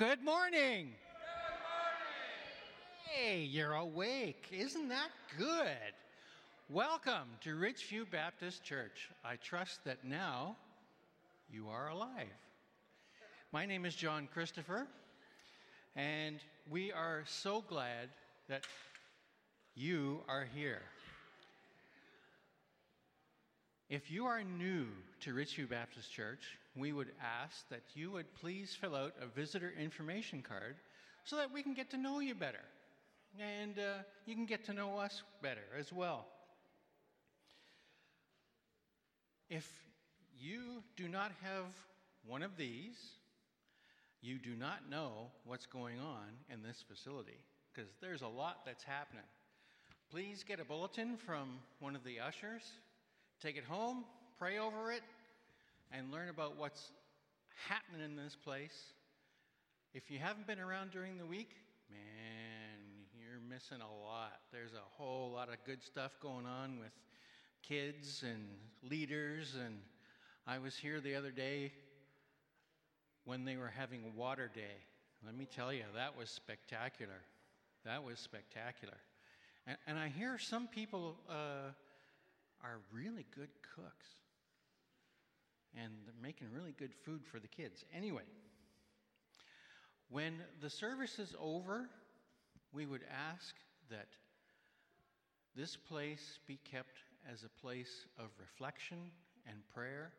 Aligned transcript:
Good 0.00 0.24
morning. 0.24 0.56
Good 0.56 1.60
morning. 1.60 1.92
Hey, 3.04 3.40
you're 3.40 3.74
awake. 3.74 4.46
Isn't 4.50 4.88
that 4.88 5.10
good? 5.36 5.92
Welcome 6.70 7.28
to 7.42 7.50
Richview 7.50 8.10
Baptist 8.10 8.64
Church. 8.64 9.10
I 9.22 9.36
trust 9.36 9.84
that 9.84 10.02
now 10.02 10.56
you 11.52 11.68
are 11.68 11.88
alive. 11.90 12.32
My 13.52 13.66
name 13.66 13.84
is 13.84 13.94
John 13.94 14.26
Christopher, 14.32 14.86
and 15.94 16.38
we 16.70 16.92
are 16.92 17.22
so 17.26 17.62
glad 17.68 18.08
that 18.48 18.66
you 19.74 20.22
are 20.28 20.46
here. 20.54 20.80
If 23.90 24.08
you 24.08 24.26
are 24.26 24.44
new 24.44 24.86
to 25.22 25.34
Richview 25.34 25.68
Baptist 25.68 26.12
Church, 26.12 26.56
we 26.76 26.92
would 26.92 27.10
ask 27.20 27.68
that 27.70 27.82
you 27.94 28.12
would 28.12 28.32
please 28.34 28.72
fill 28.80 28.94
out 28.94 29.14
a 29.20 29.26
visitor 29.26 29.72
information 29.76 30.42
card 30.42 30.76
so 31.24 31.34
that 31.34 31.52
we 31.52 31.64
can 31.64 31.74
get 31.74 31.90
to 31.90 31.96
know 31.96 32.20
you 32.20 32.36
better 32.36 32.62
and 33.40 33.76
uh, 33.80 34.02
you 34.26 34.36
can 34.36 34.46
get 34.46 34.64
to 34.66 34.72
know 34.72 34.96
us 34.96 35.24
better 35.42 35.64
as 35.76 35.92
well. 35.92 36.26
If 39.48 39.68
you 40.38 40.84
do 40.96 41.08
not 41.08 41.32
have 41.42 41.64
one 42.24 42.44
of 42.44 42.56
these, 42.56 42.94
you 44.22 44.38
do 44.38 44.54
not 44.54 44.88
know 44.88 45.32
what's 45.44 45.66
going 45.66 45.98
on 45.98 46.28
in 46.48 46.62
this 46.62 46.84
facility 46.88 47.42
because 47.74 47.90
there's 48.00 48.22
a 48.22 48.28
lot 48.28 48.58
that's 48.64 48.84
happening. 48.84 49.24
Please 50.12 50.44
get 50.46 50.60
a 50.60 50.64
bulletin 50.64 51.16
from 51.16 51.58
one 51.80 51.96
of 51.96 52.04
the 52.04 52.20
ushers, 52.20 52.62
take 53.40 53.56
it 53.56 53.64
home, 53.64 54.04
pray 54.38 54.58
over 54.58 54.92
it, 54.92 55.02
and 55.90 56.12
learn 56.12 56.28
about 56.28 56.58
what's 56.58 56.92
happening 57.68 58.04
in 58.04 58.14
this 58.14 58.36
place. 58.36 58.92
If 59.94 60.10
you 60.10 60.18
haven't 60.18 60.46
been 60.46 60.60
around 60.60 60.90
during 60.90 61.16
the 61.16 61.24
week, 61.24 61.50
man, 61.90 63.06
you're 63.18 63.40
missing 63.48 63.78
a 63.80 64.06
lot. 64.06 64.40
There's 64.52 64.74
a 64.74 64.84
whole 64.90 65.32
lot 65.32 65.48
of 65.48 65.56
good 65.64 65.82
stuff 65.82 66.12
going 66.20 66.44
on 66.44 66.78
with 66.78 66.92
kids 67.62 68.24
and 68.28 68.46
leaders. 68.90 69.56
And 69.64 69.78
I 70.46 70.58
was 70.58 70.76
here 70.76 71.00
the 71.00 71.14
other 71.14 71.30
day 71.30 71.72
when 73.24 73.46
they 73.46 73.56
were 73.56 73.72
having 73.74 74.14
Water 74.14 74.50
Day. 74.54 74.84
Let 75.24 75.34
me 75.34 75.46
tell 75.46 75.72
you, 75.72 75.84
that 75.94 76.16
was 76.16 76.28
spectacular. 76.28 77.22
That 77.86 78.04
was 78.04 78.18
spectacular. 78.18 78.98
And, 79.66 79.78
and 79.86 79.98
I 79.98 80.08
hear 80.08 80.38
some 80.38 80.68
people 80.68 81.16
uh, 81.28 81.72
are 82.62 82.80
really 82.92 83.26
good 83.34 83.50
cooks 83.74 84.06
and 85.76 85.92
they're 86.04 86.14
making 86.22 86.48
really 86.52 86.72
good 86.72 86.94
food 87.04 87.24
for 87.24 87.38
the 87.38 87.48
kids. 87.48 87.84
Anyway, 87.94 88.24
when 90.08 90.34
the 90.60 90.70
service 90.70 91.18
is 91.18 91.34
over, 91.40 91.88
we 92.72 92.86
would 92.86 93.04
ask 93.32 93.54
that 93.90 94.08
this 95.56 95.76
place 95.76 96.38
be 96.46 96.58
kept 96.64 96.98
as 97.30 97.44
a 97.44 97.60
place 97.60 98.06
of 98.18 98.30
reflection 98.38 98.98
and 99.46 99.56
prayer 99.74 100.12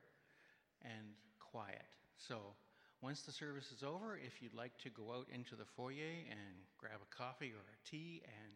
and 0.83 1.15
quiet. 1.39 1.85
So, 2.17 2.53
once 3.01 3.23
the 3.23 3.31
service 3.31 3.71
is 3.75 3.81
over, 3.81 4.15
if 4.15 4.41
you'd 4.41 4.53
like 4.53 4.77
to 4.77 4.89
go 4.89 5.11
out 5.11 5.27
into 5.33 5.55
the 5.55 5.65
foyer 5.65 6.21
and 6.29 6.61
grab 6.77 6.99
a 7.01 7.15
coffee 7.15 7.51
or 7.51 7.65
a 7.65 7.89
tea 7.89 8.21
and 8.25 8.53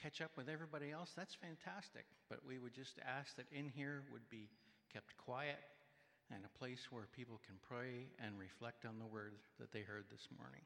catch 0.00 0.20
up 0.20 0.30
with 0.36 0.48
everybody 0.48 0.90
else, 0.90 1.10
that's 1.16 1.34
fantastic. 1.34 2.04
But 2.28 2.40
we 2.46 2.58
would 2.58 2.74
just 2.74 2.98
ask 3.04 3.36
that 3.36 3.46
in 3.50 3.68
here 3.68 4.02
would 4.12 4.28
be 4.30 4.48
kept 4.92 5.16
quiet 5.16 5.58
and 6.32 6.44
a 6.44 6.58
place 6.58 6.88
where 6.90 7.06
people 7.14 7.40
can 7.46 7.56
pray 7.68 8.06
and 8.22 8.38
reflect 8.38 8.84
on 8.84 8.98
the 8.98 9.06
word 9.06 9.34
that 9.58 9.72
they 9.72 9.80
heard 9.80 10.04
this 10.10 10.28
morning. 10.38 10.62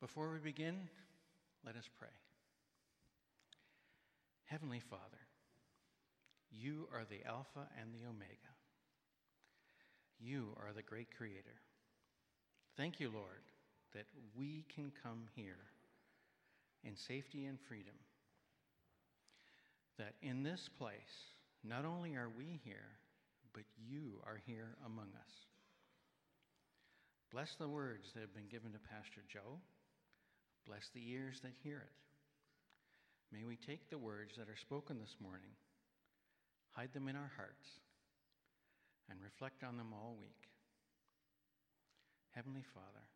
Before 0.00 0.30
we 0.32 0.38
begin, 0.38 0.88
let 1.64 1.76
us 1.76 1.88
pray. 1.98 2.12
Heavenly 4.44 4.80
Father, 4.80 5.22
you 6.50 6.88
are 6.92 7.04
the 7.08 7.26
Alpha 7.26 7.66
and 7.80 7.92
the 7.92 8.08
Omega. 8.08 8.52
You 10.18 10.48
are 10.58 10.72
the 10.74 10.82
great 10.82 11.08
Creator. 11.16 11.60
Thank 12.76 13.00
you, 13.00 13.10
Lord, 13.12 13.42
that 13.94 14.06
we 14.36 14.64
can 14.74 14.92
come 15.02 15.28
here 15.34 15.58
in 16.86 16.96
safety 16.96 17.46
and 17.46 17.58
freedom. 17.68 17.94
That 19.98 20.14
in 20.22 20.42
this 20.42 20.68
place, 20.78 21.34
not 21.64 21.84
only 21.84 22.14
are 22.14 22.30
we 22.30 22.60
here, 22.64 22.98
but 23.52 23.64
you 23.76 24.20
are 24.26 24.40
here 24.46 24.76
among 24.84 25.08
us. 25.16 25.32
Bless 27.32 27.56
the 27.58 27.68
words 27.68 28.12
that 28.14 28.20
have 28.20 28.34
been 28.34 28.48
given 28.48 28.72
to 28.72 28.78
Pastor 28.78 29.22
Joe. 29.26 29.58
Bless 30.66 30.90
the 30.94 31.02
ears 31.10 31.40
that 31.42 31.52
hear 31.62 31.78
it. 31.78 31.92
May 33.32 33.44
we 33.44 33.56
take 33.56 33.90
the 33.90 33.98
words 33.98 34.36
that 34.38 34.48
are 34.48 34.56
spoken 34.56 34.98
this 35.00 35.16
morning, 35.20 35.50
hide 36.70 36.92
them 36.92 37.08
in 37.08 37.16
our 37.16 37.32
hearts, 37.36 37.66
and 39.10 39.18
reflect 39.22 39.64
on 39.64 39.76
them 39.76 39.92
all 39.92 40.16
week. 40.20 40.48
Heavenly 42.30 42.64
Father, 42.74 43.06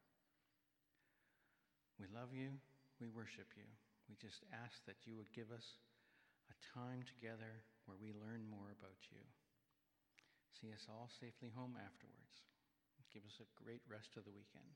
we 2.00 2.06
love 2.14 2.31
you, 2.32 2.50
we 3.00 3.09
worship 3.09 3.49
you. 3.56 3.66
We 4.06 4.21
just 4.21 4.44
ask 4.53 4.84
that 4.84 5.09
you 5.09 5.16
would 5.16 5.33
give 5.33 5.49
us 5.50 5.81
a 6.53 6.56
time 6.77 7.03
together 7.09 7.65
where 7.88 7.97
we 7.97 8.12
learn 8.12 8.44
more 8.47 8.77
about 8.77 9.00
you. 9.11 9.25
See 10.53 10.69
us 10.71 10.84
all 10.87 11.09
safely 11.09 11.49
home 11.56 11.75
afterwards. 11.81 12.44
Give 13.11 13.27
us 13.27 13.43
a 13.43 13.49
great 13.59 13.83
rest 13.91 14.15
of 14.15 14.22
the 14.22 14.31
weekend. 14.31 14.71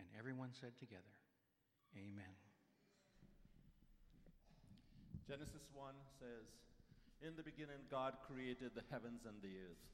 And 0.00 0.08
everyone 0.16 0.56
said 0.56 0.78
together, 0.80 1.12
Amen. 1.92 2.36
Genesis 5.28 5.68
1 5.76 5.92
says, 6.16 6.48
In 7.20 7.36
the 7.36 7.44
beginning, 7.44 7.84
God 7.92 8.16
created 8.24 8.72
the 8.72 8.88
heavens 8.88 9.28
and 9.28 9.36
the 9.44 9.60
earth. 9.60 9.84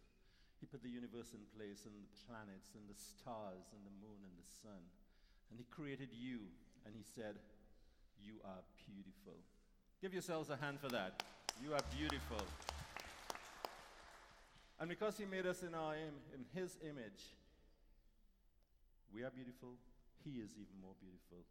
He 0.62 0.70
put 0.70 0.82
the 0.82 0.94
universe 0.94 1.34
in 1.34 1.42
place, 1.54 1.86
and 1.86 1.94
the 1.94 2.10
planets, 2.26 2.78
and 2.78 2.86
the 2.86 2.98
stars, 2.98 3.70
and 3.74 3.82
the 3.82 3.98
moon, 3.98 4.22
and 4.22 4.34
the 4.38 4.46
sun. 4.62 4.82
And 5.50 5.58
He 5.58 5.66
created 5.70 6.08
you, 6.12 6.40
and 6.84 6.94
He 6.94 7.02
said, 7.02 7.36
You 8.22 8.34
are 8.44 8.62
beautiful. 8.86 9.38
Give 10.00 10.12
yourselves 10.12 10.50
a 10.50 10.56
hand 10.56 10.80
for 10.80 10.88
that. 10.88 11.22
You 11.62 11.74
are 11.74 11.84
beautiful. 11.96 12.44
And 14.78 14.88
because 14.88 15.18
He 15.18 15.24
made 15.24 15.46
us 15.46 15.62
in, 15.62 15.74
our 15.74 15.94
Im- 15.94 16.22
in 16.34 16.44
His 16.54 16.76
image, 16.82 17.34
we 19.12 19.24
are 19.24 19.30
beautiful. 19.30 19.74
He 20.22 20.38
is 20.38 20.52
even 20.54 20.76
more 20.80 20.94
beautiful. 21.00 21.42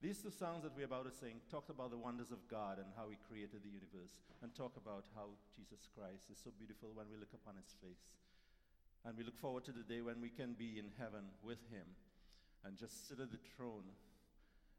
These 0.00 0.20
two 0.20 0.30
songs 0.30 0.62
that 0.62 0.76
we're 0.76 0.88
about 0.88 1.08
to 1.08 1.14
sing 1.16 1.40
talked 1.50 1.70
about 1.70 1.90
the 1.90 2.00
wonders 2.00 2.30
of 2.30 2.44
God 2.48 2.78
and 2.78 2.86
how 2.96 3.08
He 3.10 3.16
created 3.28 3.64
the 3.64 3.72
universe, 3.72 4.20
and 4.40 4.54
talk 4.54 4.76
about 4.76 5.04
how 5.16 5.34
Jesus 5.56 5.88
Christ 5.96 6.30
is 6.30 6.38
so 6.38 6.52
beautiful 6.56 6.92
when 6.94 7.10
we 7.10 7.16
look 7.18 7.32
upon 7.34 7.56
His 7.56 7.74
face. 7.82 8.20
And 9.04 9.16
we 9.16 9.24
look 9.24 9.36
forward 9.36 9.64
to 9.64 9.72
the 9.72 9.84
day 9.84 10.00
when 10.00 10.20
we 10.20 10.32
can 10.32 10.56
be 10.56 10.78
in 10.78 10.88
heaven 10.96 11.28
with 11.44 11.60
Him 11.68 11.84
and 12.64 12.76
just 12.76 13.08
sit 13.08 13.20
at 13.20 13.30
the 13.30 13.38
throne 13.56 13.84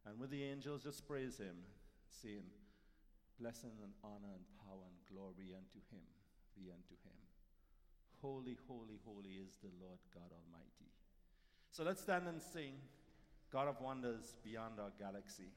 and 0.06 0.20
with 0.20 0.30
the 0.30 0.44
angels 0.44 0.84
just 0.84 1.08
praise 1.08 1.38
Him, 1.38 1.58
saying, 2.22 2.46
Blessing 3.40 3.72
and 3.84 3.92
honor 4.04 4.32
and 4.34 4.46
power 4.64 4.86
and 4.86 4.98
glory 5.12 5.52
unto 5.52 5.82
Him 5.92 6.06
be 6.56 6.70
unto 6.72 6.96
Him. 7.04 7.18
Holy, 8.22 8.58
holy, 8.68 9.00
holy 9.04 9.42
is 9.44 9.58
the 9.62 9.70
Lord 9.82 10.00
God 10.14 10.30
Almighty. 10.32 10.90
So 11.72 11.84
let's 11.84 12.02
stand 12.02 12.28
and 12.28 12.42
sing 12.42 12.74
God 13.52 13.68
of 13.68 13.82
Wonders 13.82 14.36
Beyond 14.44 14.80
Our 14.80 14.92
Galaxy. 14.98 15.52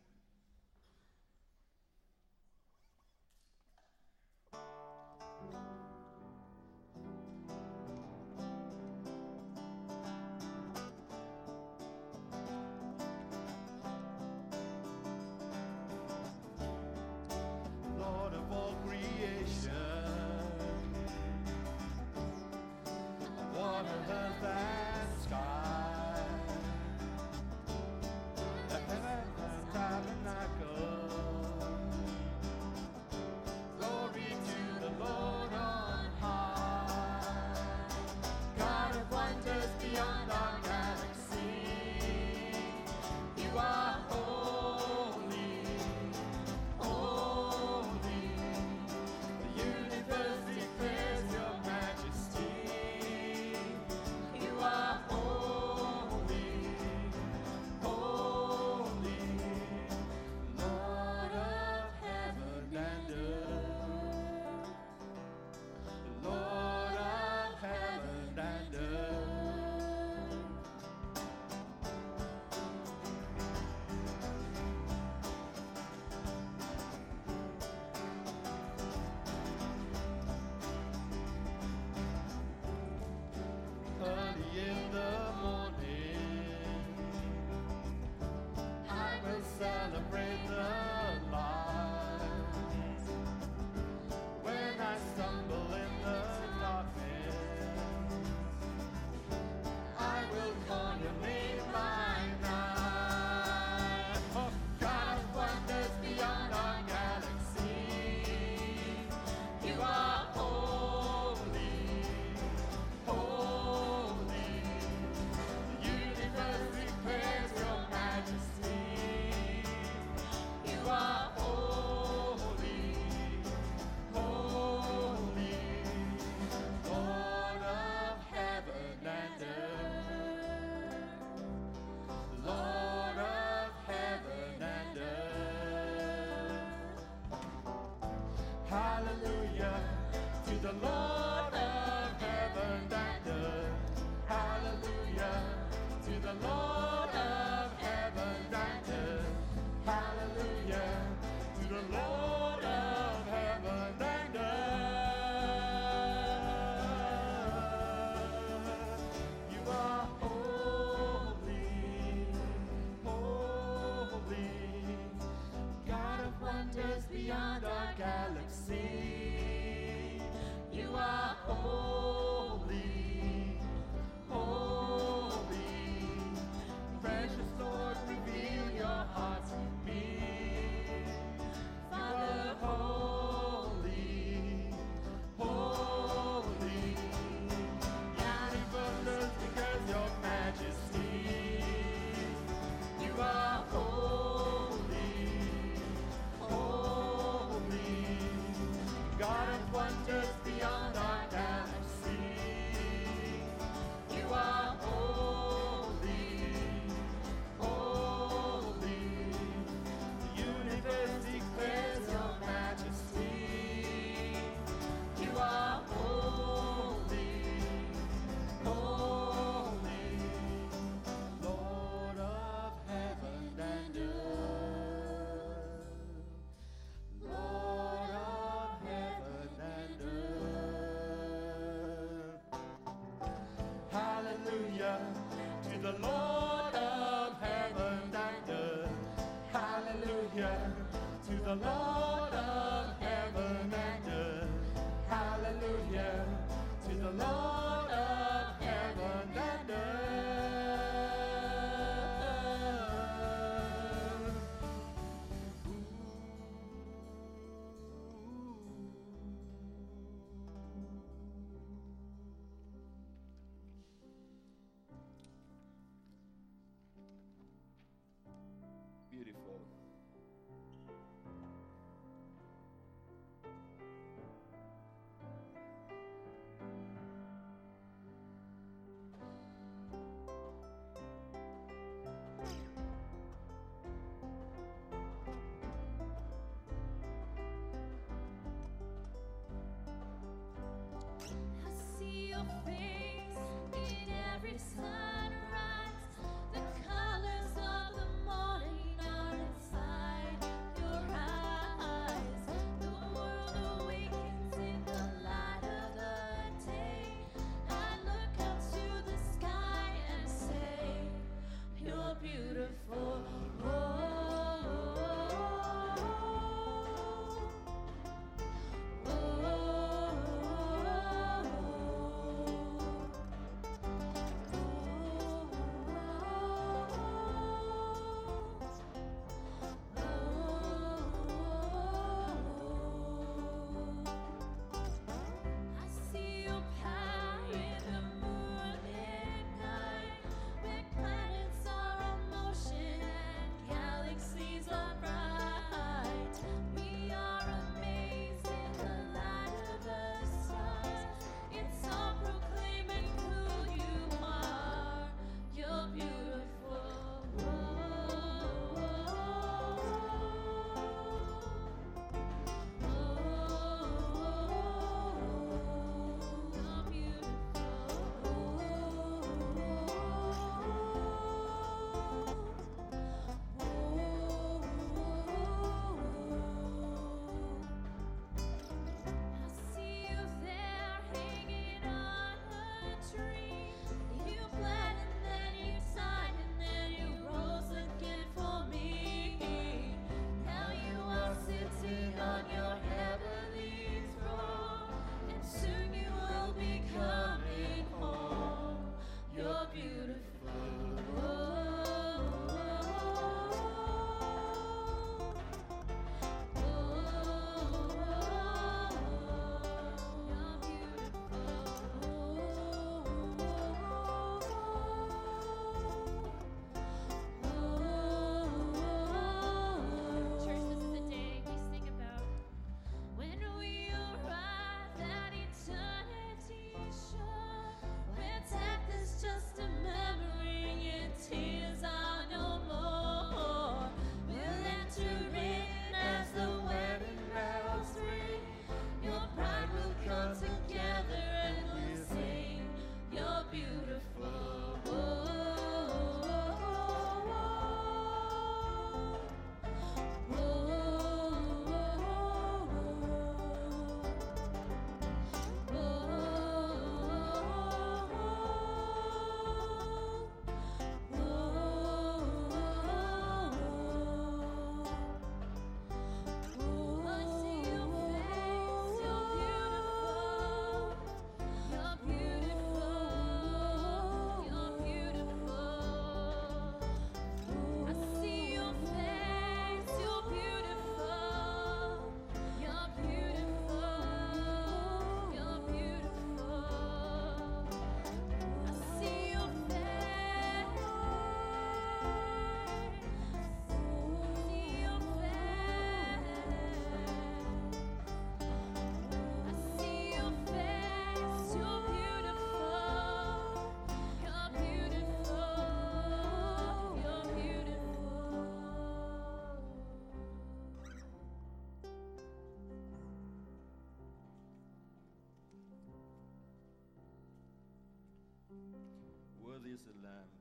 Worthy 519.59 519.73
is 519.73 520.38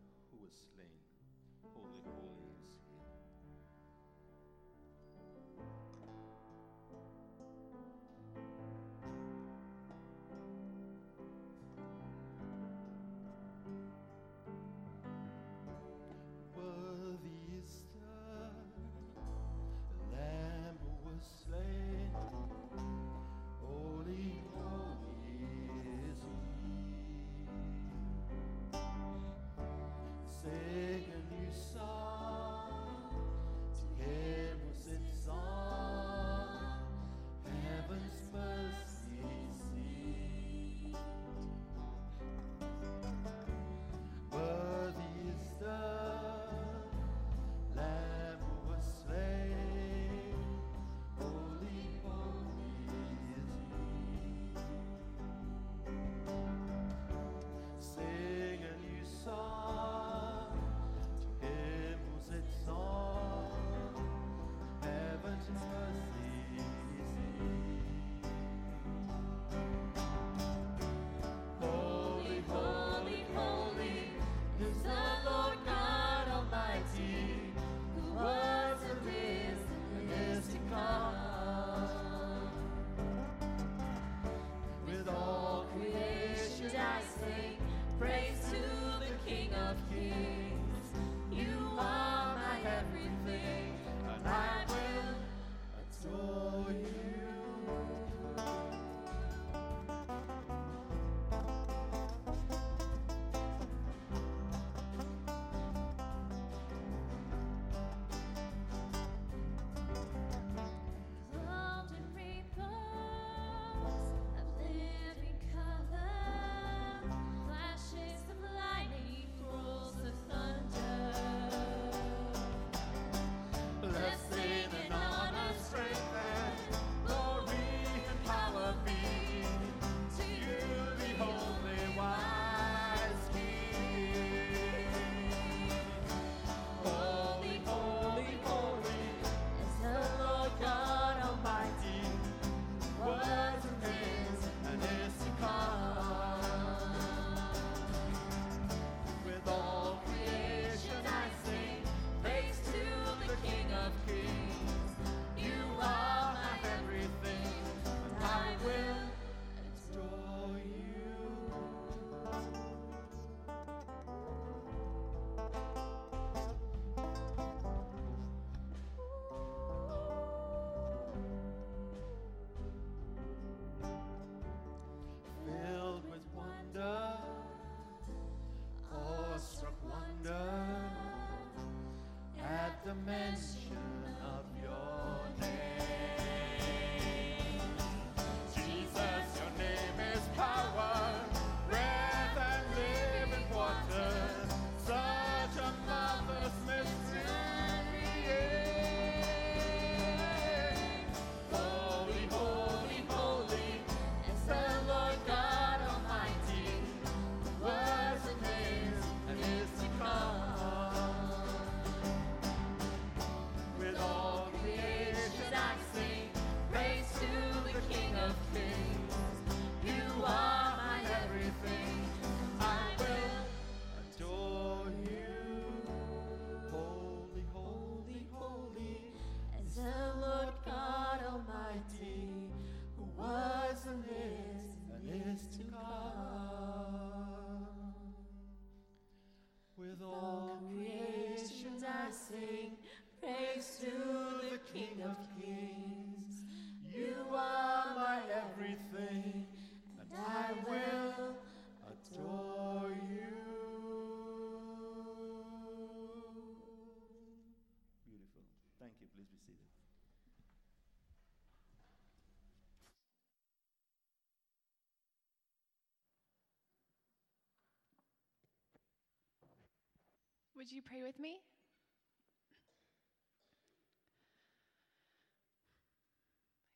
Would 270.68 270.76
you 270.76 270.84
pray 270.84 271.00
with 271.00 271.16
me? 271.16 271.40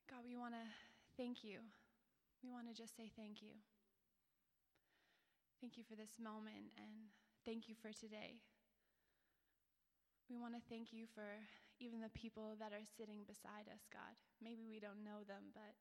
God, 0.08 0.24
we 0.24 0.32
want 0.32 0.56
to 0.56 0.64
thank 1.20 1.44
you. 1.44 1.60
We 2.40 2.48
want 2.48 2.72
to 2.72 2.72
just 2.72 2.96
say 2.96 3.12
thank 3.12 3.44
you. 3.44 3.52
Thank 5.60 5.76
you 5.76 5.84
for 5.84 5.92
this 5.92 6.16
moment 6.16 6.72
and 6.80 7.12
thank 7.44 7.68
you 7.68 7.76
for 7.76 7.92
today. 7.92 8.40
We 10.32 10.40
want 10.40 10.56
to 10.56 10.64
thank 10.72 10.96
you 10.96 11.04
for 11.12 11.44
even 11.76 12.00
the 12.00 12.16
people 12.16 12.56
that 12.64 12.72
are 12.72 12.88
sitting 12.96 13.28
beside 13.28 13.68
us, 13.68 13.84
God. 13.92 14.16
Maybe 14.40 14.64
we 14.64 14.80
don't 14.80 15.04
know 15.04 15.20
them, 15.28 15.52
but 15.52 15.76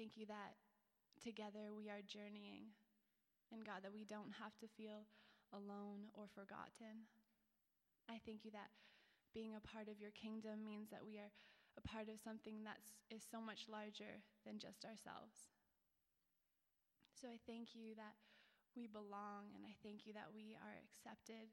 thank 0.00 0.16
you 0.16 0.24
that 0.32 0.56
together 1.20 1.76
we 1.76 1.92
are 1.92 2.00
journeying. 2.08 2.72
And 3.52 3.68
God, 3.68 3.84
that 3.84 3.92
we 3.92 4.08
don't 4.08 4.40
have 4.40 4.56
to 4.64 4.66
feel 4.80 5.04
alone 5.52 6.08
or 6.16 6.24
forgotten. 6.32 7.04
I 8.08 8.20
thank 8.24 8.44
you 8.44 8.52
that 8.52 8.70
being 9.32 9.56
a 9.56 9.64
part 9.64 9.88
of 9.88 9.98
your 9.98 10.14
kingdom 10.14 10.62
means 10.62 10.90
that 10.90 11.04
we 11.04 11.18
are 11.18 11.32
a 11.74 11.82
part 11.82 12.06
of 12.06 12.22
something 12.22 12.62
that 12.62 12.78
is 13.10 13.26
so 13.26 13.42
much 13.42 13.66
larger 13.66 14.22
than 14.46 14.62
just 14.62 14.86
ourselves. 14.86 15.50
So 17.18 17.26
I 17.26 17.42
thank 17.48 17.74
you 17.74 17.98
that 17.98 18.14
we 18.78 18.86
belong, 18.86 19.54
and 19.54 19.66
I 19.66 19.74
thank 19.82 20.06
you 20.06 20.12
that 20.14 20.34
we 20.34 20.58
are 20.58 20.76
accepted. 20.78 21.50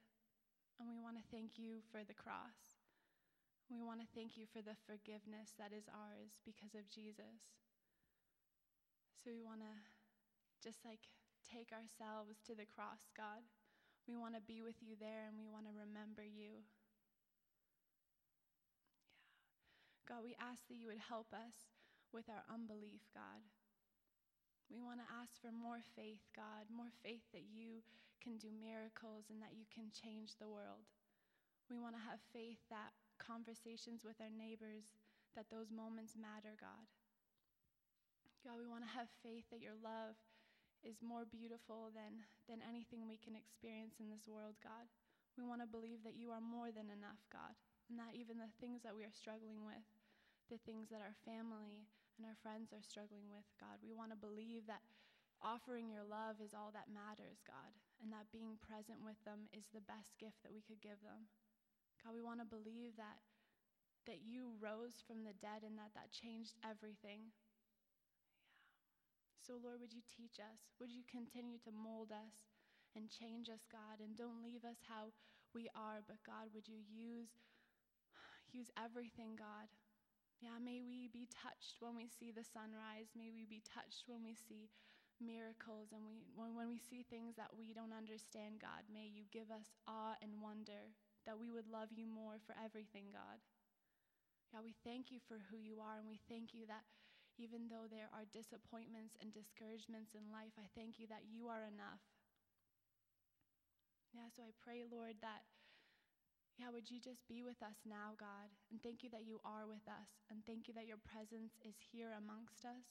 And 0.78 0.90
we 0.90 0.98
want 0.98 1.18
to 1.22 1.32
thank 1.34 1.62
you 1.62 1.86
for 1.94 2.02
the 2.02 2.18
cross. 2.18 2.82
We 3.70 3.86
want 3.86 4.02
to 4.02 4.14
thank 4.18 4.36
you 4.36 4.50
for 4.50 4.60
the 4.60 4.76
forgiveness 4.90 5.54
that 5.62 5.72
is 5.72 5.86
ours 5.88 6.42
because 6.44 6.74
of 6.74 6.90
Jesus. 6.90 7.54
So 9.22 9.30
we 9.30 9.46
want 9.46 9.62
to 9.62 9.74
just 10.60 10.82
like 10.82 11.06
take 11.46 11.70
ourselves 11.70 12.42
to 12.50 12.58
the 12.58 12.66
cross, 12.66 13.14
God. 13.14 13.46
We 14.10 14.18
want 14.18 14.36
to 14.36 14.44
be 14.44 14.62
with 14.62 14.82
you 14.82 14.98
there 15.00 15.30
and 15.30 15.38
we 15.38 15.48
want 15.48 15.70
to 15.70 15.74
remember 15.74 16.26
you. 16.26 16.62
Yeah. 16.62 16.82
God, 20.10 20.26
we 20.26 20.36
ask 20.42 20.68
that 20.68 20.76
you 20.76 20.92
would 20.92 21.00
help 21.00 21.32
us 21.32 21.72
with 22.12 22.28
our 22.28 22.44
unbelief, 22.52 23.08
God. 23.16 23.40
We 24.68 24.80
want 24.80 25.04
to 25.04 25.08
ask 25.08 25.36
for 25.40 25.52
more 25.52 25.84
faith, 25.96 26.24
God, 26.32 26.72
more 26.72 26.92
faith 27.04 27.24
that 27.36 27.48
you 27.48 27.84
can 28.24 28.40
do 28.40 28.52
miracles 28.56 29.28
and 29.28 29.44
that 29.44 29.56
you 29.56 29.68
can 29.68 29.92
change 29.92 30.40
the 30.40 30.48
world. 30.48 30.88
We 31.68 31.80
want 31.80 31.96
to 31.96 32.08
have 32.08 32.24
faith 32.32 32.60
that 32.72 32.96
conversations 33.20 34.04
with 34.04 34.20
our 34.20 34.32
neighbors, 34.32 34.96
that 35.36 35.52
those 35.52 35.72
moments 35.72 36.16
matter, 36.16 36.56
God. 36.60 36.88
God, 38.44 38.58
we 38.58 38.68
want 38.68 38.84
to 38.88 38.96
have 38.96 39.08
faith 39.22 39.46
that 39.52 39.62
your 39.62 39.78
love 39.78 40.18
is 40.82 41.02
more 41.02 41.26
beautiful 41.30 41.94
than, 41.94 42.26
than 42.50 42.66
anything 42.66 43.06
we 43.06 43.22
can 43.22 43.38
experience 43.38 44.02
in 44.02 44.10
this 44.10 44.26
world, 44.26 44.58
God. 44.62 44.90
We 45.40 45.48
want 45.48 45.64
to 45.64 45.70
believe 45.70 46.04
that 46.04 46.20
you 46.20 46.34
are 46.36 46.44
more 46.44 46.74
than 46.74 46.92
enough, 46.92 47.22
God, 47.32 47.56
and 47.88 47.96
that 48.02 48.18
even 48.18 48.42
the 48.42 48.52
things 48.60 48.84
that 48.84 48.98
we 48.98 49.08
are 49.08 49.14
struggling 49.14 49.64
with, 49.64 49.86
the 50.52 50.60
things 50.68 50.92
that 50.92 51.00
our 51.00 51.16
family 51.24 51.88
and 52.20 52.28
our 52.28 52.36
friends 52.44 52.76
are 52.76 52.84
struggling 52.84 53.32
with, 53.32 53.48
God. 53.58 53.80
We 53.80 53.96
want 53.96 54.12
to 54.12 54.20
believe 54.20 54.68
that 54.68 54.84
offering 55.40 55.90
your 55.90 56.06
love 56.06 56.38
is 56.44 56.54
all 56.54 56.70
that 56.76 56.92
matters, 56.92 57.42
God, 57.48 57.72
and 58.04 58.12
that 58.14 58.30
being 58.30 58.60
present 58.62 59.02
with 59.02 59.18
them 59.24 59.48
is 59.56 59.66
the 59.72 59.86
best 59.88 60.20
gift 60.20 60.44
that 60.44 60.54
we 60.54 60.62
could 60.62 60.84
give 60.84 61.02
them. 61.02 61.32
God, 62.04 62.14
we 62.14 62.26
want 62.26 62.42
to 62.42 62.50
believe 62.50 62.98
that 62.98 63.22
that 64.10 64.26
you 64.26 64.58
rose 64.58 64.98
from 65.06 65.22
the 65.22 65.38
dead 65.38 65.62
and 65.62 65.78
that 65.78 65.94
that 65.94 66.10
changed 66.10 66.58
everything. 66.66 67.30
Yeah. 69.42 69.58
So 69.58 69.60
Lord, 69.62 69.82
would 69.82 69.94
you 69.94 70.06
teach 70.06 70.40
us? 70.40 70.70
Would 70.80 70.92
you 70.92 71.04
continue 71.10 71.58
to 71.66 71.72
mold 71.74 72.12
us 72.14 72.46
and 72.96 73.10
change 73.10 73.50
us, 73.50 73.66
God, 73.72 74.04
and 74.04 74.18
don't 74.18 74.44
leave 74.44 74.66
us 74.66 74.84
how 74.88 75.14
we 75.54 75.70
are, 75.76 76.04
but 76.08 76.22
God, 76.26 76.54
would 76.54 76.68
you 76.68 76.82
use 76.90 77.30
use 78.54 78.70
everything, 78.78 79.40
God, 79.40 79.72
yeah, 80.44 80.60
may 80.60 80.82
we 80.84 81.08
be 81.08 81.28
touched 81.32 81.80
when 81.80 81.96
we 81.96 82.10
see 82.10 82.32
the 82.36 82.44
sunrise. 82.44 83.14
May 83.16 83.32
we 83.32 83.46
be 83.48 83.62
touched 83.64 84.10
when 84.12 84.26
we 84.26 84.36
see 84.36 84.70
miracles 85.22 85.94
and 85.94 86.04
we, 86.04 86.26
when, 86.36 86.58
when 86.58 86.68
we 86.68 86.82
see 86.82 87.06
things 87.08 87.38
that 87.38 87.54
we 87.56 87.74
don't 87.74 87.94
understand, 87.96 88.60
God. 88.60 88.84
May 88.92 89.08
you 89.08 89.30
give 89.32 89.54
us 89.54 89.72
awe 89.88 90.18
and 90.20 90.42
wonder 90.44 90.92
that 91.30 91.40
we 91.40 91.54
would 91.54 91.70
love 91.70 91.94
you 91.94 92.10
more 92.10 92.42
for 92.44 92.58
everything, 92.58 93.14
God. 93.14 93.40
God, 94.52 94.68
we 94.68 94.76
thank 94.84 95.14
you 95.14 95.20
for 95.30 95.40
who 95.48 95.62
you 95.62 95.80
are, 95.80 96.02
and 96.02 96.10
we 96.10 96.20
thank 96.28 96.54
you 96.54 96.68
that 96.68 96.84
even 97.42 97.66
though 97.66 97.90
there 97.90 98.14
are 98.14 98.30
disappointments 98.30 99.18
and 99.18 99.34
discouragements 99.34 100.14
in 100.14 100.30
life, 100.30 100.54
I 100.62 100.70
thank 100.78 101.02
you 101.02 101.10
that 101.10 101.26
you 101.26 101.50
are 101.50 101.66
enough. 101.66 102.06
Yeah, 104.14 104.30
so 104.30 104.46
I 104.46 104.54
pray, 104.62 104.86
Lord, 104.86 105.18
that 105.26 105.50
yeah, 106.62 106.70
would 106.70 106.94
you 106.94 107.02
just 107.02 107.26
be 107.26 107.42
with 107.42 107.58
us 107.66 107.82
now, 107.90 108.14
God? 108.22 108.54
And 108.70 108.78
thank 108.86 109.02
you 109.02 109.10
that 109.18 109.26
you 109.26 109.42
are 109.42 109.66
with 109.66 109.82
us. 109.90 110.22
And 110.30 110.46
thank 110.46 110.70
you 110.70 110.78
that 110.78 110.86
your 110.86 111.02
presence 111.02 111.58
is 111.66 111.74
here 111.90 112.14
amongst 112.14 112.62
us 112.70 112.86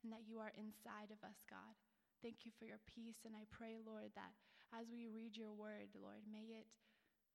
and 0.00 0.08
that 0.08 0.24
you 0.24 0.40
are 0.40 0.56
inside 0.56 1.12
of 1.12 1.20
us, 1.20 1.44
God. 1.44 1.76
Thank 2.24 2.48
you 2.48 2.52
for 2.56 2.64
your 2.64 2.80
peace. 2.88 3.28
And 3.28 3.36
I 3.36 3.44
pray, 3.52 3.76
Lord, 3.76 4.16
that 4.16 4.32
as 4.72 4.88
we 4.88 5.12
read 5.12 5.36
your 5.36 5.52
word, 5.52 5.92
Lord, 5.92 6.24
may 6.24 6.48
it, 6.56 6.64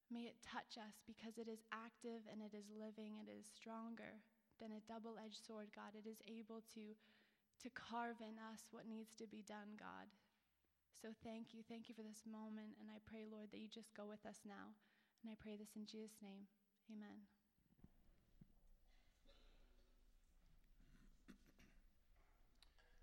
may 0.10 0.26
it 0.26 0.42
touch 0.42 0.82
us 0.82 1.06
because 1.06 1.38
it 1.38 1.46
is 1.46 1.62
active 1.70 2.26
and 2.34 2.42
it 2.42 2.58
is 2.58 2.66
living, 2.74 3.22
it 3.22 3.30
is 3.30 3.46
stronger 3.46 4.26
than 4.60 4.76
a 4.76 4.86
double 4.88 5.20
edged 5.20 5.44
sword, 5.44 5.72
God. 5.76 5.94
It 5.96 6.08
is 6.08 6.22
able 6.26 6.64
to, 6.76 6.96
to 7.64 7.68
carve 7.74 8.20
in 8.24 8.40
us 8.40 8.68
what 8.72 8.88
needs 8.88 9.14
to 9.20 9.28
be 9.28 9.44
done, 9.46 9.76
God. 9.80 10.08
So 11.02 11.12
thank 11.22 11.54
you. 11.54 11.62
Thank 11.68 11.88
you 11.88 11.96
for 11.96 12.02
this 12.02 12.24
moment. 12.26 12.80
And 12.80 12.88
I 12.90 13.04
pray, 13.04 13.28
Lord, 13.28 13.52
that 13.52 13.62
you 13.62 13.68
just 13.68 13.94
go 13.94 14.08
with 14.08 14.24
us 14.26 14.42
now. 14.48 14.74
And 15.22 15.30
I 15.30 15.36
pray 15.38 15.60
this 15.60 15.76
in 15.76 15.86
Jesus' 15.86 16.18
name. 16.24 16.48
Amen. 16.90 17.26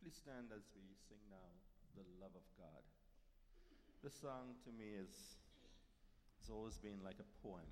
Please 0.02 0.18
stand 0.18 0.50
as 0.50 0.66
we 0.74 0.82
sing 1.06 1.22
now, 1.30 1.50
The 1.94 2.02
Love 2.18 2.34
of 2.34 2.46
God. 2.58 2.82
This 4.02 4.18
song 4.18 4.58
to 4.66 4.70
me 4.74 4.98
is 4.98 5.38
has 6.42 6.50
always 6.50 6.74
been 6.74 6.98
like 7.06 7.22
a 7.22 7.28
poem. 7.38 7.70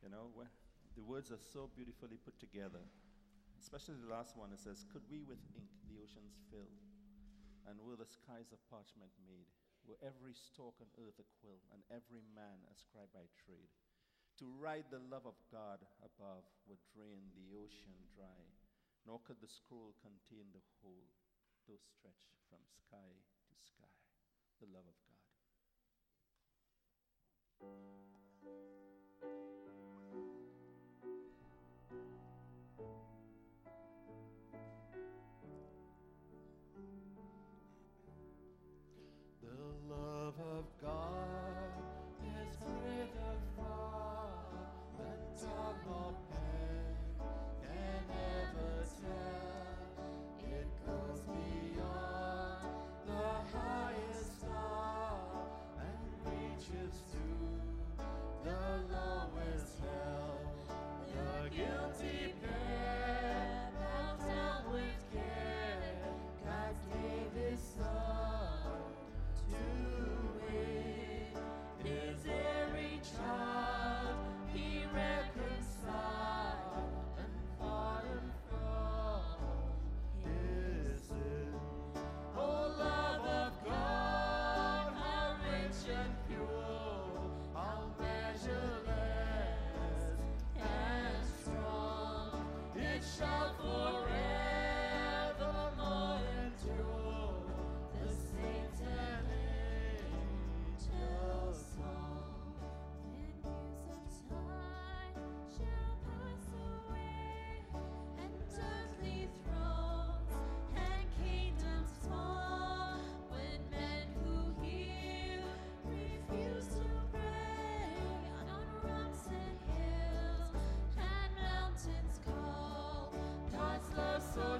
You 0.00 0.08
know, 0.08 0.32
when 0.32 0.48
the 0.96 1.04
words 1.04 1.30
are 1.30 1.38
so 1.52 1.68
beautifully 1.76 2.16
put 2.16 2.40
together. 2.40 2.82
Especially 3.60 4.00
the 4.00 4.10
last 4.10 4.36
one, 4.36 4.50
it 4.52 4.60
says, 4.60 4.88
Could 4.88 5.04
we 5.12 5.22
with 5.22 5.40
ink 5.54 5.70
the 5.86 6.00
oceans 6.00 6.40
fill, 6.50 6.72
and 7.68 7.76
were 7.84 8.00
the 8.00 8.08
skies 8.08 8.50
of 8.52 8.58
parchment 8.72 9.12
made? 9.28 9.52
were 9.86 10.02
every 10.02 10.34
stalk 10.34 10.74
on 10.82 10.90
earth 10.98 11.18
a 11.22 11.26
quill, 11.38 11.62
and 11.70 11.80
every 11.94 12.22
man 12.34 12.58
a 12.66 12.74
scribe 12.74 13.10
by 13.14 13.30
trade. 13.38 13.70
To 14.42 14.52
write 14.58 14.90
the 14.90 15.00
love 15.08 15.24
of 15.24 15.38
God 15.48 15.80
above 16.02 16.44
would 16.66 16.82
drain 16.92 17.30
the 17.32 17.54
ocean 17.56 17.94
dry, 18.12 18.42
nor 19.06 19.22
could 19.22 19.40
the 19.40 19.48
scroll 19.48 19.94
contain 20.02 20.50
the 20.52 20.66
whole, 20.82 21.08
though 21.64 21.80
stretch 21.80 22.26
from 22.50 22.60
sky 22.66 23.22
to 23.48 23.54
sky, 23.62 23.94
the 24.60 24.68
love 24.68 24.84
of 24.84 24.98
God. 25.06 25.24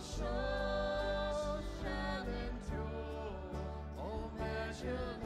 soul 0.00 1.60
shall 1.82 2.26
endure. 2.26 3.36
Oh, 3.98 4.30
measure. 4.38 5.25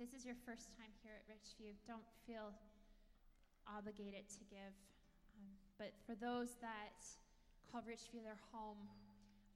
this 0.00 0.16
is 0.16 0.24
your 0.24 0.40
first 0.48 0.72
time 0.80 0.88
here 1.04 1.12
at 1.12 1.28
Richview, 1.28 1.76
don't 1.84 2.08
feel 2.24 2.56
obligated 3.68 4.24
to 4.32 4.42
give. 4.48 4.72
Um, 5.36 5.52
but 5.76 5.92
for 6.08 6.16
those 6.16 6.56
that 6.64 7.04
call 7.68 7.84
Richview 7.84 8.24
their 8.24 8.40
home, 8.48 8.80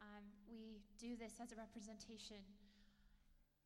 um, 0.04 0.20
we 0.44 0.85
do 1.00 1.16
this 1.16 1.40
as 1.40 1.48
a 1.48 1.57
representation 1.57 2.44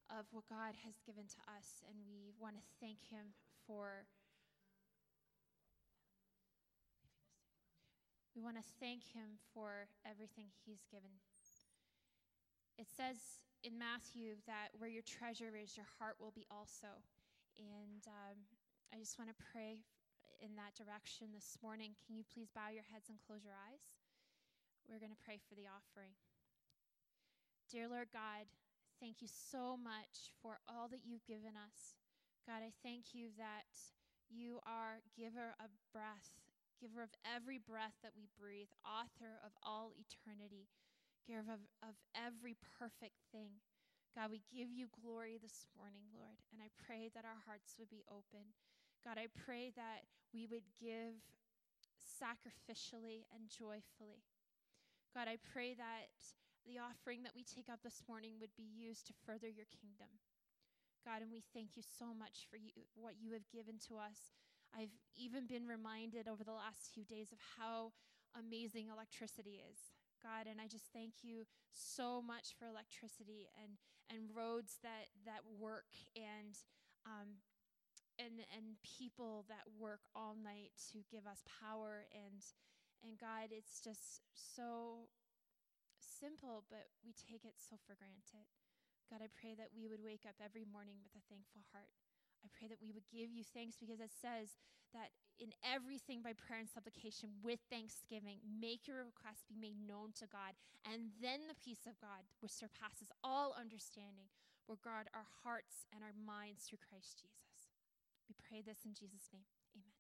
of 0.06 0.22
what 0.30 0.46
God 0.46 0.78
has 0.86 1.02
given 1.02 1.26
to 1.26 1.40
us, 1.50 1.82
and 1.90 1.98
we 2.06 2.30
want 2.38 2.54
to 2.54 2.62
thank 2.78 3.02
Him 3.10 3.34
for 3.66 4.06
We 8.38 8.46
want 8.46 8.54
to 8.54 8.70
thank 8.78 9.02
him 9.02 9.34
for 9.52 9.90
everything 10.06 10.46
he's 10.64 10.86
given. 10.92 11.10
It 12.78 12.86
says 12.86 13.18
in 13.64 13.78
Matthew 13.78 14.38
that 14.46 14.70
where 14.78 14.90
your 14.90 15.06
treasure 15.06 15.54
is, 15.54 15.76
your 15.76 15.88
heart 15.98 16.16
will 16.18 16.34
be 16.34 16.46
also. 16.50 17.02
And 17.58 18.02
um, 18.06 18.38
I 18.94 18.98
just 18.98 19.18
want 19.18 19.30
to 19.30 19.38
pray 19.38 19.82
in 20.38 20.54
that 20.54 20.78
direction 20.78 21.34
this 21.34 21.58
morning. 21.62 21.98
Can 21.98 22.14
you 22.14 22.22
please 22.22 22.50
bow 22.54 22.70
your 22.70 22.86
heads 22.86 23.10
and 23.10 23.18
close 23.18 23.42
your 23.42 23.58
eyes? 23.58 23.82
We're 24.86 25.02
going 25.02 25.14
to 25.14 25.24
pray 25.26 25.42
for 25.42 25.58
the 25.58 25.66
offering. 25.66 26.14
Dear 27.68 27.90
Lord 27.90 28.08
God, 28.14 28.48
thank 29.02 29.20
you 29.20 29.28
so 29.28 29.76
much 29.76 30.32
for 30.40 30.62
all 30.70 30.88
that 30.88 31.04
you've 31.04 31.26
given 31.26 31.58
us. 31.58 31.98
God, 32.46 32.64
I 32.64 32.72
thank 32.80 33.12
you 33.12 33.34
that 33.36 33.68
you 34.30 34.62
are 34.64 35.04
giver 35.12 35.58
of 35.60 35.68
breath 35.92 36.38
giver 36.78 37.02
of 37.02 37.10
every 37.26 37.58
breath 37.58 37.98
that 38.06 38.14
we 38.14 38.30
breathe, 38.38 38.70
author 38.86 39.42
of 39.42 39.50
all 39.66 39.90
eternity, 39.98 40.70
giver 41.26 41.58
of, 41.58 41.64
of 41.82 41.94
every 42.14 42.56
perfect 42.78 43.18
thing. 43.32 43.58
God, 44.14 44.30
we 44.30 44.42
give 44.50 44.70
you 44.72 44.90
glory 44.90 45.38
this 45.38 45.68
morning, 45.76 46.06
Lord, 46.10 46.40
and 46.50 46.58
I 46.62 46.72
pray 46.74 47.10
that 47.14 47.24
our 47.24 47.38
hearts 47.46 47.76
would 47.78 47.90
be 47.90 48.02
open. 48.10 48.54
God, 49.04 49.18
I 49.18 49.30
pray 49.30 49.70
that 49.76 50.08
we 50.34 50.48
would 50.48 50.66
give 50.80 51.22
sacrificially 51.98 53.28
and 53.30 53.46
joyfully. 53.46 54.26
God, 55.14 55.28
I 55.28 55.38
pray 55.38 55.74
that 55.78 56.10
the 56.66 56.82
offering 56.82 57.22
that 57.22 57.36
we 57.36 57.46
take 57.46 57.70
up 57.70 57.80
this 57.84 58.02
morning 58.08 58.36
would 58.42 58.52
be 58.58 58.66
used 58.66 59.06
to 59.06 59.14
further 59.24 59.48
your 59.48 59.68
kingdom. 59.70 60.10
God, 61.06 61.22
and 61.22 61.30
we 61.30 61.44
thank 61.54 61.78
you 61.78 61.84
so 61.86 62.10
much 62.12 62.50
for 62.50 62.58
you, 62.58 62.74
what 62.98 63.16
you 63.22 63.32
have 63.32 63.46
given 63.54 63.78
to 63.88 63.96
us 63.96 64.34
I've 64.76 64.92
even 65.16 65.46
been 65.46 65.66
reminded 65.66 66.28
over 66.28 66.44
the 66.44 66.52
last 66.52 66.92
few 66.92 67.04
days 67.04 67.32
of 67.32 67.38
how 67.58 67.92
amazing 68.36 68.88
electricity 68.92 69.62
is. 69.64 69.78
God, 70.22 70.46
and 70.50 70.60
I 70.60 70.66
just 70.66 70.90
thank 70.92 71.22
you 71.22 71.46
so 71.72 72.22
much 72.22 72.54
for 72.58 72.66
electricity 72.66 73.50
and, 73.58 73.78
and 74.10 74.30
roads 74.34 74.78
that, 74.82 75.12
that 75.24 75.42
work 75.46 75.90
and, 76.16 76.58
um, 77.06 77.42
and, 78.18 78.42
and 78.50 78.78
people 78.82 79.46
that 79.48 79.64
work 79.78 80.02
all 80.14 80.34
night 80.34 80.74
to 80.92 81.02
give 81.10 81.26
us 81.26 81.46
power. 81.46 82.06
And, 82.10 82.42
and 83.04 83.14
God, 83.18 83.54
it's 83.54 83.78
just 83.78 84.22
so 84.34 85.06
simple, 85.98 86.66
but 86.66 86.90
we 87.06 87.14
take 87.14 87.46
it 87.46 87.58
so 87.62 87.78
for 87.86 87.94
granted. 87.94 88.50
God, 89.06 89.22
I 89.22 89.30
pray 89.32 89.54
that 89.56 89.72
we 89.72 89.88
would 89.88 90.04
wake 90.04 90.26
up 90.28 90.36
every 90.42 90.66
morning 90.68 91.00
with 91.00 91.14
a 91.16 91.24
thankful 91.30 91.64
heart. 91.72 92.07
I 92.44 92.48
pray 92.54 92.68
that 92.68 92.82
we 92.82 92.92
would 92.92 93.06
give 93.10 93.30
you 93.30 93.42
thanks 93.42 93.76
because 93.78 94.00
it 94.00 94.14
says 94.14 94.58
that 94.94 95.12
in 95.38 95.54
everything 95.62 96.22
by 96.22 96.34
prayer 96.34 96.58
and 96.58 96.70
supplication 96.70 97.30
with 97.42 97.62
thanksgiving, 97.70 98.42
make 98.42 98.86
your 98.90 99.06
requests 99.06 99.46
be 99.46 99.54
made 99.54 99.78
known 99.78 100.10
to 100.18 100.26
God. 100.26 100.58
And 100.82 101.14
then 101.22 101.46
the 101.46 101.58
peace 101.58 101.86
of 101.86 101.98
God, 102.02 102.26
which 102.40 102.54
surpasses 102.54 103.10
all 103.22 103.54
understanding, 103.54 104.30
will 104.66 104.80
guard 104.82 105.08
our 105.14 105.26
hearts 105.44 105.86
and 105.94 106.02
our 106.02 106.14
minds 106.14 106.66
through 106.66 106.82
Christ 106.82 107.22
Jesus. 107.22 107.70
We 108.28 108.34
pray 108.36 108.60
this 108.60 108.84
in 108.84 108.92
Jesus' 108.92 109.30
name. 109.32 109.46
Amen. 109.72 109.94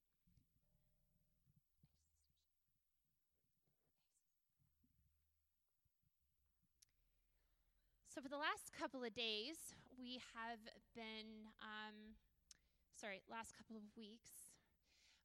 So, 8.12 8.20
for 8.20 8.28
the 8.28 8.36
last 8.36 8.74
couple 8.76 9.06
of 9.06 9.14
days, 9.14 9.72
we 9.96 10.20
have 10.34 10.60
been 10.92 11.48
um, 11.62 12.18
sorry, 12.98 13.22
last 13.30 13.54
couple 13.54 13.78
of 13.78 13.86
weeks, 13.94 14.58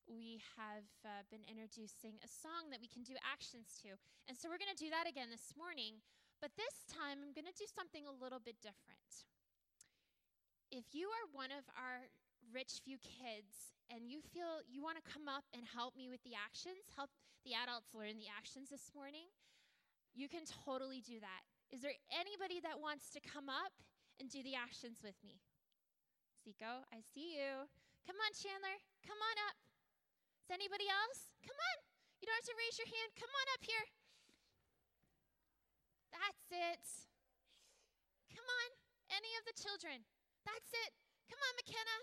we 0.05 0.37
have 0.53 0.85
uh, 1.01 1.25
been 1.33 1.41
introducing 1.49 2.21
a 2.21 2.29
song 2.29 2.69
that 2.69 2.77
we 2.77 2.85
can 2.85 3.01
do 3.01 3.17
actions 3.25 3.81
to. 3.81 3.97
And 4.29 4.37
so 4.37 4.45
we're 4.45 4.61
going 4.61 4.69
to 4.69 4.77
do 4.77 4.93
that 4.93 5.09
again 5.09 5.33
this 5.33 5.57
morning, 5.57 6.05
but 6.37 6.53
this 6.53 6.85
time 6.85 7.25
I'm 7.25 7.33
going 7.33 7.49
to 7.49 7.57
do 7.57 7.65
something 7.65 8.05
a 8.05 8.13
little 8.13 8.37
bit 8.37 8.61
different. 8.61 9.25
If 10.69 10.93
you 10.93 11.09
are 11.09 11.25
one 11.33 11.49
of 11.49 11.65
our 11.73 12.13
Richview 12.53 13.01
kids 13.01 13.73
and 13.89 14.05
you 14.05 14.21
feel 14.21 14.61
you 14.69 14.85
want 14.85 15.01
to 15.01 15.05
come 15.09 15.25
up 15.25 15.49
and 15.49 15.65
help 15.65 15.97
me 15.97 16.13
with 16.13 16.21
the 16.21 16.37
actions, 16.37 16.93
help 16.93 17.09
the 17.41 17.57
adults 17.57 17.97
learn 17.97 18.21
the 18.21 18.29
actions 18.29 18.69
this 18.69 18.93
morning, 18.93 19.33
you 20.13 20.29
can 20.29 20.45
totally 20.45 21.01
do 21.01 21.17
that. 21.25 21.41
Is 21.73 21.81
there 21.81 21.97
anybody 22.13 22.61
that 22.61 22.77
wants 22.77 23.09
to 23.17 23.19
come 23.23 23.49
up 23.49 23.73
and 24.19 24.29
do 24.29 24.43
the 24.43 24.55
actions 24.55 25.01
with 25.03 25.15
me. 25.25 25.41
Zico, 26.43 26.83
I 26.91 26.99
see 27.15 27.39
you. 27.39 27.71
Come 28.03 28.19
on, 28.19 28.31
Chandler. 28.35 28.75
Come 29.07 29.15
on 29.15 29.37
up. 29.47 29.55
Is 30.43 30.51
anybody 30.51 30.91
else? 30.91 31.31
Come 31.39 31.55
on. 31.55 31.77
You 32.19 32.27
don't 32.27 32.35
have 32.35 32.51
to 32.51 32.59
raise 32.59 32.75
your 32.75 32.91
hand. 32.91 33.15
Come 33.15 33.31
on 33.31 33.47
up 33.55 33.63
here. 33.63 33.87
That's 36.11 36.47
it. 36.51 36.83
Come 38.35 38.43
on. 38.43 38.69
Any 39.07 39.31
of 39.39 39.47
the 39.47 39.55
children. 39.55 40.03
That's 40.43 40.71
it. 40.75 40.91
Come 41.31 41.39
on, 41.39 41.53
McKenna. 41.63 41.97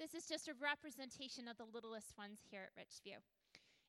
This 0.00 0.16
is 0.16 0.24
just 0.24 0.48
a 0.48 0.56
representation 0.56 1.44
of 1.44 1.60
the 1.60 1.68
littlest 1.68 2.16
ones 2.16 2.40
here 2.48 2.64
at 2.64 2.72
Richview. 2.72 3.20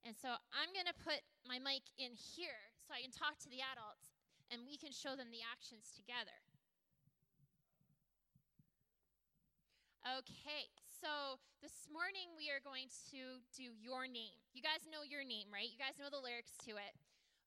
And 0.03 0.17
so 0.17 0.35
I'm 0.51 0.71
going 0.75 0.89
to 0.91 1.03
put 1.07 1.23
my 1.47 1.61
mic 1.61 1.87
in 1.95 2.19
here 2.19 2.59
so 2.83 2.91
I 2.91 2.99
can 2.99 3.15
talk 3.15 3.39
to 3.45 3.51
the 3.51 3.63
adults 3.63 4.19
and 4.49 4.65
we 4.65 4.75
can 4.75 4.89
show 4.89 5.13
them 5.13 5.29
the 5.29 5.45
actions 5.45 5.93
together. 5.93 6.48
Okay, 10.09 10.65
so 10.89 11.37
this 11.61 11.85
morning 11.85 12.33
we 12.33 12.49
are 12.49 12.57
going 12.65 12.89
to 13.13 13.45
do 13.53 13.77
your 13.77 14.09
name. 14.09 14.41
You 14.57 14.65
guys 14.65 14.89
know 14.89 15.05
your 15.05 15.21
name, 15.21 15.53
right? 15.53 15.69
You 15.69 15.77
guys 15.77 16.01
know 16.01 16.09
the 16.09 16.17
lyrics 16.17 16.57
to 16.65 16.81
it. 16.81 16.97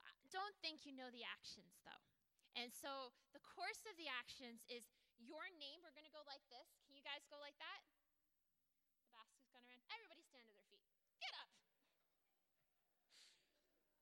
I 0.07 0.15
Don't 0.31 0.55
think 0.63 0.87
you 0.87 0.95
know 0.95 1.11
the 1.11 1.27
actions, 1.27 1.83
though. 1.83 2.07
And 2.55 2.71
so 2.71 3.11
the 3.35 3.43
course 3.43 3.83
of 3.91 3.99
the 3.99 4.07
actions 4.07 4.63
is 4.71 4.87
your 5.19 5.43
name. 5.59 5.83
We're 5.83 5.91
going 5.91 6.07
to 6.07 6.15
go 6.15 6.23
like 6.31 6.47
this. 6.55 6.71
Can 6.87 6.95
you 6.95 7.03
guys 7.03 7.27
go 7.27 7.35
like 7.43 7.59
that? 7.59 7.83
The 9.03 9.11
basket's 9.11 9.51
gone 9.51 9.67
around. 9.67 9.83
Everybody 9.91 10.23
stand 10.23 10.47
to 10.47 10.55
their 10.55 10.69
feet. 10.71 10.87
Get 11.19 11.35
up. 11.43 11.51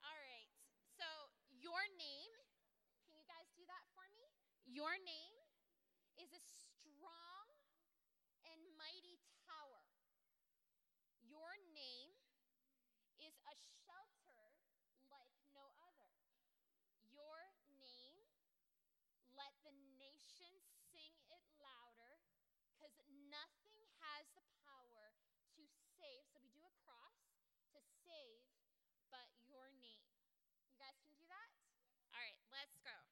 All 0.04 0.20
right. 0.20 0.52
So 1.00 1.08
your 1.48 1.80
name, 1.96 2.36
can 3.08 3.16
you 3.16 3.24
guys 3.24 3.48
do 3.56 3.64
that 3.72 3.88
for 3.96 4.04
me? 4.12 4.28
Your 4.68 5.00
name 5.00 5.48
is 6.20 6.28
a 6.36 6.42
strong 6.44 7.56
and 8.50 8.60
mighty 8.74 9.20
tower. 9.46 9.84
Your 11.22 11.54
name 11.76 12.10
is 13.22 13.36
a 13.46 13.54
shelter 13.84 14.42
like 15.12 15.30
no 15.54 15.62
other. 15.86 16.10
Your 17.12 17.38
name, 17.78 18.26
let 19.36 19.52
the 19.62 19.76
nations 20.00 20.66
sing 20.90 21.14
it 21.30 21.44
louder, 21.60 22.18
because 22.74 22.96
nothing 23.28 23.78
has 24.02 24.26
the 24.34 24.42
power 24.66 25.14
to 25.54 25.62
save. 26.00 26.26
So 26.32 26.40
we 26.42 26.50
do 26.50 26.64
a 26.64 26.74
cross 26.82 27.20
to 27.76 27.80
save, 28.02 28.42
but 29.12 29.28
your 29.46 29.68
name. 29.78 30.10
You 30.72 30.80
guys 30.80 30.96
can 31.04 31.14
do 31.14 31.28
that? 31.28 31.48
All 32.16 32.24
right, 32.24 32.40
let's 32.60 32.76
go. 32.84 33.09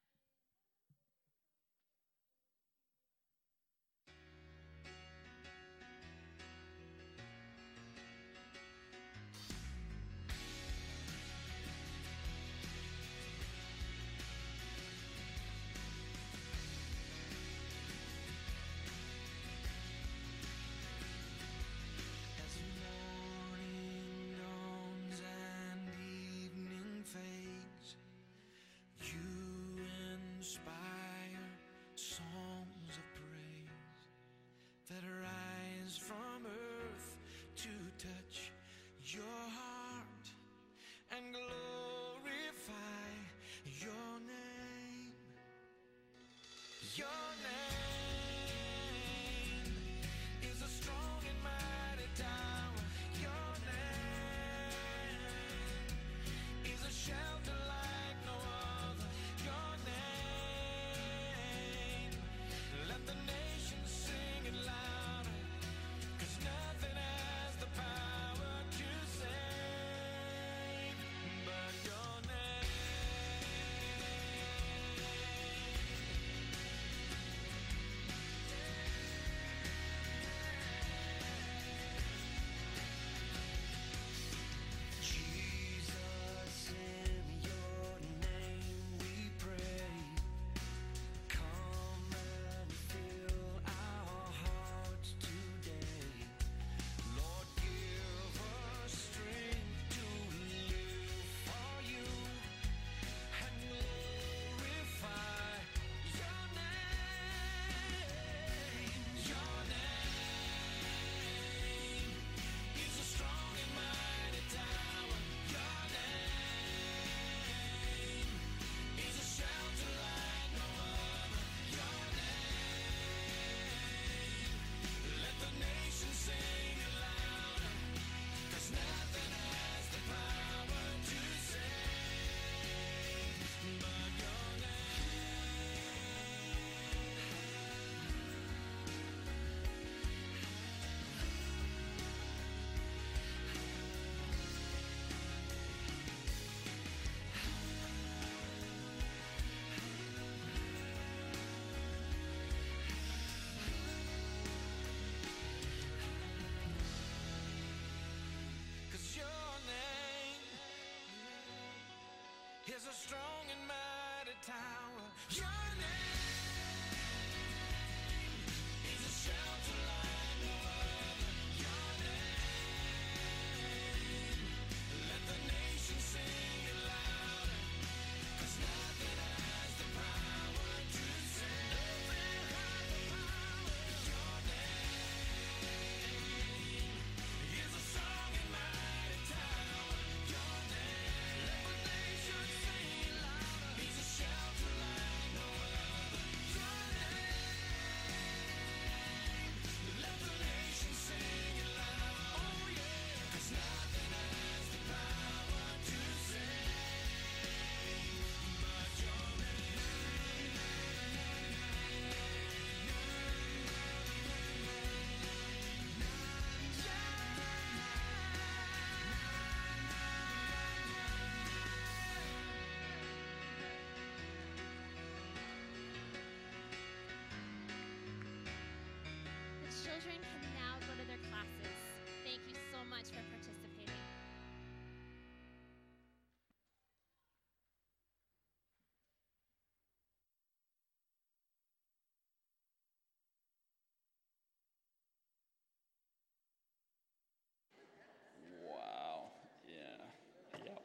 A 162.89 162.93
strong 162.93 163.45
and 163.53 163.69
mighty 163.69 164.37
tower. 164.47 165.05
Your 165.37 165.68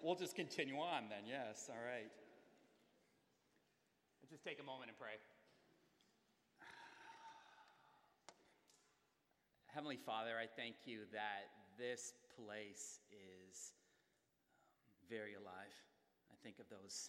We'll 0.04 0.20
just 0.20 0.36
continue 0.36 0.84
on 0.84 1.08
then. 1.08 1.24
Yes. 1.24 1.72
All 1.72 1.80
right. 1.80 2.12
Let's 4.20 4.36
just 4.36 4.44
take 4.44 4.60
a 4.60 4.68
moment 4.68 4.92
and 4.92 5.00
pray. 5.00 5.16
Heavenly 9.72 9.96
Father, 9.96 10.36
I 10.36 10.44
thank 10.44 10.84
you 10.84 11.08
that 11.16 11.48
this 11.80 12.20
place 12.36 13.00
is 13.16 13.72
um, 14.76 14.92
very 15.08 15.39
alive. 15.39 15.72
I 16.28 16.36
think 16.44 16.60
of 16.60 16.68
those 16.68 17.08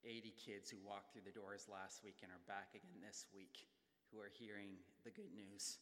80 0.00 0.32
kids 0.40 0.72
who 0.72 0.80
walked 0.80 1.12
through 1.12 1.28
the 1.28 1.36
doors 1.36 1.68
last 1.68 2.00
week 2.00 2.24
and 2.24 2.32
are 2.32 2.40
back 2.48 2.72
again 2.72 3.04
this 3.04 3.28
week 3.36 3.68
who 4.08 4.16
are 4.16 4.32
hearing 4.32 4.80
the 5.04 5.12
good 5.12 5.36
news. 5.36 5.76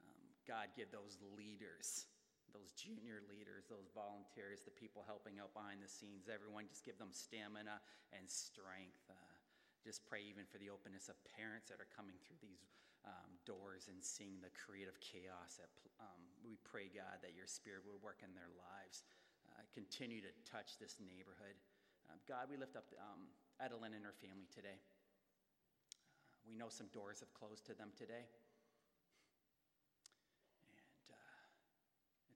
Um, 0.00 0.32
God, 0.48 0.72
give 0.72 0.88
those 0.88 1.20
leaders, 1.36 2.08
those 2.52 2.72
junior 2.72 3.24
leaders, 3.28 3.68
those 3.68 3.90
volunteers, 3.92 4.64
the 4.64 4.74
people 4.74 5.04
helping 5.04 5.38
out 5.38 5.52
behind 5.52 5.80
the 5.80 5.90
scenes, 5.90 6.30
everyone, 6.30 6.68
just 6.68 6.84
give 6.84 6.96
them 6.96 7.12
stamina 7.12 7.80
and 8.12 8.24
strength. 8.28 9.04
Uh, 9.08 9.34
just 9.86 10.04
pray 10.04 10.26
even 10.26 10.44
for 10.44 10.58
the 10.58 10.68
openness 10.68 11.08
of 11.08 11.16
parents 11.38 11.70
that 11.70 11.78
are 11.78 11.88
coming 11.94 12.18
through 12.26 12.40
these 12.42 12.66
um, 13.06 13.30
doors 13.46 13.86
and 13.86 14.02
seeing 14.02 14.42
the 14.42 14.50
creative 14.52 14.98
chaos. 14.98 15.56
That 15.56 15.70
um, 16.02 16.20
we 16.42 16.58
pray, 16.66 16.90
God, 16.90 17.22
that 17.22 17.32
your 17.32 17.46
spirit 17.46 17.86
would 17.86 18.02
work 18.02 18.20
in 18.26 18.34
their 18.34 18.50
lives. 18.58 19.06
Uh, 19.48 19.62
continue 19.72 20.20
to 20.20 20.32
touch 20.44 20.76
this 20.76 20.98
neighborhood. 21.00 21.56
Uh, 22.10 22.18
God, 22.26 22.50
we 22.50 22.58
lift 22.58 22.76
up 22.76 22.90
um, 23.00 23.30
Adeline 23.62 23.94
and 23.94 24.04
her 24.04 24.16
family 24.18 24.50
today. 24.52 24.76
Uh, 24.76 26.40
we 26.44 26.52
know 26.52 26.68
some 26.68 26.88
doors 26.92 27.20
have 27.20 27.32
closed 27.32 27.64
to 27.66 27.74
them 27.74 27.94
today. 27.96 28.28
And 30.68 31.16
uh, 31.16 31.42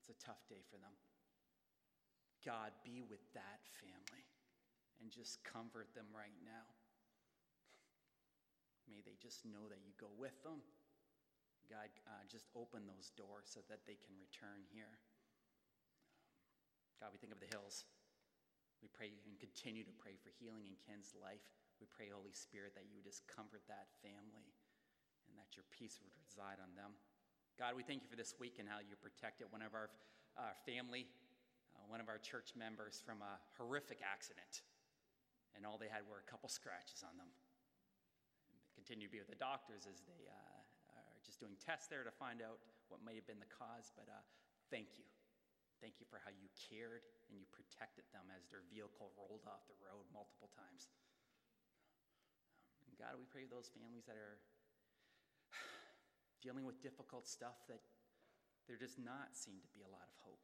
it's 0.03 0.11
a 0.11 0.19
tough 0.19 0.43
day 0.51 0.59
for 0.67 0.75
them. 0.75 0.91
God, 2.43 2.75
be 2.83 2.99
with 2.99 3.23
that 3.39 3.63
family 3.79 4.27
and 4.99 5.07
just 5.07 5.39
comfort 5.47 5.87
them 5.95 6.11
right 6.11 6.35
now. 6.43 6.67
May 8.91 8.99
they 8.99 9.15
just 9.15 9.47
know 9.47 9.71
that 9.71 9.79
you 9.79 9.95
go 9.95 10.11
with 10.19 10.35
them. 10.43 10.59
God, 11.71 11.87
uh, 12.03 12.27
just 12.27 12.51
open 12.51 12.83
those 12.83 13.15
doors 13.15 13.47
so 13.47 13.63
that 13.71 13.87
they 13.87 13.95
can 13.95 14.11
return 14.19 14.67
here. 14.75 14.99
God, 16.99 17.15
we 17.15 17.19
think 17.23 17.31
of 17.31 17.39
the 17.39 17.47
hills. 17.47 17.87
We 18.83 18.91
pray 18.91 19.15
and 19.23 19.39
continue 19.39 19.87
to 19.87 19.95
pray 19.95 20.19
for 20.19 20.35
healing 20.35 20.67
in 20.67 20.75
Ken's 20.83 21.15
life. 21.15 21.47
We 21.79 21.87
pray, 21.87 22.11
Holy 22.11 22.35
Spirit, 22.35 22.75
that 22.75 22.91
you 22.91 22.99
would 22.99 23.07
just 23.07 23.23
comfort 23.31 23.63
that 23.71 23.87
family 24.03 24.51
and 25.31 25.39
that 25.39 25.55
your 25.55 25.63
peace 25.71 26.03
would 26.03 26.11
reside 26.19 26.59
on 26.59 26.75
them. 26.75 26.99
God, 27.53 27.77
we 27.77 27.85
thank 27.85 28.01
you 28.01 28.09
for 28.09 28.17
this 28.17 28.33
week 28.41 28.57
and 28.57 28.65
how 28.65 28.81
you 28.81 28.97
protected 28.97 29.45
one 29.53 29.61
of 29.61 29.77
our 29.77 29.93
uh, 30.33 30.57
family, 30.65 31.05
uh, 31.77 31.85
one 31.85 32.01
of 32.01 32.09
our 32.09 32.17
church 32.17 32.57
members 32.57 32.97
from 32.97 33.21
a 33.21 33.37
horrific 33.61 34.01
accident. 34.01 34.65
And 35.53 35.61
all 35.61 35.77
they 35.77 35.85
had 35.85 36.01
were 36.09 36.17
a 36.17 36.25
couple 36.25 36.49
scratches 36.49 37.05
on 37.05 37.13
them. 37.13 37.29
Continue 38.73 39.05
to 39.05 39.13
be 39.13 39.21
with 39.21 39.29
the 39.29 39.37
doctors 39.37 39.85
as 39.85 40.01
they 40.09 40.25
uh, 40.25 40.97
are 40.97 41.21
just 41.21 41.37
doing 41.37 41.53
tests 41.61 41.85
there 41.93 42.01
to 42.01 42.09
find 42.09 42.41
out 42.41 42.57
what 42.89 43.05
may 43.05 43.13
have 43.13 43.29
been 43.29 43.37
the 43.37 43.53
cause. 43.53 43.93
But 43.93 44.09
uh, 44.09 44.25
thank 44.73 44.97
you. 44.97 45.05
Thank 45.77 46.01
you 46.01 46.09
for 46.09 46.17
how 46.25 46.33
you 46.33 46.49
cared 46.57 47.05
and 47.29 47.37
you 47.37 47.45
protected 47.53 48.09
them 48.09 48.33
as 48.33 48.49
their 48.49 48.65
vehicle 48.73 49.13
rolled 49.13 49.45
off 49.45 49.61
the 49.69 49.77
road 49.77 50.09
multiple 50.09 50.49
times. 50.57 50.89
And 52.89 52.97
God, 52.97 53.13
we 53.13 53.29
pray 53.29 53.45
for 53.45 53.53
those 53.53 53.69
families 53.69 54.09
that 54.09 54.17
are 54.17 54.41
dealing 56.43 56.67
with 56.67 56.83
difficult 56.83 57.23
stuff 57.23 57.63
that 57.71 57.79
there 58.67 58.75
does 58.75 58.99
not 58.99 59.31
seem 59.31 59.63
to 59.63 59.71
be 59.71 59.79
a 59.79 59.87
lot 59.87 60.03
of 60.03 60.15
hope. 60.27 60.43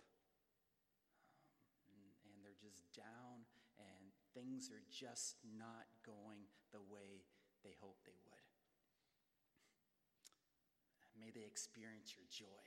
Um, 1.92 2.00
and, 2.00 2.08
and 2.32 2.40
they're 2.40 2.64
just 2.64 2.88
down, 2.96 3.44
and 3.76 4.16
things 4.32 4.72
are 4.72 4.84
just 4.88 5.44
not 5.44 5.92
going 6.08 6.48
the 6.72 6.80
way 6.88 7.28
they 7.68 7.76
hope 7.84 8.00
they 8.08 8.16
would. 8.32 8.48
May 11.20 11.36
they 11.36 11.44
experience 11.44 12.16
your 12.16 12.28
joy. 12.32 12.64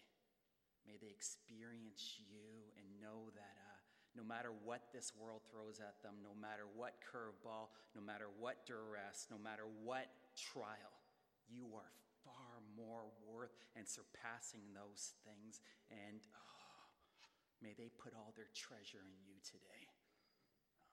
May 0.85 1.01
they 1.01 1.09
experience 1.09 2.20
you 2.20 2.68
and 2.76 2.85
know 3.01 3.33
that 3.33 3.57
uh, 3.57 3.80
no 4.12 4.20
matter 4.20 4.53
what 4.53 4.93
this 4.93 5.16
world 5.16 5.41
throws 5.49 5.80
at 5.80 6.05
them, 6.05 6.20
no 6.20 6.37
matter 6.37 6.68
what 6.76 7.01
curveball, 7.01 7.72
no 7.97 8.03
matter 8.05 8.28
what 8.37 8.68
duress, 8.68 9.24
no 9.33 9.41
matter 9.41 9.64
what 9.64 10.12
trial, 10.37 11.01
you 11.49 11.64
are 11.72 12.01
more 12.77 13.09
worth 13.25 13.55
and 13.77 13.87
surpassing 13.87 14.73
those 14.73 15.14
things. 15.23 15.61
And 15.91 16.25
oh, 16.33 16.89
may 17.61 17.75
they 17.77 17.93
put 18.01 18.16
all 18.16 18.33
their 18.35 18.51
treasure 18.57 19.05
in 19.05 19.20
you 19.25 19.39
today. 19.45 19.85
Um, 20.81 20.93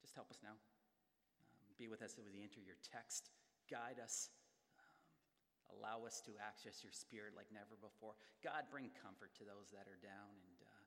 just 0.00 0.14
help 0.14 0.30
us 0.30 0.38
now. 0.44 0.54
Um, 0.54 1.66
be 1.80 1.88
with 1.88 2.04
us 2.04 2.16
as 2.20 2.28
we 2.28 2.44
enter 2.44 2.60
your 2.60 2.78
text. 2.84 3.32
Guide 3.70 3.98
us. 4.02 4.30
Um, 4.76 5.78
allow 5.78 6.04
us 6.04 6.20
to 6.28 6.32
access 6.42 6.84
your 6.84 6.92
spirit 6.92 7.32
like 7.34 7.48
never 7.50 7.78
before. 7.80 8.18
God, 8.44 8.68
bring 8.68 8.92
comfort 9.00 9.32
to 9.40 9.44
those 9.48 9.72
that 9.72 9.88
are 9.88 10.00
down. 10.02 10.34
And 10.36 10.58
uh, 10.60 10.84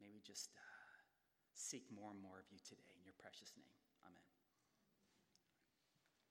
may 0.00 0.08
we 0.08 0.24
just 0.24 0.54
uh, 0.56 0.94
seek 1.52 1.84
more 1.92 2.10
and 2.10 2.20
more 2.20 2.40
of 2.40 2.48
you 2.50 2.58
today 2.62 2.90
in 2.96 3.02
your 3.04 3.16
precious 3.18 3.52
name. 3.58 3.83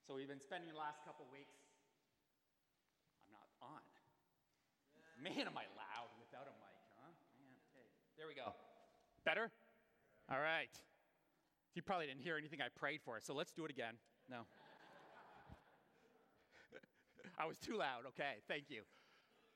So 0.04 0.20
we've 0.20 0.28
been 0.28 0.44
spending 0.44 0.68
the 0.68 0.76
last 0.76 1.00
couple 1.08 1.24
weeks. 1.32 1.56
I'm 3.24 3.32
not 3.32 3.48
on. 3.64 3.80
Man, 5.24 5.48
am 5.48 5.56
I 5.56 5.64
loud 5.80 6.12
without 6.20 6.44
a 6.44 6.52
mic, 6.60 6.76
huh? 7.00 7.08
Man. 7.40 7.56
There 8.20 8.28
we 8.28 8.36
go. 8.36 8.52
Better? 9.24 9.48
All 10.28 10.44
right. 10.44 10.76
You 11.74 11.82
probably 11.82 12.08
didn't 12.08 12.20
hear 12.20 12.36
anything 12.36 12.60
I 12.60 12.68
prayed 12.68 13.00
for, 13.00 13.22
so 13.24 13.34
let's 13.34 13.54
do 13.54 13.64
it 13.64 13.72
again. 13.72 13.94
No. 14.30 14.44
I 17.40 17.46
was 17.46 17.58
too 17.58 17.78
loud. 17.78 18.04
Okay, 18.08 18.44
thank 18.50 18.66
you. 18.68 18.82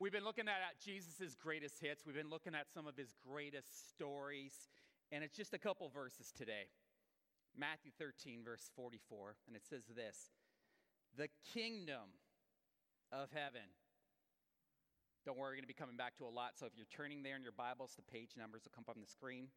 We've 0.00 0.12
been 0.12 0.24
looking 0.24 0.48
at 0.48 0.80
Jesus' 0.82 1.36
greatest 1.36 1.78
hits. 1.78 2.06
We've 2.06 2.16
been 2.16 2.30
looking 2.30 2.54
at 2.54 2.72
some 2.72 2.86
of 2.86 2.96
his 2.96 3.12
greatest 3.20 3.90
stories, 3.90 4.70
and 5.12 5.22
it's 5.22 5.36
just 5.36 5.52
a 5.52 5.58
couple 5.58 5.90
verses 5.90 6.32
today. 6.34 6.72
Matthew 7.54 7.90
13, 7.98 8.40
verse 8.42 8.70
44, 8.74 9.36
and 9.46 9.54
it 9.54 9.66
says 9.68 9.82
this 9.94 10.30
The 11.18 11.28
kingdom 11.52 12.14
of 13.10 13.26
heaven. 13.34 13.66
Don't 15.26 15.36
worry, 15.36 15.50
we're 15.50 15.58
going 15.58 15.66
to 15.66 15.74
be 15.74 15.74
coming 15.74 15.96
back 15.96 16.16
to 16.18 16.24
a 16.24 16.30
lot. 16.30 16.54
So 16.54 16.64
if 16.64 16.72
you're 16.76 16.86
turning 16.94 17.24
there 17.24 17.34
in 17.34 17.42
your 17.42 17.58
Bibles, 17.58 17.98
the 17.98 18.06
page 18.06 18.38
numbers 18.38 18.62
will 18.62 18.70
come 18.70 18.84
up 18.88 18.94
on 18.94 19.02
the 19.02 19.10
screen. 19.10 19.48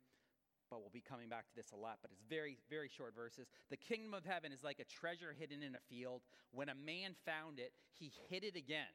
But 0.71 0.81
we'll 0.81 0.89
be 0.89 1.05
coming 1.05 1.29
back 1.29 1.45
to 1.45 1.55
this 1.55 1.69
a 1.71 1.75
lot. 1.75 1.99
But 2.01 2.09
it's 2.09 2.23
very, 2.27 2.57
very 2.67 2.89
short 2.89 3.13
verses. 3.13 3.45
The 3.69 3.77
kingdom 3.77 4.15
of 4.15 4.25
heaven 4.25 4.51
is 4.51 4.63
like 4.63 4.79
a 4.79 4.85
treasure 4.85 5.35
hidden 5.37 5.61
in 5.61 5.75
a 5.75 5.83
field. 5.87 6.23
When 6.49 6.67
a 6.67 6.73
man 6.73 7.13
found 7.27 7.59
it, 7.59 7.73
he 7.93 8.11
hid 8.27 8.43
it 8.43 8.55
again. 8.55 8.89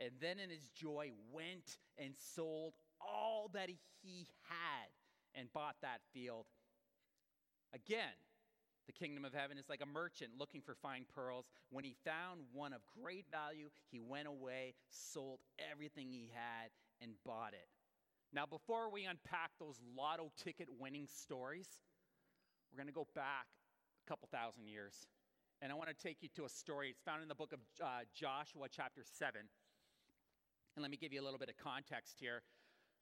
And 0.00 0.10
then 0.20 0.40
in 0.40 0.50
his 0.50 0.68
joy 0.74 1.12
went 1.30 1.78
and 1.96 2.14
sold 2.34 2.74
all 3.00 3.48
that 3.54 3.70
he 4.02 4.26
had 4.48 4.90
and 5.38 5.52
bought 5.52 5.76
that 5.82 6.00
field. 6.12 6.46
Again, 7.72 8.18
the 8.86 8.92
kingdom 8.92 9.24
of 9.24 9.34
heaven 9.34 9.58
is 9.58 9.68
like 9.68 9.82
a 9.82 9.86
merchant 9.86 10.30
looking 10.38 10.62
for 10.62 10.74
fine 10.74 11.04
pearls. 11.14 11.46
When 11.70 11.84
he 11.84 11.96
found 12.04 12.40
one 12.52 12.72
of 12.72 12.80
great 13.02 13.26
value, 13.30 13.68
he 13.90 14.00
went 14.00 14.28
away, 14.28 14.74
sold 14.88 15.40
everything 15.72 16.10
he 16.10 16.30
had, 16.32 16.70
and 17.00 17.12
bought 17.24 17.52
it. 17.52 17.68
Now, 18.32 18.46
before 18.46 18.90
we 18.90 19.04
unpack 19.04 19.50
those 19.58 19.80
lotto 19.96 20.30
ticket 20.36 20.68
winning 20.78 21.06
stories, 21.06 21.68
we're 22.70 22.76
going 22.76 22.88
to 22.88 22.92
go 22.92 23.06
back 23.14 23.46
a 24.04 24.10
couple 24.10 24.28
thousand 24.30 24.66
years. 24.68 25.06
And 25.62 25.72
I 25.72 25.74
want 25.74 25.88
to 25.88 25.94
take 25.94 26.18
you 26.20 26.28
to 26.36 26.44
a 26.44 26.48
story. 26.48 26.90
It's 26.90 27.02
found 27.02 27.22
in 27.22 27.28
the 27.28 27.34
book 27.34 27.52
of 27.52 27.60
uh, 27.82 28.04
Joshua, 28.14 28.68
chapter 28.70 29.02
7. 29.02 29.40
And 29.40 30.82
let 30.82 30.90
me 30.90 30.98
give 30.98 31.12
you 31.12 31.22
a 31.22 31.24
little 31.24 31.38
bit 31.38 31.48
of 31.48 31.56
context 31.56 32.16
here. 32.20 32.42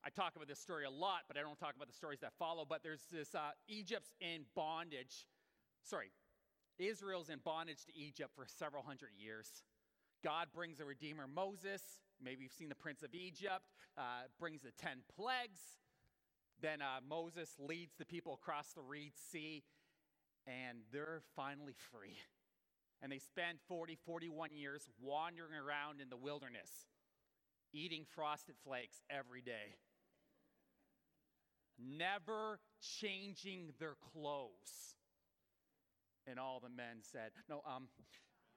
I 0.05 0.11
talk 0.11 0.37
about 0.37 0.47
this 0.47 0.61
story 0.61 0.85
a 0.85 0.91
lot, 0.91 1.25
but 1.27 1.37
I 1.37 1.41
don't 1.41 1.59
talk 1.59 1.75
about 1.75 1.89
the 1.89 1.97
stories 1.97 2.21
that 2.21 2.33
follow. 2.39 2.65
But 2.69 2.83
there's 2.85 3.03
this 3.11 3.35
uh, 3.35 3.51
Egypt's 3.67 4.13
in 4.21 4.45
bondage. 4.55 5.27
Sorry, 5.85 6.11
Israel's 6.79 7.29
in 7.29 7.41
bondage 7.45 7.85
to 7.85 7.97
Egypt 7.97 8.31
for 8.35 8.47
several 8.47 8.83
hundred 8.83 9.11
years. 9.17 9.63
God 10.23 10.49
brings 10.55 10.81
a 10.81 10.85
redeemer, 10.85 11.27
Moses. 11.29 11.83
Maybe 12.23 12.45
you've 12.45 12.53
seen 12.53 12.71
the 12.71 12.75
Prince 12.75 13.03
of 13.03 13.15
Egypt, 13.15 13.65
uh, 13.99 14.23
brings 14.41 14.63
the 14.63 14.71
10 14.79 15.03
plagues. 15.15 15.61
Then 16.63 16.81
uh, 16.81 17.01
Moses 17.07 17.55
leads 17.59 17.93
the 17.99 18.07
people 18.07 18.33
across 18.33 18.73
the 18.73 18.81
Reed 18.81 19.13
Sea, 19.31 19.63
and 20.47 20.79
they're 20.91 21.21
finally 21.37 21.75
free. 21.93 22.17
And 23.03 23.13
they 23.13 23.19
spend 23.19 23.59
40, 23.69 23.99
41 24.07 24.51
years 24.55 24.89
wandering 25.03 25.53
around 25.53 26.01
in 26.01 26.09
the 26.09 26.17
wilderness, 26.17 26.71
eating 27.75 28.07
frosted 28.15 28.55
flakes 28.65 29.03
every 29.11 29.43
day, 29.43 29.77
never 31.79 32.61
changing 32.81 33.75
their 33.79 33.97
clothes. 34.15 34.95
And 36.27 36.39
all 36.39 36.61
the 36.61 36.71
men 36.71 37.03
said, 37.03 37.31
No, 37.49 37.61
um, 37.67 37.89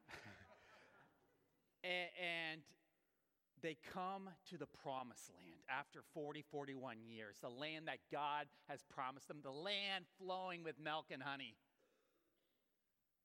and 1.83 2.61
they 3.61 3.77
come 3.93 4.29
to 4.49 4.57
the 4.57 4.67
promised 4.83 5.31
land 5.35 5.61
after 5.69 6.01
40, 6.13 6.43
41 6.51 6.97
years, 7.01 7.37
the 7.41 7.49
land 7.49 7.87
that 7.87 7.99
God 8.11 8.45
has 8.69 8.83
promised 8.83 9.27
them, 9.27 9.39
the 9.43 9.51
land 9.51 10.05
flowing 10.19 10.63
with 10.63 10.79
milk 10.79 11.07
and 11.11 11.21
honey. 11.21 11.55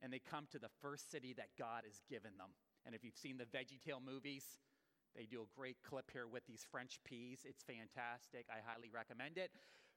And 0.00 0.12
they 0.12 0.18
come 0.18 0.46
to 0.50 0.58
the 0.58 0.70
first 0.80 1.10
city 1.10 1.34
that 1.36 1.48
God 1.58 1.82
has 1.86 2.02
given 2.10 2.32
them. 2.36 2.50
And 2.84 2.94
if 2.94 3.04
you've 3.04 3.16
seen 3.16 3.38
the 3.38 3.44
VeggieTale 3.44 4.02
movies, 4.04 4.44
they 5.14 5.26
do 5.26 5.42
a 5.42 5.58
great 5.58 5.76
clip 5.88 6.10
here 6.12 6.26
with 6.26 6.44
these 6.46 6.66
French 6.70 6.98
peas. 7.04 7.40
It's 7.44 7.62
fantastic. 7.62 8.46
I 8.50 8.58
highly 8.64 8.90
recommend 8.92 9.38
it. 9.38 9.50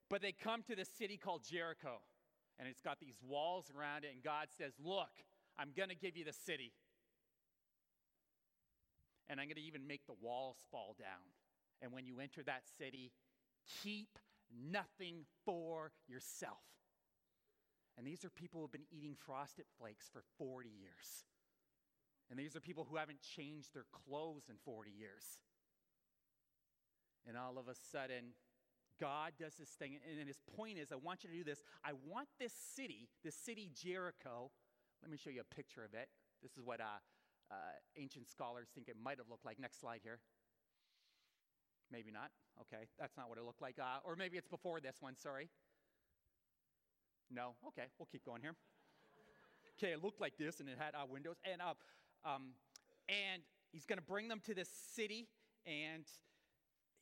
But 0.09 0.21
they 0.21 0.31
come 0.31 0.61
to 0.63 0.75
the 0.75 0.85
city 0.85 1.17
called 1.17 1.43
Jericho, 1.49 2.01
and 2.59 2.67
it's 2.67 2.81
got 2.81 2.99
these 2.99 3.17
walls 3.27 3.71
around 3.75 4.05
it, 4.05 4.11
and 4.13 4.23
God 4.23 4.47
says, 4.57 4.73
Look, 4.83 5.11
I'm 5.57 5.71
going 5.75 5.89
to 5.89 5.95
give 5.95 6.15
you 6.17 6.25
the 6.25 6.33
city 6.33 6.73
and 9.29 9.39
I'm 9.39 9.47
going 9.47 9.55
to 9.55 9.61
even 9.61 9.87
make 9.87 10.05
the 10.05 10.15
walls 10.21 10.57
fall 10.71 10.95
down. 10.97 11.33
And 11.81 11.91
when 11.91 12.05
you 12.05 12.19
enter 12.19 12.43
that 12.43 12.63
city, 12.77 13.11
keep 13.83 14.19
nothing 14.71 15.25
for 15.45 15.91
yourself. 16.07 16.63
And 17.97 18.05
these 18.05 18.25
are 18.25 18.29
people 18.29 18.59
who 18.59 18.65
have 18.65 18.71
been 18.71 18.91
eating 18.91 19.15
frosted 19.25 19.65
flakes 19.79 20.09
for 20.11 20.23
40 20.37 20.69
years. 20.69 21.25
And 22.29 22.37
these 22.37 22.55
are 22.55 22.59
people 22.59 22.87
who 22.89 22.97
haven't 22.97 23.21
changed 23.21 23.73
their 23.73 23.85
clothes 23.91 24.49
in 24.49 24.55
40 24.65 24.91
years. 24.91 25.39
And 27.27 27.37
all 27.37 27.57
of 27.57 27.67
a 27.67 27.75
sudden, 27.91 28.33
God 28.99 29.33
does 29.39 29.55
this 29.55 29.69
thing. 29.69 29.99
And 30.19 30.27
his 30.27 30.39
point 30.55 30.77
is 30.77 30.91
I 30.91 30.95
want 30.95 31.23
you 31.23 31.29
to 31.29 31.35
do 31.35 31.43
this. 31.43 31.61
I 31.83 31.91
want 32.07 32.27
this 32.39 32.53
city, 32.53 33.09
this 33.23 33.35
city 33.35 33.69
Jericho. 33.73 34.51
Let 35.01 35.11
me 35.11 35.17
show 35.17 35.29
you 35.29 35.41
a 35.41 35.55
picture 35.55 35.83
of 35.83 35.93
it. 35.93 36.09
This 36.41 36.51
is 36.51 36.63
what 36.63 36.79
uh, 36.79 36.99
uh, 37.51 37.55
ancient 37.97 38.29
scholars 38.29 38.67
think 38.73 38.89
it 38.89 38.95
might 39.01 39.17
have 39.17 39.29
looked 39.29 39.45
like. 39.45 39.59
Next 39.59 39.79
slide 39.79 39.99
here. 40.03 40.19
Maybe 41.91 42.11
not. 42.11 42.31
Okay, 42.61 42.87
that's 42.97 43.17
not 43.17 43.29
what 43.29 43.37
it 43.37 43.43
looked 43.43 43.61
like. 43.61 43.77
Uh, 43.79 43.99
or 44.03 44.15
maybe 44.15 44.37
it's 44.37 44.47
before 44.47 44.79
this 44.79 44.97
one, 44.99 45.15
sorry. 45.15 45.49
No? 47.29 47.55
Okay, 47.67 47.85
we'll 47.99 48.07
keep 48.11 48.25
going 48.25 48.41
here. 48.41 48.55
Okay, 49.77 49.91
it 49.91 50.01
looked 50.01 50.21
like 50.21 50.37
this 50.37 50.61
and 50.61 50.69
it 50.69 50.77
had 50.79 50.95
uh, 50.95 51.05
windows. 51.05 51.35
And, 51.43 51.61
uh, 51.61 51.73
um, 52.23 52.53
and 53.09 53.41
he's 53.73 53.85
going 53.85 53.99
to 53.99 54.05
bring 54.05 54.29
them 54.29 54.39
to 54.45 54.53
this 54.53 54.69
city 54.95 55.27
and 55.65 56.05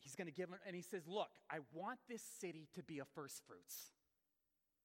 he's 0.03 0.15
going 0.15 0.27
to 0.27 0.33
give 0.33 0.49
him, 0.49 0.57
and 0.67 0.75
he 0.75 0.81
says, 0.81 1.03
Look, 1.07 1.29
I 1.49 1.59
want 1.73 1.99
this 2.07 2.21
city 2.21 2.67
to 2.75 2.83
be 2.83 2.99
a 2.99 3.05
first 3.05 3.41
fruits. 3.47 3.91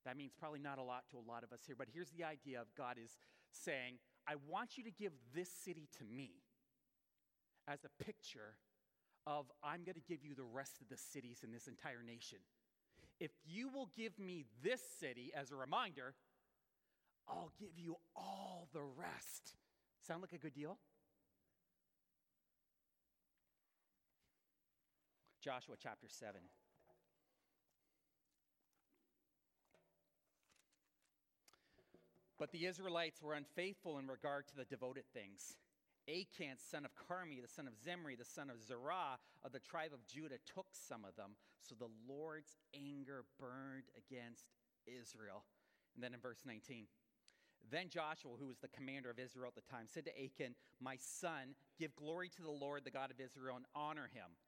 That 0.04 0.16
means 0.16 0.32
probably 0.38 0.60
not 0.60 0.78
a 0.78 0.82
lot 0.82 1.04
to 1.10 1.16
a 1.18 1.24
lot 1.30 1.42
of 1.42 1.52
us 1.52 1.60
here, 1.66 1.76
but 1.76 1.88
here's 1.92 2.10
the 2.10 2.24
idea 2.24 2.60
of 2.60 2.68
God 2.76 2.96
is 3.02 3.18
saying, 3.52 3.98
I 4.26 4.34
want 4.48 4.78
you 4.78 4.84
to 4.84 4.90
give 4.90 5.12
this 5.34 5.50
city 5.50 5.88
to 5.98 6.04
me 6.04 6.30
as 7.66 7.80
a 7.84 8.04
picture 8.04 8.56
of 9.26 9.46
I'm 9.62 9.84
going 9.84 9.96
to 9.96 10.08
give 10.08 10.24
you 10.24 10.34
the 10.34 10.44
rest 10.44 10.80
of 10.80 10.88
the 10.88 10.96
cities 10.96 11.40
in 11.44 11.52
this 11.52 11.66
entire 11.66 12.02
nation. 12.02 12.38
If 13.20 13.32
you 13.44 13.68
will 13.68 13.90
give 13.96 14.18
me 14.18 14.46
this 14.62 14.80
city 14.98 15.32
as 15.36 15.50
a 15.50 15.56
reminder, 15.56 16.14
I'll 17.28 17.52
give 17.58 17.76
you 17.76 17.96
all 18.16 18.68
the 18.72 18.82
rest. 18.82 19.56
Sound 20.06 20.22
like 20.22 20.32
a 20.32 20.38
good 20.38 20.54
deal? 20.54 20.78
Joshua 25.40 25.76
chapter 25.80 26.08
7. 26.08 26.40
But 32.38 32.52
the 32.52 32.66
Israelites 32.66 33.20
were 33.20 33.34
unfaithful 33.34 33.98
in 33.98 34.06
regard 34.06 34.46
to 34.48 34.56
the 34.56 34.64
devoted 34.64 35.04
things. 35.12 35.56
Achan, 36.08 36.56
son 36.56 36.84
of 36.84 36.92
Carmi, 36.94 37.42
the 37.42 37.48
son 37.48 37.66
of 37.66 37.74
Zimri, 37.76 38.16
the 38.16 38.24
son 38.24 38.48
of 38.48 38.62
Zerah 38.62 39.18
of 39.44 39.52
the 39.52 39.58
tribe 39.58 39.90
of 39.92 40.06
Judah, 40.06 40.38
took 40.46 40.66
some 40.72 41.04
of 41.04 41.16
them. 41.16 41.36
So 41.60 41.74
the 41.74 41.90
Lord's 42.08 42.56
anger 42.74 43.24
burned 43.38 43.90
against 43.96 44.46
Israel. 44.86 45.44
And 45.94 46.02
then 46.02 46.14
in 46.14 46.20
verse 46.20 46.42
19, 46.46 46.86
then 47.70 47.88
Joshua, 47.90 48.32
who 48.38 48.46
was 48.46 48.58
the 48.58 48.68
commander 48.68 49.10
of 49.10 49.18
Israel 49.18 49.52
at 49.54 49.54
the 49.54 49.70
time, 49.70 49.86
said 49.86 50.06
to 50.06 50.12
Achan, 50.16 50.54
My 50.80 50.96
son, 50.98 51.54
give 51.78 51.94
glory 51.96 52.30
to 52.30 52.42
the 52.42 52.50
Lord, 52.50 52.84
the 52.84 52.90
God 52.90 53.10
of 53.10 53.20
Israel, 53.20 53.56
and 53.56 53.66
honor 53.74 54.08
him. 54.14 54.38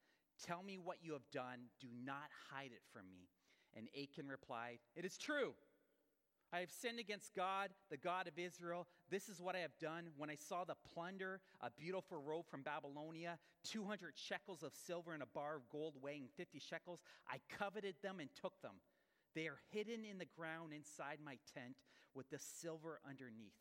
Tell 0.46 0.62
me 0.62 0.78
what 0.78 0.98
you 1.02 1.12
have 1.12 1.28
done. 1.32 1.68
Do 1.80 1.88
not 2.04 2.28
hide 2.50 2.70
it 2.72 2.82
from 2.92 3.10
me. 3.10 3.28
And 3.76 3.88
Achan 3.94 4.28
replied, 4.28 4.78
It 4.96 5.04
is 5.04 5.16
true. 5.16 5.54
I 6.52 6.58
have 6.58 6.70
sinned 6.70 6.98
against 6.98 7.34
God, 7.36 7.70
the 7.90 7.96
God 7.96 8.26
of 8.26 8.36
Israel. 8.36 8.88
This 9.08 9.28
is 9.28 9.40
what 9.40 9.54
I 9.54 9.60
have 9.60 9.78
done. 9.80 10.08
When 10.16 10.30
I 10.30 10.34
saw 10.34 10.64
the 10.64 10.74
plunder, 10.92 11.40
a 11.60 11.70
beautiful 11.70 12.18
robe 12.18 12.46
from 12.50 12.62
Babylonia, 12.62 13.38
200 13.64 14.14
shekels 14.16 14.64
of 14.64 14.72
silver, 14.74 15.14
and 15.14 15.22
a 15.22 15.26
bar 15.26 15.54
of 15.54 15.68
gold 15.70 15.94
weighing 16.02 16.26
50 16.36 16.58
shekels, 16.58 17.00
I 17.28 17.36
coveted 17.56 17.94
them 18.02 18.18
and 18.18 18.28
took 18.34 18.60
them. 18.62 18.74
They 19.36 19.46
are 19.46 19.60
hidden 19.70 20.04
in 20.04 20.18
the 20.18 20.24
ground 20.24 20.72
inside 20.72 21.18
my 21.24 21.38
tent 21.54 21.76
with 22.14 22.28
the 22.30 22.38
silver 22.40 23.00
underneath. 23.08 23.54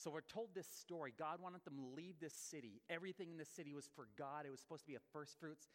So 0.00 0.10
we're 0.10 0.22
told 0.22 0.48
this 0.54 0.66
story. 0.66 1.12
God 1.18 1.42
wanted 1.42 1.62
them 1.64 1.76
to 1.76 1.94
leave 1.94 2.14
this 2.20 2.32
city. 2.32 2.80
Everything 2.88 3.30
in 3.30 3.36
the 3.36 3.44
city 3.44 3.74
was 3.74 3.86
for 3.94 4.08
God, 4.16 4.46
it 4.46 4.50
was 4.50 4.60
supposed 4.60 4.84
to 4.84 4.88
be 4.88 4.94
a 4.94 5.04
first 5.12 5.38
fruits. 5.38 5.68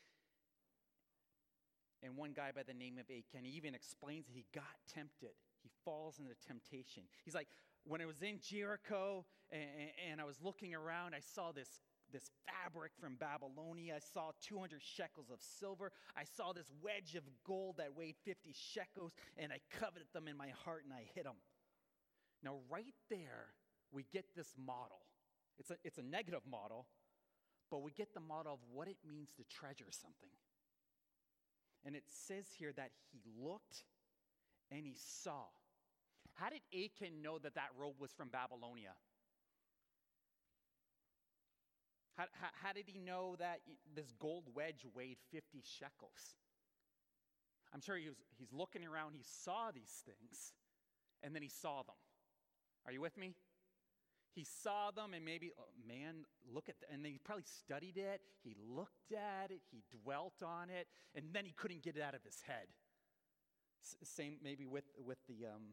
And 2.01 2.17
one 2.17 2.33
guy 2.33 2.49
by 2.53 2.63
the 2.63 2.73
name 2.73 2.97
of 2.97 3.05
Achan 3.05 3.45
even 3.45 3.75
explains 3.75 4.25
that 4.25 4.35
he 4.35 4.45
got 4.53 4.81
tempted. 4.91 5.37
He 5.61 5.69
falls 5.83 6.17
into 6.19 6.33
temptation. 6.45 7.03
He's 7.23 7.35
like, 7.35 7.47
when 7.83 8.01
I 8.01 8.05
was 8.05 8.23
in 8.23 8.39
Jericho 8.41 9.25
and, 9.51 9.63
and, 10.11 10.21
I 10.21 10.23
was 10.23 10.37
looking 10.41 10.73
around, 10.73 11.13
I 11.13 11.19
saw 11.19 11.51
this, 11.51 11.69
this 12.11 12.31
fabric 12.45 12.91
from 12.99 13.15
Babylonia. 13.15 13.95
I 13.95 13.99
saw 13.99 14.31
200 14.41 14.81
shekels 14.81 15.29
of 15.31 15.39
silver. 15.39 15.91
I 16.17 16.23
saw 16.23 16.51
this 16.51 16.71
wedge 16.81 17.15
of 17.15 17.23
gold 17.45 17.77
that 17.77 17.95
weighed 17.95 18.15
50 18.25 18.53
shekels, 18.53 19.13
and 19.37 19.51
I 19.51 19.59
coveted 19.79 20.07
them 20.13 20.27
in 20.27 20.35
my 20.35 20.49
heart 20.65 20.83
and 20.83 20.93
I 20.93 21.05
hid 21.13 21.25
them. 21.25 21.37
Now, 22.43 22.57
right 22.69 22.93
there, 23.09 23.53
we 23.91 24.05
get 24.11 24.25
this 24.35 24.53
model. 24.57 25.01
It's 25.57 25.71
a, 25.71 25.75
it's 25.83 25.97
a 25.97 26.03
negative 26.03 26.41
model, 26.49 26.85
but 27.71 27.81
we 27.81 27.91
get 27.91 28.13
the 28.13 28.19
model 28.19 28.53
of 28.53 28.59
what 28.71 28.87
it 28.87 28.97
means 29.07 29.29
to 29.37 29.43
treasure 29.43 29.89
something. 29.89 30.29
And 31.85 31.95
it 31.95 32.03
says 32.07 32.45
here 32.57 32.73
that 32.75 32.91
he 33.11 33.19
looked 33.39 33.83
and 34.71 34.85
he 34.85 34.95
saw. 34.97 35.45
How 36.33 36.49
did 36.49 36.61
Achan 36.73 37.21
know 37.21 37.37
that 37.39 37.55
that 37.55 37.69
robe 37.77 37.95
was 37.99 38.11
from 38.11 38.29
Babylonia? 38.29 38.93
How, 42.17 42.25
how, 42.31 42.47
how, 42.63 42.73
did 42.73 42.85
he 42.87 42.97
know 42.97 43.35
that 43.39 43.59
this 43.93 44.13
gold 44.19 44.45
wedge 44.55 44.85
weighed 44.95 45.17
50 45.31 45.61
shekels? 45.63 46.35
I'm 47.73 47.81
sure 47.81 47.97
he 47.97 48.07
was, 48.07 48.17
he's 48.37 48.53
looking 48.53 48.85
around, 48.85 49.15
he 49.15 49.23
saw 49.23 49.71
these 49.73 50.01
things, 50.05 50.53
and 51.23 51.35
then 51.35 51.41
he 51.41 51.49
saw 51.49 51.83
them. 51.83 51.95
Are 52.85 52.93
you 52.93 53.01
with 53.01 53.17
me? 53.17 53.35
He 54.35 54.43
saw 54.43 54.91
them 54.91 55.13
and 55.13 55.23
maybe, 55.23 55.51
oh, 55.57 55.71
man, 55.87 56.25
look 56.53 56.67
at 56.67 56.75
that. 56.81 56.91
And 56.93 57.05
he 57.05 57.19
probably 57.23 57.45
studied 57.45 57.95
it. 57.95 58.19
He 58.43 58.53
looked 58.69 59.13
at 59.13 59.49
it. 59.49 59.61
He 59.71 59.81
dwelt 60.03 60.43
on 60.43 60.69
it. 60.69 60.87
And 61.15 61.27
then 61.31 61.45
he 61.45 61.53
couldn't 61.53 61.83
get 61.83 61.95
it 61.95 62.03
out 62.03 62.15
of 62.15 62.23
his 62.25 62.41
head. 62.45 62.67
S- 63.81 63.95
same 64.03 64.35
maybe 64.43 64.65
with, 64.65 64.83
with, 65.05 65.19
the, 65.29 65.47
um, 65.47 65.71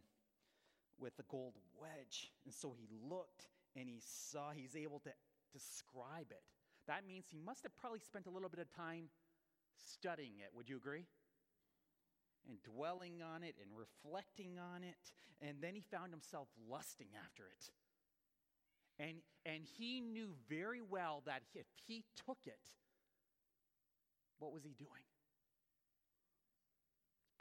with 0.96 1.16
the 1.16 1.24
gold 1.28 1.54
wedge. 1.74 2.30
And 2.44 2.54
so 2.54 2.72
he 2.78 2.86
looked 3.10 3.48
and 3.74 3.88
he 3.88 4.00
saw, 4.00 4.52
he's 4.52 4.76
able 4.76 5.00
to 5.00 5.10
describe 5.52 6.30
it. 6.30 6.44
That 6.86 7.04
means 7.04 7.26
he 7.28 7.38
must 7.38 7.64
have 7.64 7.76
probably 7.76 7.98
spent 8.00 8.26
a 8.26 8.30
little 8.30 8.48
bit 8.48 8.60
of 8.60 8.70
time 8.72 9.08
studying 9.74 10.38
it. 10.38 10.50
Would 10.54 10.68
you 10.68 10.76
agree? 10.76 11.06
And 12.48 12.62
dwelling 12.62 13.22
on 13.22 13.42
it 13.42 13.56
and 13.60 13.70
reflecting 13.76 14.58
on 14.58 14.84
it. 14.84 15.10
And 15.40 15.58
then 15.60 15.74
he 15.74 15.80
found 15.80 16.12
himself 16.12 16.46
lusting 16.70 17.08
after 17.24 17.42
it. 17.42 17.70
And, 19.03 19.18
and 19.44 19.64
he 19.78 20.00
knew 20.00 20.30
very 20.48 20.80
well 20.80 21.22
that 21.26 21.42
if 21.55 21.66
he 21.88 22.05
took 22.24 22.38
it, 22.46 22.70
what 24.38 24.53
was 24.53 24.62
he 24.62 24.74
doing? 24.78 25.03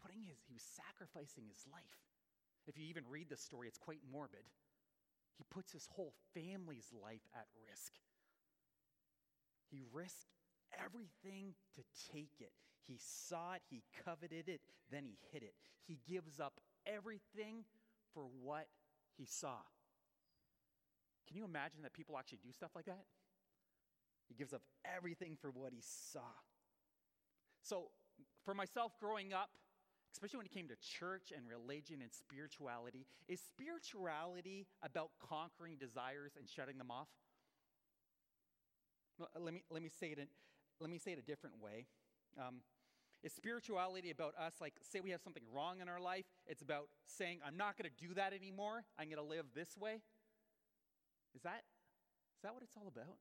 Putting 0.02 0.24
his, 0.26 0.38
he 0.48 0.54
was 0.54 0.64
sacrificing 0.64 1.44
his 1.48 1.64
life. 1.72 2.02
If 2.66 2.80
you 2.80 2.86
even 2.90 3.04
read 3.08 3.30
the 3.30 3.38
story, 3.38 3.68
it's 3.68 3.78
quite 3.78 4.00
morbid. 4.12 4.50
He 5.38 5.44
puts 5.52 5.72
his 5.72 5.88
whole 5.92 6.14
family's 6.34 6.90
life 6.92 7.22
at 7.36 7.46
risk. 7.70 7.94
He 9.70 9.84
risked 9.94 10.34
everything 10.84 11.54
to 11.76 11.84
take 12.12 12.34
it. 12.40 12.54
He 12.88 12.98
saw 13.00 13.54
it, 13.54 13.62
he 13.70 13.84
coveted 14.04 14.50
it, 14.50 14.62
then 14.92 15.06
he 15.06 15.18
hid 15.32 15.44
it. 15.44 15.54
He 15.88 16.00
gives 16.10 16.40
up 16.40 16.60
everything 16.88 17.66
for 18.14 18.24
what 18.42 18.66
he 19.16 19.26
saw. 19.26 19.58
Can 21.32 21.38
you 21.38 21.46
imagine 21.46 21.82
that 21.84 21.94
people 21.94 22.18
actually 22.18 22.40
do 22.44 22.52
stuff 22.52 22.72
like 22.76 22.86
that? 22.86 23.06
He 24.28 24.36
gives 24.36 24.52
up 24.52 24.62
everything 24.84 25.38
for 25.40 25.50
what 25.50 25.72
he 25.72 25.80
saw. 25.82 26.28
So, 27.64 27.92
for 28.44 28.54
myself 28.54 28.92
growing 29.00 29.32
up, 29.32 29.50
especially 30.14 30.38
when 30.38 30.46
it 30.46 30.52
came 30.52 30.68
to 30.68 30.76
church 30.76 31.32
and 31.34 31.48
religion 31.48 32.02
and 32.02 32.12
spirituality, 32.12 33.06
is 33.30 33.40
spirituality 33.40 34.68
about 34.84 35.12
conquering 35.26 35.78
desires 35.78 36.34
and 36.38 36.50
shutting 36.50 36.78
them 36.78 36.92
off? 36.92 37.08
Let 39.40 39.54
me, 39.54 39.64
let 39.70 39.82
me, 39.82 39.90
say, 39.90 40.08
it 40.08 40.20
in, 40.20 40.28
let 40.82 40.90
me 40.90 40.98
say 40.98 41.14
it 41.14 41.20
a 41.20 41.22
different 41.22 41.62
way. 41.62 41.86
Um, 42.38 42.60
is 43.24 43.32
spirituality 43.32 44.12
about 44.12 44.34
us, 44.36 44.56
like, 44.60 44.74
say 44.82 45.00
we 45.00 45.12
have 45.12 45.22
something 45.22 45.44
wrong 45.54 45.80
in 45.80 45.88
our 45.88 46.02
life? 46.02 46.26
It's 46.46 46.62
about 46.62 46.90
saying, 47.06 47.40
I'm 47.46 47.56
not 47.56 47.78
going 47.78 47.90
to 47.90 48.08
do 48.08 48.16
that 48.16 48.34
anymore. 48.34 48.84
I'm 49.00 49.06
going 49.06 49.18
to 49.24 49.24
live 49.24 49.46
this 49.56 49.78
way. 49.80 50.02
Is 51.36 51.42
that, 51.44 51.64
is 52.38 52.42
that 52.44 52.54
what 52.54 52.64
it's 52.64 52.76
all 52.78 52.88
about? 52.88 53.18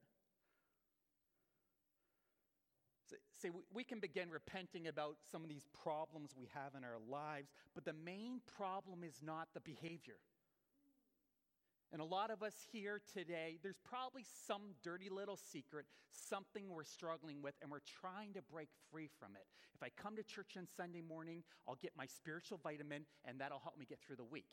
Say, 3.11 3.16
say 3.42 3.50
we, 3.50 3.62
we 3.72 3.84
can 3.84 4.00
begin 4.00 4.30
repenting 4.30 4.88
about 4.88 5.16
some 5.30 5.42
of 5.42 5.48
these 5.48 5.66
problems 5.82 6.34
we 6.36 6.48
have 6.54 6.74
in 6.76 6.84
our 6.84 6.98
lives, 7.08 7.50
but 7.74 7.84
the 7.84 7.92
main 7.92 8.40
problem 8.56 9.04
is 9.04 9.20
not 9.22 9.48
the 9.54 9.61
behavior. 9.61 10.18
And 11.92 12.00
a 12.00 12.04
lot 12.04 12.30
of 12.30 12.42
us 12.42 12.54
here 12.70 13.00
today, 13.12 13.58
there's 13.64 13.80
probably 13.82 14.24
some 14.46 14.62
dirty 14.84 15.08
little 15.08 15.36
secret, 15.36 15.86
something 16.12 16.68
we're 16.68 16.84
struggling 16.84 17.42
with, 17.42 17.54
and 17.61 17.70
we're 17.70 17.82
trying 18.00 18.32
to 18.34 18.42
break 18.42 18.68
free 18.92 19.11
from 19.18 19.34
it. 19.34 19.44
If 19.74 19.82
I 19.82 19.88
come 20.00 20.14
to 20.14 20.22
church 20.22 20.56
on 20.56 20.68
Sunday 20.76 21.00
morning, 21.00 21.42
I'll 21.66 21.78
get 21.82 21.92
my 21.96 22.06
spiritual 22.06 22.61
vitamin, 22.62 23.06
and 23.24 23.40
that'll 23.40 23.58
help 23.58 23.76
me 23.76 23.86
get 23.86 23.98
through 24.06 24.16
the 24.16 24.24
week. 24.24 24.46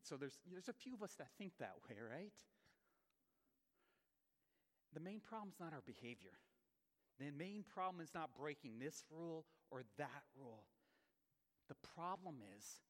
So 0.00 0.16
there's, 0.16 0.38
there's 0.50 0.68
a 0.68 0.72
few 0.72 0.94
of 0.94 1.02
us 1.02 1.14
that 1.18 1.28
think 1.38 1.52
that 1.58 1.74
way, 1.88 1.96
right? 2.00 2.32
The 4.94 5.00
main 5.00 5.20
problem 5.20 5.50
is 5.52 5.60
not 5.60 5.72
our 5.72 5.82
behavior. 5.84 6.36
The 7.18 7.30
main 7.30 7.64
problem 7.64 8.02
is 8.02 8.10
not 8.14 8.30
breaking 8.38 8.78
this 8.78 9.04
rule 9.10 9.44
or 9.70 9.82
that 9.98 10.22
rule. 10.38 10.64
The 11.68 11.76
problem 11.94 12.36
is 12.58 12.80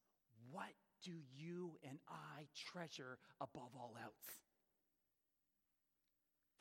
what 0.50 0.72
do 1.02 1.12
you 1.36 1.78
and 1.88 1.98
I 2.08 2.46
treasure 2.54 3.18
above 3.40 3.70
all 3.76 3.94
else? 4.02 4.40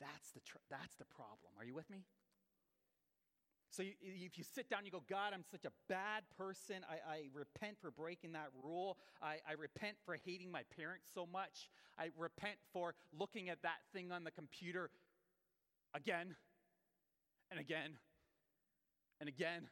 That's 0.00 0.30
the, 0.34 0.40
tr- 0.40 0.58
that's 0.70 0.96
the 0.96 1.04
problem. 1.04 1.54
Are 1.58 1.64
you 1.64 1.74
with 1.74 1.88
me? 1.90 2.04
So 3.72 3.82
you, 3.82 3.92
if 4.02 4.36
you 4.36 4.44
sit 4.44 4.68
down, 4.68 4.84
you 4.84 4.90
go, 4.90 5.02
God, 5.08 5.32
I'm 5.32 5.44
such 5.50 5.64
a 5.64 5.72
bad 5.88 6.24
person. 6.36 6.84
I, 6.88 7.10
I 7.10 7.18
repent 7.32 7.78
for 7.80 7.90
breaking 7.90 8.32
that 8.32 8.48
rule. 8.62 8.98
I, 9.22 9.38
I 9.48 9.54
repent 9.58 9.96
for 10.04 10.18
hating 10.26 10.50
my 10.50 10.62
parents 10.76 11.08
so 11.14 11.24
much. 11.24 11.70
I 11.98 12.10
repent 12.18 12.56
for 12.74 12.94
looking 13.18 13.48
at 13.48 13.62
that 13.62 13.78
thing 13.94 14.12
on 14.12 14.24
the 14.24 14.30
computer 14.30 14.90
again 15.94 16.36
and 17.50 17.58
again 17.58 17.96
and 19.20 19.28
again. 19.28 19.68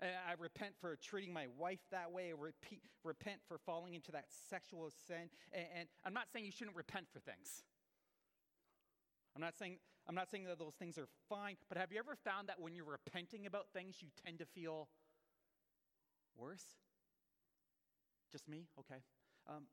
I 0.00 0.34
repent 0.38 0.74
for 0.80 0.96
treating 0.96 1.32
my 1.32 1.46
wife 1.58 1.80
that 1.90 2.12
way. 2.12 2.28
I 2.28 2.40
repeat, 2.40 2.82
repent 3.02 3.38
for 3.48 3.58
falling 3.58 3.94
into 3.94 4.12
that 4.12 4.26
sexual 4.50 4.92
sin. 5.06 5.30
And, 5.52 5.66
and 5.78 5.88
I'm 6.04 6.14
not 6.14 6.26
saying 6.32 6.44
you 6.44 6.52
shouldn't 6.52 6.76
repent 6.76 7.06
for 7.12 7.18
things. 7.18 7.64
I'm 9.34 9.40
not 9.40 9.56
saying 9.58 9.78
I'm 10.06 10.14
not 10.14 10.30
saying 10.30 10.44
that 10.44 10.58
those 10.58 10.74
things 10.74 10.98
are 10.98 11.08
fine, 11.28 11.56
but 11.68 11.78
have 11.78 11.90
you 11.90 11.98
ever 11.98 12.16
found 12.24 12.48
that 12.48 12.60
when 12.60 12.74
you're 12.74 12.84
repenting 12.84 13.46
about 13.46 13.68
things, 13.72 13.96
you 14.00 14.08
tend 14.24 14.38
to 14.40 14.46
feel 14.46 14.88
worse? 16.36 16.76
Just 18.30 18.48
me? 18.48 18.66
Okay. 18.80 19.00
Um, 19.48 19.64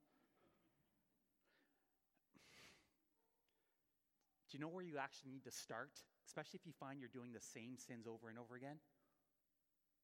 do 4.50 4.58
you 4.58 4.62
know 4.62 4.70
where 4.70 4.84
you 4.84 4.98
actually 4.98 5.32
need 5.32 5.44
to 5.44 5.52
start, 5.52 5.92
especially 6.28 6.60
if 6.62 6.66
you 6.66 6.74
find 6.80 7.00
you're 7.00 7.12
doing 7.12 7.34
the 7.34 7.44
same 7.44 7.76
sins 7.76 8.08
over 8.08 8.30
and 8.30 8.40
over 8.40 8.56
again? 8.56 8.80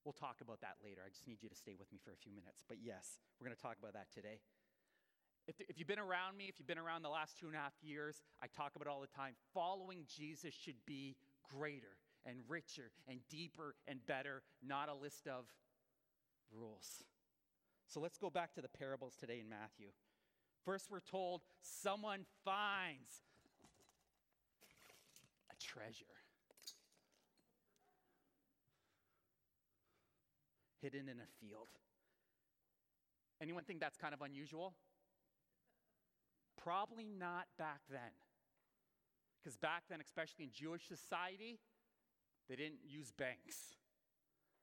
We'll 0.04 0.16
talk 0.16 0.40
about 0.40 0.60
that 0.62 0.80
later. 0.84 1.04
I 1.06 1.10
just 1.10 1.28
need 1.28 1.44
you 1.44 1.50
to 1.50 1.56
stay 1.56 1.76
with 1.78 1.92
me 1.92 2.00
for 2.04 2.12
a 2.12 2.20
few 2.20 2.32
minutes. 2.32 2.64
But 2.68 2.78
yes, 2.84 3.20
we're 3.40 3.48
going 3.48 3.56
to 3.56 3.62
talk 3.62 3.76
about 3.80 3.92
that 3.94 4.08
today. 4.12 4.40
If, 5.48 5.56
if 5.70 5.80
you've 5.80 5.88
been 5.88 6.00
around 6.00 6.38
me, 6.38 6.46
if 6.50 6.60
you've 6.60 6.68
been 6.68 6.78
around 6.78 7.04
the 7.04 7.10
last 7.10 7.40
two 7.40 7.48
and 7.48 7.56
a 7.56 7.60
half 7.60 7.74
years, 7.82 8.22
I 8.44 8.48
talk 8.48 8.76
about 8.76 8.88
it 8.88 8.92
all 8.92 9.02
the 9.02 9.08
time. 9.08 9.34
Following 9.54 10.04
Jesus 10.06 10.54
should 10.54 10.76
be 10.86 11.16
greater 11.50 11.96
and 12.26 12.40
richer 12.48 12.92
and 13.08 13.20
deeper 13.30 13.76
and 13.88 14.06
better, 14.06 14.44
not 14.62 14.90
a 14.90 14.94
list 14.94 15.28
of 15.28 15.46
rules. 16.52 17.04
So 17.88 18.02
let's 18.02 18.18
go 18.18 18.30
back 18.30 18.54
to 18.56 18.62
the 18.62 18.68
parables 18.68 19.16
today 19.18 19.40
in 19.40 19.48
Matthew. 19.48 19.88
First, 20.66 20.92
we're 20.92 21.00
told 21.00 21.42
someone 21.62 22.26
finds 22.44 23.22
a 25.50 25.56
treasure 25.64 26.06
hidden 30.82 31.08
in 31.08 31.18
a 31.20 31.46
field. 31.46 31.68
Anyone 33.42 33.64
think 33.64 33.80
that's 33.80 33.98
kind 33.98 34.14
of 34.14 34.22
unusual? 34.22 34.74
Probably 36.68 37.08
not 37.08 37.48
back 37.58 37.80
then. 37.90 38.12
Because 39.40 39.56
back 39.56 39.84
then, 39.90 40.02
especially 40.02 40.44
in 40.44 40.52
Jewish 40.52 40.86
society, 40.86 41.60
they 42.50 42.58
didn't 42.58 42.84
use 42.84 43.14
banks. 43.16 43.80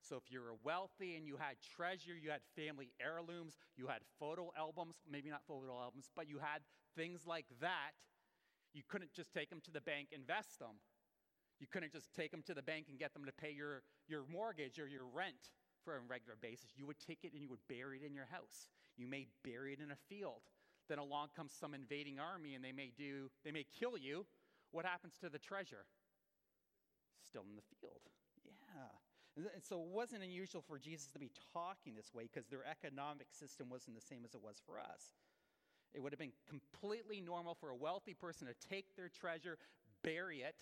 So 0.02 0.16
if 0.16 0.30
you 0.30 0.42
were 0.42 0.52
wealthy 0.62 1.16
and 1.16 1.26
you 1.26 1.38
had 1.40 1.56
treasure, 1.64 2.12
you 2.12 2.28
had 2.28 2.42
family 2.54 2.92
heirlooms, 3.00 3.56
you 3.78 3.86
had 3.86 4.04
photo 4.20 4.52
albums, 4.52 4.96
maybe 5.10 5.30
not 5.30 5.40
photo 5.48 5.80
albums, 5.80 6.10
but 6.14 6.28
you 6.28 6.36
had 6.36 6.60
things 6.94 7.24
like 7.26 7.46
that, 7.62 7.96
you 8.74 8.82
couldn't 8.86 9.14
just 9.14 9.32
take 9.32 9.48
them 9.48 9.62
to 9.64 9.70
the 9.70 9.80
bank, 9.80 10.08
invest 10.12 10.58
them. 10.58 10.76
You 11.58 11.68
couldn't 11.72 11.92
just 11.92 12.12
take 12.12 12.30
them 12.30 12.42
to 12.44 12.52
the 12.52 12.60
bank 12.60 12.88
and 12.90 12.98
get 12.98 13.14
them 13.14 13.24
to 13.24 13.32
pay 13.32 13.52
your, 13.56 13.80
your 14.08 14.24
mortgage 14.30 14.78
or 14.78 14.86
your 14.86 15.06
rent 15.06 15.48
for 15.82 15.96
a 15.96 16.00
regular 16.00 16.36
basis. 16.38 16.76
You 16.76 16.84
would 16.84 17.00
take 17.00 17.20
it 17.22 17.32
and 17.32 17.40
you 17.40 17.48
would 17.48 17.64
bury 17.66 18.00
it 18.02 18.06
in 18.06 18.12
your 18.12 18.28
house. 18.30 18.68
You 18.98 19.06
may 19.06 19.26
bury 19.42 19.72
it 19.72 19.80
in 19.80 19.90
a 19.90 19.96
field. 20.10 20.42
Then 20.88 20.98
along 20.98 21.28
comes 21.34 21.52
some 21.52 21.74
invading 21.74 22.18
army 22.18 22.54
and 22.54 22.64
they 22.64 22.72
may 22.72 22.92
do, 22.96 23.30
they 23.44 23.52
may 23.52 23.64
kill 23.78 23.96
you. 23.96 24.26
What 24.70 24.84
happens 24.84 25.14
to 25.20 25.28
the 25.28 25.38
treasure? 25.38 25.86
Still 27.24 27.44
in 27.48 27.56
the 27.56 27.62
field. 27.80 28.00
Yeah. 28.56 29.46
And 29.54 29.64
so 29.64 29.80
it 29.80 29.88
wasn't 29.88 30.22
unusual 30.22 30.62
for 30.62 30.78
Jesus 30.78 31.08
to 31.08 31.18
be 31.18 31.30
talking 31.52 31.94
this 31.96 32.14
way 32.14 32.28
because 32.32 32.48
their 32.48 32.64
economic 32.66 33.28
system 33.32 33.68
wasn't 33.68 33.96
the 33.96 34.02
same 34.02 34.24
as 34.24 34.34
it 34.34 34.42
was 34.42 34.62
for 34.64 34.78
us. 34.78 35.14
It 35.92 36.02
would 36.02 36.12
have 36.12 36.18
been 36.18 36.34
completely 36.48 37.20
normal 37.20 37.54
for 37.54 37.70
a 37.70 37.76
wealthy 37.76 38.14
person 38.14 38.46
to 38.46 38.68
take 38.68 38.94
their 38.96 39.08
treasure, 39.08 39.58
bury 40.02 40.40
it. 40.40 40.56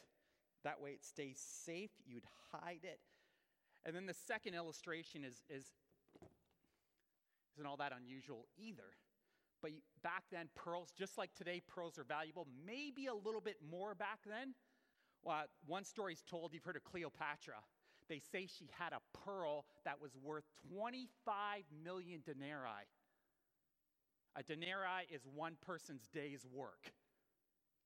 That 0.65 0.81
way 0.81 0.91
it 0.91 1.05
stays 1.05 1.39
safe. 1.39 1.91
You'd 2.07 2.27
hide 2.53 2.85
it. 2.85 3.01
And 3.85 3.97
then 3.97 4.07
the 4.07 4.15
second 4.15 4.55
illustration 4.55 5.25
is, 5.25 5.43
is 5.51 5.73
isn't 7.57 7.67
all 7.67 7.77
that 7.77 7.93
unusual 7.97 8.47
either. 8.57 8.97
But 9.63 9.71
back 10.03 10.25
then, 10.33 10.49
pearls, 10.57 10.93
just 10.99 11.17
like 11.17 11.33
today, 11.35 11.63
pearls 11.67 11.99
are 11.99 12.05
valuable, 12.05 12.49
maybe 12.67 13.07
a 13.07 13.15
little 13.15 13.41
bit 13.41 13.57
more 13.71 13.95
back 13.95 14.19
then. 14.27 14.55
Well, 15.23 15.45
one 15.67 15.85
story 15.85 16.15
is 16.15 16.23
told, 16.29 16.53
you've 16.53 16.65
heard 16.65 16.77
of 16.77 16.83
Cleopatra. 16.83 17.55
They 18.09 18.19
say 18.19 18.47
she 18.47 18.69
had 18.77 18.93
a 18.93 19.01
pearl 19.25 19.65
that 19.85 20.03
was 20.03 20.11
worth 20.21 20.45
25 20.75 21.63
million 21.85 22.23
denarii. 22.27 22.89
A 24.35 24.43
denarii 24.43 25.07
is 25.13 25.23
one 25.33 25.57
person's 25.65 26.09
day's 26.13 26.45
work. 26.53 26.93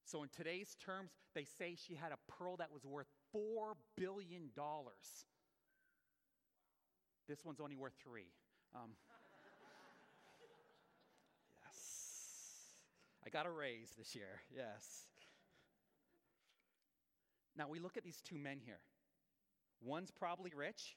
So, 0.04 0.22
in 0.22 0.28
today's 0.34 0.76
terms, 0.84 1.10
they 1.34 1.44
say 1.44 1.76
she 1.76 1.94
had 1.94 2.12
a 2.12 2.32
pearl 2.32 2.56
that 2.58 2.72
was 2.72 2.86
worth 2.86 3.08
$4 3.34 3.72
billion. 3.96 4.50
This 7.28 7.44
one's 7.44 7.60
only 7.60 7.74
worth 7.74 7.94
three. 8.02 8.30
Um, 8.74 8.92
I 13.26 13.28
got 13.28 13.44
a 13.44 13.50
raise 13.50 13.90
this 13.98 14.14
year, 14.14 14.40
yes. 14.54 15.08
Now, 17.58 17.68
we 17.68 17.80
look 17.80 17.96
at 17.96 18.04
these 18.04 18.20
two 18.22 18.38
men 18.38 18.60
here. 18.64 18.78
One's 19.82 20.12
probably 20.12 20.52
rich, 20.54 20.96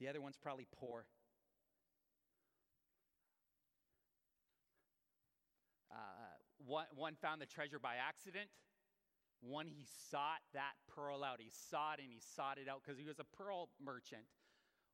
the 0.00 0.08
other 0.08 0.20
one's 0.20 0.36
probably 0.36 0.66
poor. 0.80 1.06
Uh, 5.92 5.96
one, 6.66 6.86
one 6.96 7.14
found 7.14 7.40
the 7.40 7.46
treasure 7.46 7.78
by 7.78 7.94
accident. 7.96 8.48
One, 9.40 9.68
he 9.68 9.86
sought 10.10 10.42
that 10.54 10.72
pearl 10.92 11.22
out. 11.22 11.36
He 11.38 11.52
sought 11.70 12.00
and 12.00 12.08
he 12.10 12.20
sought 12.20 12.58
it 12.58 12.68
out 12.68 12.82
because 12.84 12.98
he 12.98 13.04
was 13.04 13.20
a 13.20 13.36
pearl 13.36 13.68
merchant. 13.80 14.24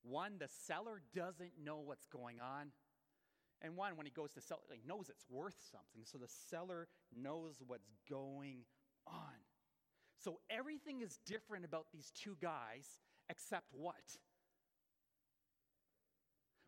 One, 0.02 0.34
the 0.38 0.48
seller 0.66 1.00
doesn't 1.14 1.52
know 1.62 1.78
what's 1.78 2.06
going 2.06 2.38
on. 2.38 2.72
And 3.64 3.76
one, 3.76 3.96
when 3.96 4.04
he 4.04 4.12
goes 4.12 4.32
to 4.34 4.42
sell, 4.42 4.60
he 4.70 4.82
knows 4.86 5.08
it's 5.08 5.24
worth 5.30 5.56
something. 5.72 6.04
So 6.04 6.18
the 6.18 6.28
seller 6.50 6.86
knows 7.16 7.62
what's 7.66 7.90
going 8.08 8.58
on. 9.06 9.40
So 10.22 10.38
everything 10.50 11.00
is 11.00 11.18
different 11.26 11.64
about 11.64 11.86
these 11.92 12.12
two 12.14 12.36
guys, 12.40 12.86
except 13.30 13.64
what? 13.72 13.94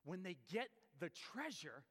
When 0.05 0.23
they 0.23 0.39
get 0.51 0.69
the 0.99 1.11
treasure, 1.11 1.85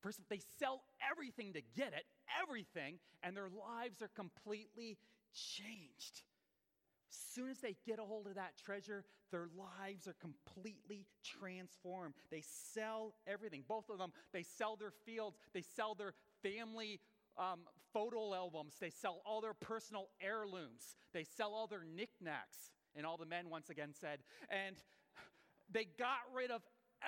First, 0.00 0.20
they 0.30 0.40
sell 0.58 0.82
everything 1.10 1.54
to 1.54 1.60
get 1.76 1.92
it, 1.92 2.04
everything, 2.40 3.00
and 3.22 3.36
their 3.36 3.48
lives 3.48 4.00
are 4.00 4.10
completely 4.14 4.96
changed. 5.34 6.22
Soon 7.10 7.50
as 7.50 7.58
they 7.58 7.76
get 7.86 7.98
a 7.98 8.02
hold 8.02 8.26
of 8.26 8.34
that 8.34 8.52
treasure, 8.62 9.04
their 9.30 9.48
lives 9.56 10.06
are 10.06 10.16
completely 10.20 11.06
transformed. 11.24 12.14
They 12.30 12.42
sell 12.74 13.14
everything. 13.26 13.64
Both 13.66 13.88
of 13.90 13.98
them, 13.98 14.12
they 14.32 14.42
sell 14.42 14.76
their 14.76 14.92
fields, 15.04 15.38
they 15.52 15.62
sell 15.62 15.94
their 15.94 16.14
family 16.42 17.00
um, 17.36 17.60
photo 17.92 18.34
albums, 18.34 18.74
they 18.80 18.90
sell 18.90 19.22
all 19.24 19.40
their 19.40 19.54
personal 19.54 20.08
heirlooms, 20.20 20.96
they 21.12 21.24
sell 21.24 21.54
all 21.54 21.66
their 21.66 21.84
knickknacks. 21.84 22.72
And 22.96 23.06
all 23.06 23.16
the 23.16 23.26
men 23.26 23.48
once 23.48 23.70
again 23.70 23.90
said, 23.92 24.18
and 24.50 24.76
they 25.70 25.86
got 25.98 26.20
rid 26.34 26.50
of 26.50 26.62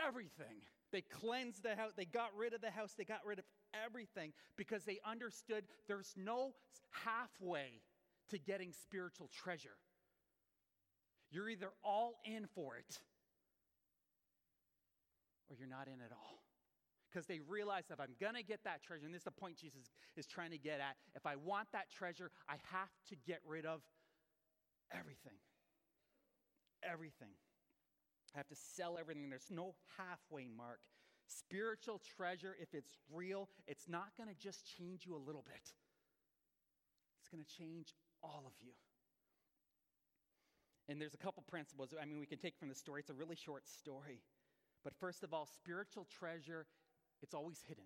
everything. 0.07 0.62
They 0.92 1.01
cleansed 1.01 1.62
the 1.62 1.74
house, 1.74 1.92
they 1.96 2.05
got 2.05 2.30
rid 2.36 2.53
of 2.55 2.61
the 2.61 2.70
house, 2.70 2.94
they 2.96 3.05
got 3.05 3.24
rid 3.24 3.38
of 3.38 3.44
everything 3.84 4.32
because 4.57 4.84
they 4.84 4.98
understood 5.05 5.64
there's 5.88 6.14
no 6.16 6.53
halfway 6.90 7.80
to 8.30 8.38
getting 8.38 8.72
spiritual 8.72 9.28
treasure. 9.32 9.76
You're 11.31 11.49
either 11.49 11.70
all 11.85 12.14
in 12.24 12.47
for 12.55 12.76
it 12.76 12.99
or 15.49 15.57
you're 15.59 15.68
not 15.68 15.89
in 15.89 16.01
at 16.01 16.12
all. 16.12 16.43
Because 17.11 17.26
they 17.26 17.41
realize 17.41 17.85
if 17.91 17.99
I'm 17.99 18.14
going 18.20 18.35
to 18.35 18.43
get 18.43 18.62
that 18.62 18.83
treasure, 18.85 19.05
and 19.05 19.12
this 19.12 19.20
is 19.20 19.24
the 19.24 19.33
point 19.33 19.57
Jesus 19.57 19.91
is 20.16 20.26
trying 20.26 20.53
to 20.53 20.59
get 20.59 20.78
at, 20.78 20.95
if 21.16 21.26
I 21.26 21.35
want 21.35 21.66
that 21.72 21.91
treasure, 21.91 22.31
I 22.49 22.55
have 22.70 22.89
to 23.09 23.16
get 23.26 23.41
rid 23.45 23.66
of 23.66 23.81
everything. 24.93 25.35
Everything. 26.85 27.35
I 28.35 28.39
have 28.39 28.47
to 28.47 28.55
sell 28.55 28.97
everything. 28.99 29.28
There's 29.28 29.51
no 29.51 29.74
halfway 29.99 30.47
mark. 30.47 30.78
Spiritual 31.26 32.01
treasure, 32.16 32.57
if 32.61 32.74
it's 32.74 32.97
real, 33.12 33.49
it's 33.66 33.89
not 33.89 34.16
going 34.16 34.28
to 34.28 34.37
just 34.37 34.64
change 34.78 35.05
you 35.05 35.16
a 35.16 35.22
little 35.22 35.45
bit, 35.45 35.74
it's 37.20 37.28
going 37.28 37.43
to 37.45 37.57
change 37.59 37.95
all 38.22 38.45
of 38.47 38.53
you. 38.61 38.72
And 40.91 41.01
there's 41.01 41.14
a 41.14 41.18
couple 41.18 41.45
principles. 41.49 41.95
I 42.01 42.05
mean, 42.05 42.18
we 42.18 42.26
can 42.26 42.38
take 42.38 42.59
from 42.59 42.68
the 42.68 42.74
story. 42.74 43.01
It's 43.01 43.11
a 43.11 43.14
really 43.14 43.36
short 43.36 43.68
story. 43.68 44.22
But 44.82 44.93
first 44.99 45.22
of 45.22 45.32
all, 45.32 45.47
spiritual 45.47 46.09
treasure, 46.18 46.66
it's 47.22 47.32
always 47.32 47.62
hidden. 47.68 47.84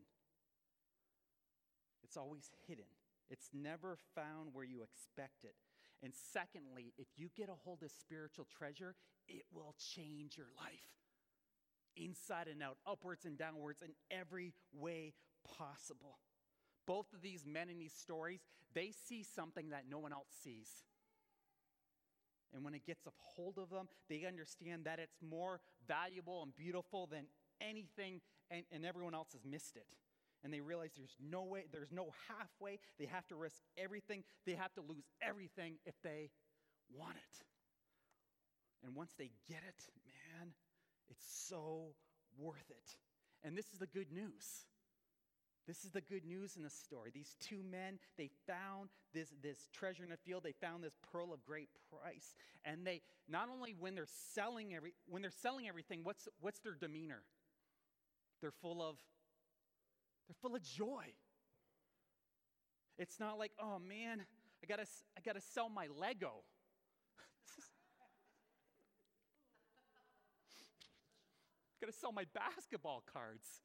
It's 2.02 2.16
always 2.16 2.50
hidden. 2.66 2.86
It's 3.28 3.50
never 3.52 3.98
found 4.14 4.54
where 4.54 4.64
you 4.64 4.82
expect 4.82 5.44
it. 5.44 5.54
And 6.02 6.14
secondly, 6.32 6.94
if 6.96 7.08
you 7.16 7.28
get 7.36 7.50
a 7.50 7.54
hold 7.64 7.82
of 7.82 7.90
spiritual 7.90 8.46
treasure, 8.56 8.94
it 9.28 9.42
will 9.52 9.74
change 9.94 10.38
your 10.38 10.48
life 10.56 10.88
inside 11.96 12.48
and 12.48 12.62
out, 12.62 12.78
upwards 12.86 13.26
and 13.26 13.36
downwards, 13.36 13.82
in 13.82 13.90
every 14.10 14.54
way 14.72 15.12
possible. 15.58 16.18
Both 16.86 17.12
of 17.12 17.20
these 17.20 17.44
men 17.46 17.68
in 17.68 17.78
these 17.78 17.92
stories, 17.92 18.40
they 18.74 18.92
see 19.06 19.22
something 19.22 19.70
that 19.70 19.84
no 19.90 19.98
one 19.98 20.12
else 20.12 20.28
sees. 20.42 20.68
And 22.52 22.64
when 22.64 22.74
it 22.74 22.84
gets 22.86 23.06
a 23.06 23.10
hold 23.16 23.58
of 23.58 23.70
them, 23.70 23.88
they 24.08 24.24
understand 24.26 24.84
that 24.84 24.98
it's 24.98 25.16
more 25.22 25.60
valuable 25.86 26.42
and 26.42 26.54
beautiful 26.56 27.06
than 27.06 27.26
anything, 27.60 28.20
and, 28.50 28.64
and 28.70 28.84
everyone 28.84 29.14
else 29.14 29.32
has 29.32 29.44
missed 29.44 29.76
it. 29.76 29.86
And 30.42 30.52
they 30.52 30.60
realize 30.60 30.90
there's 30.96 31.16
no 31.20 31.42
way, 31.44 31.64
there's 31.72 31.90
no 31.90 32.10
halfway. 32.28 32.78
They 32.98 33.06
have 33.06 33.26
to 33.28 33.34
risk 33.34 33.62
everything, 33.78 34.24
they 34.46 34.54
have 34.54 34.74
to 34.74 34.82
lose 34.82 35.04
everything 35.22 35.76
if 35.86 35.94
they 36.02 36.30
want 36.92 37.16
it. 37.16 37.44
And 38.84 38.94
once 38.94 39.12
they 39.18 39.30
get 39.48 39.62
it, 39.66 39.88
man, 40.04 40.52
it's 41.08 41.24
so 41.48 41.94
worth 42.38 42.70
it. 42.70 42.96
And 43.42 43.56
this 43.56 43.66
is 43.72 43.78
the 43.78 43.86
good 43.86 44.12
news. 44.12 44.66
This 45.66 45.84
is 45.84 45.90
the 45.90 46.02
good 46.02 46.26
news 46.26 46.56
in 46.56 46.62
the 46.62 46.70
story. 46.70 47.10
These 47.14 47.36
two 47.40 47.62
men, 47.70 47.98
they 48.18 48.28
found 48.46 48.90
this, 49.14 49.28
this 49.42 49.70
treasure 49.72 50.04
in 50.04 50.12
a 50.12 50.16
field, 50.16 50.42
they 50.42 50.52
found 50.52 50.84
this 50.84 50.98
pearl 51.10 51.32
of 51.32 51.42
great 51.44 51.70
price. 51.90 52.34
And 52.64 52.86
they 52.86 53.00
not 53.28 53.48
only 53.48 53.74
when 53.78 53.94
they're 53.94 54.06
selling 54.34 54.74
every 54.74 54.92
when 55.08 55.22
they're 55.22 55.30
selling 55.30 55.66
everything, 55.66 56.00
what's 56.02 56.28
what's 56.40 56.58
their 56.60 56.74
demeanor? 56.78 57.22
They're 58.42 58.52
full 58.60 58.82
of 58.82 58.96
they're 60.28 60.36
full 60.42 60.54
of 60.54 60.62
joy. 60.62 61.04
It's 62.98 63.18
not 63.18 63.38
like, 63.38 63.52
oh 63.58 63.78
man, 63.78 64.20
I 64.62 64.66
gotta 64.66 64.86
I 65.16 65.22
gotta 65.24 65.40
sell 65.40 65.70
my 65.70 65.88
Lego. 65.98 66.44
gotta 71.80 71.92
sell 71.92 72.12
my 72.12 72.26
basketball 72.34 73.02
cards. 73.10 73.62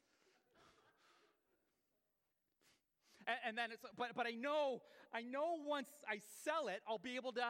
And, 3.30 3.38
and 3.45 3.53
then 3.57 3.69
it's, 3.69 3.86
but, 3.95 4.17
but 4.17 4.25
I 4.25 4.34
know, 4.34 4.82
I 5.13 5.21
know 5.21 5.61
once 5.61 5.89
I 6.09 6.17
sell 6.41 6.67
it, 6.67 6.82
I'll 6.89 6.97
be 6.97 7.15
able 7.15 7.32
to. 7.34 7.45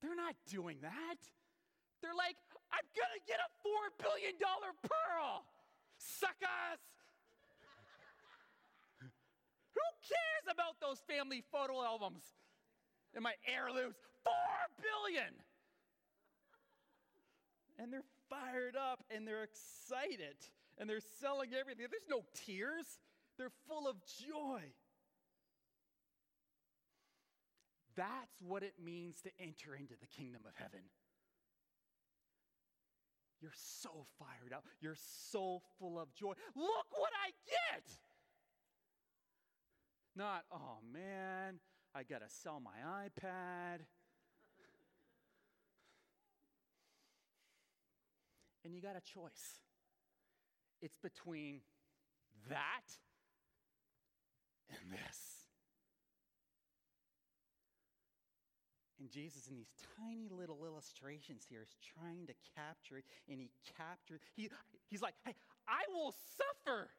They're 0.00 0.14
not 0.14 0.38
doing 0.46 0.78
that. 0.82 1.18
They're 2.00 2.14
like, 2.14 2.38
I'm 2.70 2.86
gonna 2.94 3.18
get 3.26 3.42
a 3.42 3.50
$4 3.66 3.98
billion 3.98 4.38
pearl, 4.38 5.42
suckers. 5.98 6.78
Who 9.74 9.86
cares 10.06 10.46
about 10.46 10.78
those 10.78 11.02
family 11.10 11.42
photo 11.50 11.82
albums 11.82 12.22
and 13.14 13.24
my 13.24 13.34
heirlooms? 13.42 13.96
Four 14.22 14.58
billion! 14.78 15.34
And 17.80 17.92
they're 17.92 18.06
fired 18.30 18.76
up 18.76 19.02
and 19.10 19.26
they're 19.26 19.42
excited 19.42 20.38
and 20.78 20.88
they're 20.88 21.02
selling 21.20 21.50
everything. 21.58 21.86
There's 21.90 22.08
no 22.08 22.22
tears, 22.46 22.86
they're 23.38 23.52
full 23.68 23.88
of 23.88 23.96
joy. 24.04 24.60
That's 27.96 28.36
what 28.40 28.62
it 28.62 28.74
means 28.82 29.20
to 29.22 29.30
enter 29.40 29.74
into 29.74 29.94
the 30.00 30.06
kingdom 30.06 30.42
of 30.46 30.52
heaven. 30.54 30.80
You're 33.40 33.50
so 33.54 34.06
fired 34.18 34.52
up. 34.52 34.64
You're 34.80 34.98
so 35.30 35.62
full 35.78 35.98
of 35.98 36.12
joy. 36.14 36.32
Look 36.54 36.86
what 36.90 37.10
I 37.24 37.30
get! 37.46 37.84
Not, 40.16 40.44
oh 40.52 40.78
man, 40.92 41.60
I 41.94 42.02
gotta 42.02 42.28
sell 42.28 42.60
my 42.60 43.06
iPad. 43.06 43.80
And 48.64 48.74
you 48.74 48.82
got 48.82 48.96
a 48.96 49.00
choice. 49.00 49.60
It's 50.82 50.96
between 50.96 51.60
that 52.48 52.98
and 54.70 54.92
this. 54.92 55.18
And 59.00 59.10
Jesus, 59.10 59.46
in 59.46 59.54
these 59.54 59.70
tiny 59.96 60.28
little 60.28 60.64
illustrations 60.66 61.46
here, 61.48 61.62
is 61.62 61.76
trying 61.94 62.26
to 62.26 62.34
capture 62.56 62.98
it, 62.98 63.04
and 63.30 63.40
he 63.40 63.50
captured. 63.76 64.20
He, 64.34 64.50
he's 64.88 65.02
like, 65.02 65.14
"Hey, 65.24 65.34
I 65.68 65.86
will 65.94 66.12
suffer. 66.36 66.90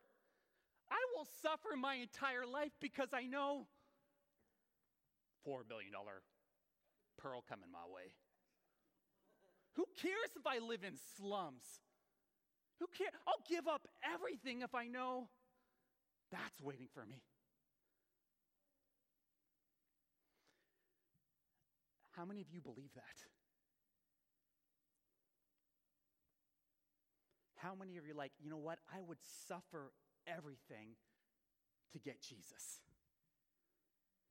I 0.89 1.01
will 1.15 1.27
suffer 1.41 1.75
my 1.77 1.95
entire 1.95 2.45
life 2.45 2.71
because 2.79 3.09
I 3.13 3.25
know 3.25 3.67
four 5.43 5.63
billion 5.67 5.91
dollar 5.91 6.23
pearl 7.17 7.43
coming 7.47 7.69
my 7.71 7.85
way. 7.93 8.13
Who 9.73 9.85
cares 10.01 10.31
if 10.35 10.47
I 10.47 10.59
live 10.59 10.83
in 10.83 10.95
slums? 11.17 11.63
Who 12.79 12.87
cares? 12.97 13.11
I'll 13.27 13.43
give 13.47 13.67
up 13.67 13.87
everything 14.03 14.61
if 14.61 14.73
I 14.73 14.87
know 14.87 15.27
that's 16.31 16.61
waiting 16.61 16.87
for 16.93 17.05
me. 17.05 17.21
How 22.19 22.25
many 22.25 22.41
of 22.41 22.51
you 22.51 22.59
believe 22.59 22.91
that? 22.95 23.17
How 27.55 27.75
many 27.79 27.95
of 27.95 28.05
you 28.05 28.11
are 28.11 28.15
like, 28.15 28.33
you 28.43 28.49
know 28.49 28.59
what? 28.59 28.79
I 28.91 28.99
would 29.07 29.23
suffer 29.47 29.93
everything 30.27 30.99
to 31.93 31.99
get 31.99 32.19
Jesus. 32.19 32.83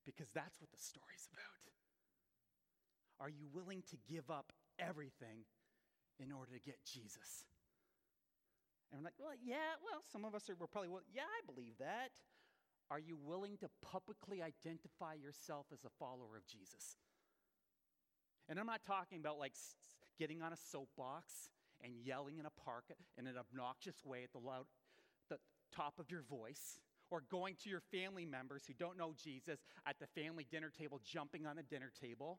Because 0.04 0.28
that's 0.36 0.60
what 0.60 0.70
the 0.70 0.76
story's 0.76 1.28
about. 1.32 1.64
Are 3.24 3.30
you 3.30 3.48
willing 3.48 3.82
to 3.88 3.96
give 4.04 4.30
up 4.30 4.52
everything 4.78 5.48
in 6.20 6.30
order 6.30 6.52
to 6.52 6.60
get 6.60 6.84
Jesus? 6.84 7.48
And 8.92 9.00
we're 9.00 9.06
like, 9.06 9.16
well, 9.18 9.32
yeah, 9.42 9.80
well, 9.80 10.04
some 10.12 10.26
of 10.26 10.34
us 10.34 10.50
are, 10.50 10.56
we're 10.60 10.66
probably, 10.68 10.90
well, 10.90 11.08
yeah, 11.08 11.24
I 11.24 11.40
believe 11.50 11.78
that. 11.80 12.12
Are 12.90 13.00
you 13.00 13.16
willing 13.16 13.56
to 13.64 13.70
publicly 13.80 14.42
identify 14.42 15.14
yourself 15.14 15.66
as 15.72 15.84
a 15.84 15.90
follower 15.98 16.36
of 16.36 16.44
Jesus? 16.46 16.98
And 18.48 18.58
I'm 18.58 18.66
not 18.66 18.80
talking 18.86 19.18
about 19.18 19.38
like 19.38 19.52
getting 20.18 20.42
on 20.42 20.52
a 20.52 20.56
soapbox 20.56 21.50
and 21.82 21.92
yelling 22.02 22.38
in 22.38 22.46
a 22.46 22.50
park 22.64 22.84
in 23.16 23.26
an 23.26 23.34
obnoxious 23.38 24.04
way 24.04 24.24
at 24.24 24.32
the 24.32 24.38
loud, 24.38 24.64
the 25.28 25.38
top 25.74 25.94
of 25.98 26.10
your 26.10 26.22
voice, 26.22 26.80
or 27.10 27.22
going 27.30 27.56
to 27.62 27.70
your 27.70 27.82
family 27.92 28.24
members 28.24 28.64
who 28.66 28.72
don't 28.72 28.96
know 28.96 29.14
Jesus 29.22 29.60
at 29.86 29.96
the 29.98 30.06
family 30.06 30.46
dinner 30.50 30.70
table, 30.76 31.00
jumping 31.04 31.46
on 31.46 31.56
the 31.56 31.62
dinner 31.62 31.90
table, 32.00 32.38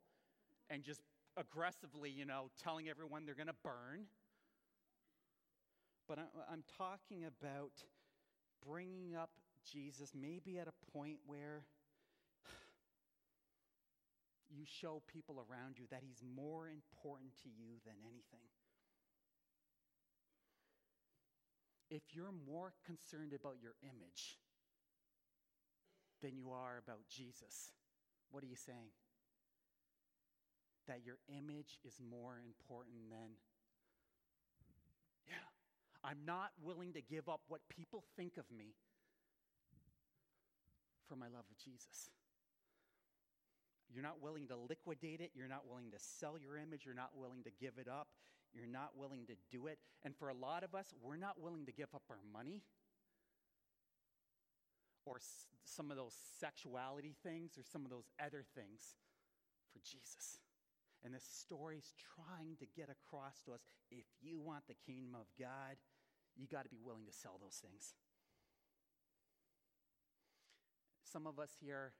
and 0.70 0.84
just 0.84 1.02
aggressively, 1.38 2.10
you 2.10 2.26
know, 2.26 2.50
telling 2.62 2.90
everyone 2.90 3.26
they're 3.26 3.36
going 3.36 3.48
to 3.48 3.54
burn. 3.64 4.06
But 6.08 6.20
I'm 6.52 6.64
talking 6.78 7.24
about 7.26 7.72
bringing 8.68 9.16
up 9.16 9.30
Jesus, 9.72 10.12
maybe 10.20 10.58
at 10.58 10.68
a 10.68 10.92
point 10.92 11.18
where 11.26 11.64
you 14.50 14.66
show 14.66 15.02
people 15.08 15.46
around 15.50 15.78
you 15.78 15.86
that 15.92 16.02
he's 16.02 16.22
more 16.36 16.68
important 16.68 17.32
to 17.44 17.50
you 17.50 17.78
than 17.86 17.96
anything. 18.04 18.50
If 21.90 22.04
you're 22.14 22.34
more 22.46 22.74
concerned 22.86 23.34
about 23.34 23.58
your 23.62 23.74
image 23.82 24.38
than 26.22 26.36
you 26.36 26.52
are 26.52 26.78
about 26.78 27.08
Jesus, 27.10 27.74
what 28.30 28.44
are 28.44 28.48
you 28.48 28.56
saying? 28.56 28.94
That 30.88 31.06
your 31.06 31.18
image 31.30 31.80
is 31.86 32.00
more 32.00 32.40
important 32.46 33.10
than. 33.10 33.38
Yeah. 35.28 35.50
I'm 36.04 36.26
not 36.26 36.52
willing 36.62 36.94
to 36.94 37.02
give 37.02 37.28
up 37.28 37.42
what 37.48 37.62
people 37.70 38.04
think 38.16 38.38
of 38.38 38.46
me 38.56 38.74
for 41.08 41.16
my 41.16 41.28
love 41.28 41.46
of 41.50 41.58
Jesus. 41.58 42.12
You're 43.94 44.04
not 44.04 44.22
willing 44.22 44.48
to 44.48 44.56
liquidate 44.56 45.22
it. 45.22 45.32
You're 45.36 45.48
not 45.48 45.68
willing 45.68 45.92
to 45.92 46.00
sell 46.00 46.38
your 46.38 46.58
image. 46.58 46.86
You're 46.86 46.96
not 46.96 47.12
willing 47.16 47.44
to 47.44 47.52
give 47.60 47.74
it 47.78 47.88
up. 47.88 48.08
You're 48.54 48.68
not 48.68 48.96
willing 48.96 49.26
to 49.28 49.36
do 49.52 49.68
it. 49.68 49.80
And 50.04 50.16
for 50.16 50.30
a 50.30 50.34
lot 50.34 50.64
of 50.64 50.76
us, 50.76 50.94
we're 51.02 51.18
not 51.18 51.40
willing 51.40 51.66
to 51.66 51.72
give 51.72 51.94
up 51.94 52.04
our 52.10 52.22
money 52.32 52.64
or 55.06 55.18
s- 55.18 55.48
some 55.64 55.92
of 55.92 55.98
those 55.98 56.14
sexuality 56.40 57.16
things 57.24 57.58
or 57.58 57.64
some 57.64 57.84
of 57.84 57.90
those 57.90 58.10
other 58.20 58.44
things 58.56 58.96
for 59.72 59.80
Jesus. 59.80 60.40
And 61.04 61.14
this 61.14 61.24
story's 61.24 61.94
trying 62.16 62.58
to 62.58 62.66
get 62.66 62.90
across 62.90 63.40
to 63.42 63.54
us 63.54 63.62
if 63.90 64.06
you 64.22 64.40
want 64.40 64.68
the 64.68 64.76
kingdom 64.76 65.16
of 65.16 65.28
God, 65.40 65.78
you 66.36 66.48
got 66.48 66.64
to 66.64 66.70
be 66.70 66.80
willing 66.80 67.06
to 67.06 67.14
sell 67.14 67.40
those 67.42 67.56
things. 67.56 67.94
Some 71.04 71.26
of 71.26 71.40
us 71.40 71.56
here, 71.60 71.94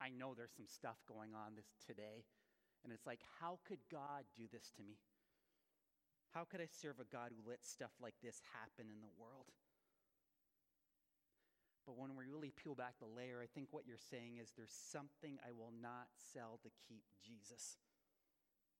I 0.00 0.10
know 0.10 0.34
there's 0.34 0.54
some 0.54 0.68
stuff 0.68 0.98
going 1.08 1.34
on 1.34 1.54
this 1.54 1.70
today, 1.86 2.24
and 2.82 2.92
it's 2.92 3.06
like, 3.06 3.20
how 3.40 3.58
could 3.66 3.80
God 3.90 4.24
do 4.36 4.44
this 4.52 4.70
to 4.76 4.82
me? 4.82 4.98
How 6.34 6.44
could 6.44 6.60
I 6.60 6.66
serve 6.66 6.98
a 6.98 7.06
God 7.06 7.30
who 7.30 7.48
let 7.48 7.64
stuff 7.64 7.94
like 8.02 8.18
this 8.22 8.42
happen 8.52 8.90
in 8.90 9.00
the 9.00 9.14
world? 9.16 9.54
But 11.86 12.00
when 12.00 12.16
we 12.16 12.26
really 12.26 12.50
peel 12.50 12.74
back 12.74 12.98
the 12.98 13.06
layer, 13.06 13.38
I 13.44 13.46
think 13.46 13.68
what 13.70 13.86
you're 13.86 14.00
saying 14.00 14.40
is 14.40 14.50
there's 14.56 14.72
something 14.72 15.38
I 15.44 15.52
will 15.52 15.72
not 15.72 16.08
sell 16.16 16.58
to 16.64 16.70
keep 16.88 17.04
Jesus. 17.20 17.76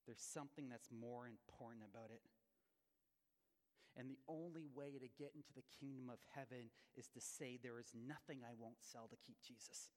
There's 0.08 0.24
something 0.24 0.68
that's 0.68 0.88
more 0.88 1.28
important 1.28 1.84
about 1.84 2.10
it. 2.10 2.24
And 3.96 4.10
the 4.10 4.18
only 4.26 4.66
way 4.66 4.98
to 4.98 5.08
get 5.20 5.36
into 5.36 5.54
the 5.54 5.68
kingdom 5.78 6.10
of 6.10 6.18
heaven 6.34 6.74
is 6.96 7.06
to 7.14 7.20
say, 7.20 7.60
There 7.60 7.78
is 7.78 7.94
nothing 7.94 8.42
I 8.42 8.56
won't 8.58 8.82
sell 8.82 9.06
to 9.06 9.20
keep 9.22 9.38
Jesus. 9.46 9.94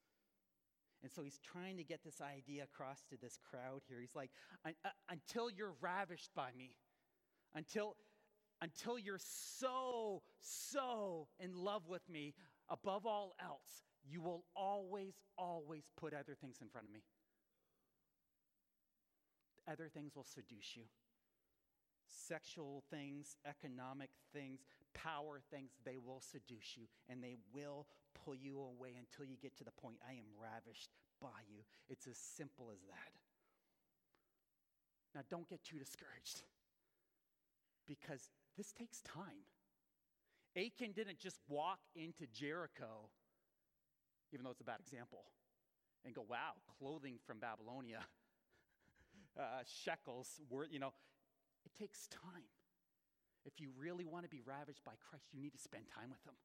And 1.03 1.11
so 1.11 1.23
he's 1.23 1.39
trying 1.39 1.77
to 1.77 1.83
get 1.83 2.03
this 2.03 2.21
idea 2.21 2.63
across 2.63 3.03
to 3.09 3.17
this 3.21 3.37
crowd 3.49 3.81
here. 3.87 3.99
He's 4.01 4.15
like, 4.15 4.31
uh, 4.65 4.71
Until 5.09 5.49
you're 5.49 5.75
ravished 5.79 6.31
by 6.35 6.49
me, 6.57 6.71
until, 7.53 7.95
until 8.61 8.97
you're 8.97 9.19
so, 9.19 10.23
so 10.39 11.27
in 11.39 11.53
love 11.55 11.83
with 11.87 12.07
me, 12.09 12.33
above 12.69 13.05
all 13.05 13.35
else, 13.43 13.83
you 14.09 14.21
will 14.21 14.43
always, 14.55 15.13
always 15.37 15.91
put 15.97 16.13
other 16.13 16.35
things 16.39 16.57
in 16.61 16.69
front 16.69 16.87
of 16.87 16.93
me. 16.93 17.03
Other 19.69 19.89
things 19.93 20.15
will 20.15 20.23
seduce 20.23 20.75
you. 20.75 20.83
Sexual 22.07 22.83
things, 22.89 23.35
economic 23.45 24.09
things, 24.33 24.61
power 24.97 25.39
things, 25.51 25.71
they 25.85 25.97
will 25.97 26.21
seduce 26.21 26.75
you 26.75 26.83
and 27.09 27.23
they 27.23 27.37
will 27.53 27.85
pull 28.25 28.35
you 28.35 28.59
away 28.59 28.97
until 28.97 29.29
you 29.29 29.37
get 29.41 29.55
to 29.57 29.63
the 29.63 29.71
point 29.71 29.97
I 30.07 30.13
am 30.13 30.25
ravished 30.41 30.89
by 31.21 31.45
you. 31.47 31.61
It's 31.89 32.07
as 32.07 32.17
simple 32.17 32.69
as 32.71 32.79
that. 32.89 33.13
Now, 35.15 35.21
don't 35.29 35.47
get 35.49 35.63
too 35.63 35.77
discouraged 35.77 36.41
because 37.87 38.29
this 38.57 38.71
takes 38.71 39.01
time. 39.01 39.45
Achan 40.55 40.91
didn't 40.91 41.19
just 41.19 41.39
walk 41.47 41.79
into 41.95 42.25
Jericho, 42.33 43.09
even 44.33 44.43
though 44.43 44.51
it's 44.51 44.61
a 44.61 44.65
bad 44.65 44.79
example, 44.79 45.25
and 46.05 46.13
go, 46.13 46.25
wow, 46.27 46.53
clothing 46.79 47.19
from 47.25 47.39
Babylonia, 47.39 47.99
uh, 49.39 49.63
shekels, 49.65 50.41
were, 50.49 50.65
you 50.65 50.79
know, 50.79 50.93
it 51.65 51.71
takes 51.79 52.07
time. 52.07 52.49
If 53.47 53.63
you 53.63 53.71
really 53.79 54.03
want 54.03 54.27
to 54.27 54.29
be 54.29 54.43
ravished 54.43 54.83
by 54.83 54.99
Christ, 54.99 55.31
you 55.31 55.39
need 55.39 55.55
to 55.55 55.63
spend 55.63 55.87
time 55.87 56.11
with 56.11 56.19
Him. 56.27 56.35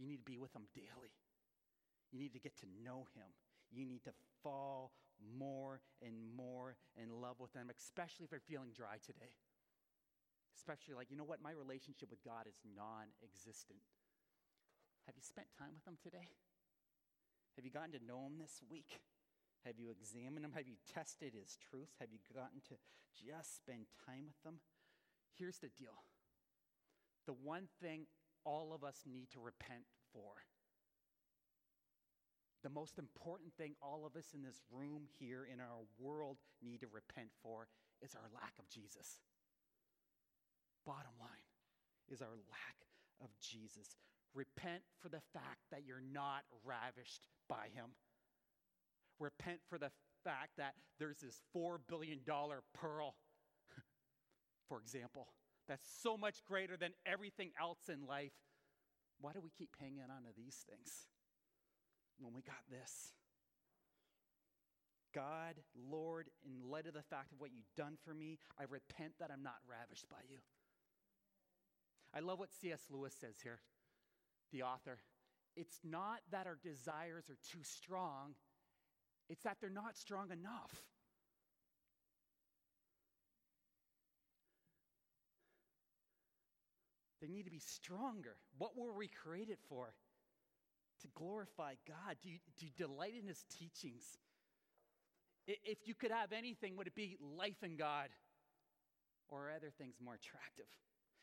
You 0.00 0.08
need 0.08 0.24
to 0.24 0.30
be 0.30 0.40
with 0.40 0.56
Him 0.56 0.64
daily. 0.72 1.12
You 2.08 2.16
need 2.16 2.32
to 2.32 2.40
get 2.40 2.56
to 2.64 2.66
know 2.80 3.04
Him. 3.12 3.28
You 3.68 3.84
need 3.84 4.08
to 4.08 4.16
fall 4.40 4.96
more 5.20 5.84
and 6.00 6.16
more 6.32 6.80
in 6.96 7.20
love 7.20 7.36
with 7.36 7.52
Him, 7.52 7.68
especially 7.68 8.24
if 8.24 8.32
you're 8.32 8.48
feeling 8.48 8.72
dry 8.72 8.96
today. 9.04 9.36
Especially 10.56 10.96
like, 10.96 11.12
you 11.12 11.20
know 11.20 11.28
what? 11.28 11.44
My 11.44 11.52
relationship 11.52 12.08
with 12.08 12.24
God 12.24 12.48
is 12.48 12.56
non 12.64 13.12
existent. 13.20 13.84
Have 15.04 15.12
you 15.12 15.22
spent 15.22 15.52
time 15.60 15.76
with 15.76 15.84
Him 15.84 16.00
today? 16.00 16.32
Have 17.60 17.68
you 17.68 17.70
gotten 17.70 17.92
to 17.92 18.00
know 18.00 18.24
Him 18.24 18.40
this 18.40 18.64
week? 18.64 19.04
Have 19.68 19.76
you 19.76 19.92
examined 19.92 20.48
Him? 20.48 20.56
Have 20.56 20.64
you 20.70 20.80
tested 20.88 21.36
His 21.36 21.60
truths? 21.60 22.00
Have 22.00 22.08
you 22.08 22.22
gotten 22.32 22.64
to 22.72 22.80
just 23.12 23.60
spend 23.60 23.92
time 24.08 24.32
with 24.32 24.40
Him? 24.40 24.64
Here's 25.36 25.58
the 25.58 25.70
deal 25.76 26.04
the 27.26 27.34
one 27.34 27.68
thing 27.82 28.06
all 28.44 28.72
of 28.72 28.82
us 28.82 29.02
need 29.06 29.30
to 29.32 29.40
repent 29.40 29.84
for. 30.12 30.32
The 32.62 32.70
most 32.70 32.98
important 32.98 33.52
thing 33.54 33.74
all 33.82 34.04
of 34.06 34.16
us 34.16 34.32
in 34.34 34.42
this 34.42 34.60
room 34.72 35.02
here 35.18 35.46
in 35.52 35.60
our 35.60 35.84
world 35.98 36.38
need 36.62 36.80
to 36.80 36.88
repent 36.92 37.28
for 37.42 37.68
is 38.02 38.14
our 38.14 38.28
lack 38.34 38.54
of 38.58 38.68
Jesus. 38.68 39.20
Bottom 40.86 41.12
line 41.20 41.46
is 42.10 42.22
our 42.22 42.36
lack 42.50 42.76
of 43.22 43.28
Jesus. 43.40 43.96
Repent 44.34 44.82
for 45.00 45.08
the 45.08 45.22
fact 45.32 45.60
that 45.70 45.82
you're 45.86 46.02
not 46.12 46.42
ravished 46.64 47.28
by 47.48 47.68
him. 47.74 47.90
Repent 49.20 49.60
for 49.68 49.78
the 49.78 49.90
fact 50.24 50.50
that 50.56 50.74
there's 50.98 51.18
this 51.18 51.40
$4 51.56 51.78
billion 51.88 52.20
pearl, 52.74 53.14
for 54.68 54.78
example, 54.78 55.28
that's 55.66 55.88
so 56.02 56.16
much 56.16 56.44
greater 56.44 56.76
than 56.76 56.92
everything 57.06 57.50
else 57.60 57.88
in 57.88 58.06
life. 58.06 58.32
Why 59.20 59.32
do 59.32 59.40
we 59.40 59.50
keep 59.50 59.70
hanging 59.80 60.02
on 60.02 60.22
to 60.22 60.32
these 60.36 60.64
things 60.68 61.08
when 62.18 62.32
we 62.34 62.42
got 62.42 62.62
this? 62.70 63.12
God, 65.14 65.54
Lord, 65.90 66.28
in 66.44 66.70
light 66.70 66.86
of 66.86 66.94
the 66.94 67.02
fact 67.02 67.32
of 67.32 67.40
what 67.40 67.50
you've 67.52 67.74
done 67.76 67.96
for 68.04 68.14
me, 68.14 68.38
I 68.58 68.64
repent 68.68 69.14
that 69.18 69.30
I'm 69.32 69.42
not 69.42 69.56
ravished 69.68 70.08
by 70.08 70.20
you. 70.28 70.38
I 72.14 72.20
love 72.20 72.38
what 72.38 72.52
C.S. 72.52 72.82
Lewis 72.90 73.14
says 73.18 73.36
here, 73.42 73.60
the 74.52 74.62
author. 74.62 74.98
It's 75.56 75.80
not 75.82 76.20
that 76.30 76.46
our 76.46 76.58
desires 76.62 77.24
are 77.28 77.38
too 77.50 77.62
strong, 77.62 78.34
it's 79.28 79.42
that 79.42 79.56
they're 79.60 79.70
not 79.70 79.96
strong 79.96 80.30
enough. 80.30 80.84
They 87.20 87.28
need 87.28 87.44
to 87.44 87.50
be 87.50 87.60
stronger. 87.60 88.36
What 88.58 88.76
were 88.76 88.92
we 88.92 89.08
created 89.08 89.58
for? 89.68 89.94
To 91.02 91.08
glorify 91.14 91.74
God. 91.86 92.16
Do 92.22 92.28
you, 92.30 92.70
delight 92.76 93.14
in 93.20 93.26
His 93.26 93.44
teachings? 93.58 94.04
If 95.46 95.78
you 95.86 95.94
could 95.94 96.10
have 96.10 96.32
anything, 96.32 96.76
would 96.76 96.86
it 96.86 96.94
be 96.94 97.16
life 97.36 97.62
in 97.62 97.76
God? 97.76 98.08
Or 99.28 99.48
are 99.48 99.52
other 99.56 99.70
things 99.78 99.94
more 100.02 100.14
attractive? 100.14 100.66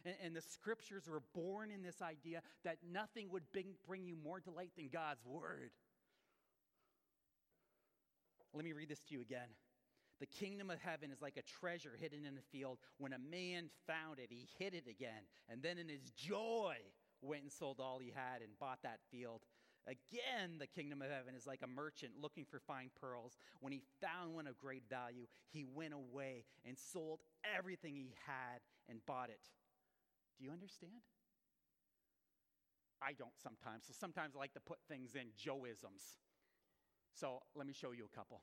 And, 0.05 0.15
and 0.23 0.35
the 0.35 0.41
scriptures 0.41 1.03
were 1.09 1.21
born 1.33 1.71
in 1.71 1.81
this 1.81 2.01
idea 2.01 2.41
that 2.63 2.77
nothing 2.91 3.29
would 3.31 3.43
bring, 3.51 3.75
bring 3.87 4.05
you 4.05 4.15
more 4.15 4.39
delight 4.39 4.71
than 4.75 4.89
God's 4.91 5.25
word. 5.25 5.71
Let 8.53 8.63
me 8.63 8.73
read 8.73 8.89
this 8.89 9.01
to 9.01 9.13
you 9.13 9.21
again. 9.21 9.49
The 10.19 10.25
kingdom 10.25 10.69
of 10.69 10.79
heaven 10.79 11.11
is 11.11 11.21
like 11.21 11.37
a 11.37 11.41
treasure 11.59 11.97
hidden 11.99 12.25
in 12.25 12.37
a 12.37 12.41
field. 12.51 12.79
When 12.97 13.13
a 13.13 13.19
man 13.19 13.69
found 13.85 14.19
it, 14.19 14.27
he 14.29 14.47
hid 14.57 14.73
it 14.73 14.87
again. 14.87 15.27
And 15.49 15.61
then 15.61 15.77
in 15.77 15.89
his 15.89 16.11
joy, 16.11 16.75
went 17.21 17.43
and 17.43 17.51
sold 17.51 17.79
all 17.79 17.99
he 17.99 18.13
had 18.15 18.41
and 18.41 18.57
bought 18.59 18.79
that 18.83 18.99
field. 19.11 19.41
Again, 19.87 20.57
the 20.57 20.67
kingdom 20.67 21.01
of 21.01 21.11
heaven 21.11 21.35
is 21.35 21.45
like 21.45 21.61
a 21.63 21.67
merchant 21.67 22.13
looking 22.19 22.45
for 22.49 22.59
fine 22.59 22.89
pearls. 22.99 23.37
When 23.61 23.71
he 23.71 23.83
found 24.01 24.33
one 24.33 24.47
of 24.47 24.57
great 24.57 24.83
value, 24.89 25.27
he 25.51 25.63
went 25.63 25.93
away 25.93 26.45
and 26.65 26.77
sold 26.77 27.19
everything 27.57 27.95
he 27.95 28.15
had 28.25 28.61
and 28.89 29.05
bought 29.05 29.29
it. 29.29 29.41
Do 30.39 30.45
you 30.45 30.51
understand? 30.51 31.03
I 33.01 33.13
don't 33.13 33.37
sometimes. 33.41 33.85
So 33.85 33.93
sometimes 33.97 34.35
I 34.35 34.39
like 34.39 34.53
to 34.53 34.59
put 34.59 34.79
things 34.87 35.15
in 35.15 35.27
Joeisms. 35.37 36.17
So 37.13 37.43
let 37.53 37.67
me 37.67 37.73
show 37.73 37.91
you 37.91 38.05
a 38.11 38.15
couple. 38.15 38.41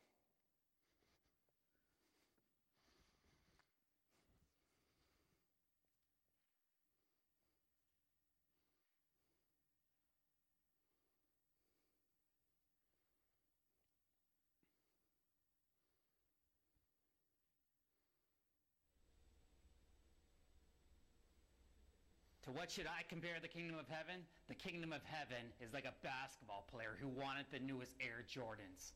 What 22.52 22.70
should 22.70 22.86
I 22.86 23.02
compare 23.08 23.40
the 23.40 23.48
kingdom 23.48 23.76
of 23.78 23.88
heaven? 23.88 24.20
The 24.48 24.54
kingdom 24.54 24.92
of 24.92 25.00
heaven 25.04 25.52
is 25.60 25.72
like 25.72 25.84
a 25.84 25.96
basketball 26.04 26.64
player 26.70 26.96
who 27.00 27.08
wanted 27.08 27.46
the 27.50 27.58
newest 27.58 27.96
Air 28.00 28.24
Jordans. 28.28 28.92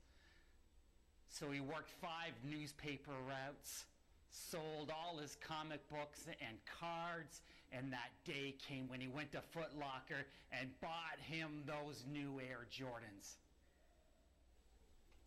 So 1.29 1.51
he 1.51 1.61
worked 1.61 1.91
five 2.01 2.33
newspaper 2.45 3.17
routes, 3.27 3.85
sold 4.31 4.93
all 4.93 5.19
his 5.19 5.37
comic 5.41 5.81
books 5.89 6.27
and 6.29 6.57
cards, 6.69 7.41
and 7.73 7.93
that 7.93 8.13
day 8.25 8.55
came 8.61 8.89
when 8.89 9.01
he 9.01 9.09
went 9.09 9.33
to 9.33 9.41
Foot 9.41 9.73
Locker 9.79 10.29
and 10.53 10.71
bought 10.81 11.19
him 11.19 11.65
those 11.67 12.05
new 12.07 12.41
Air 12.41 12.69
Jordans. 12.71 13.41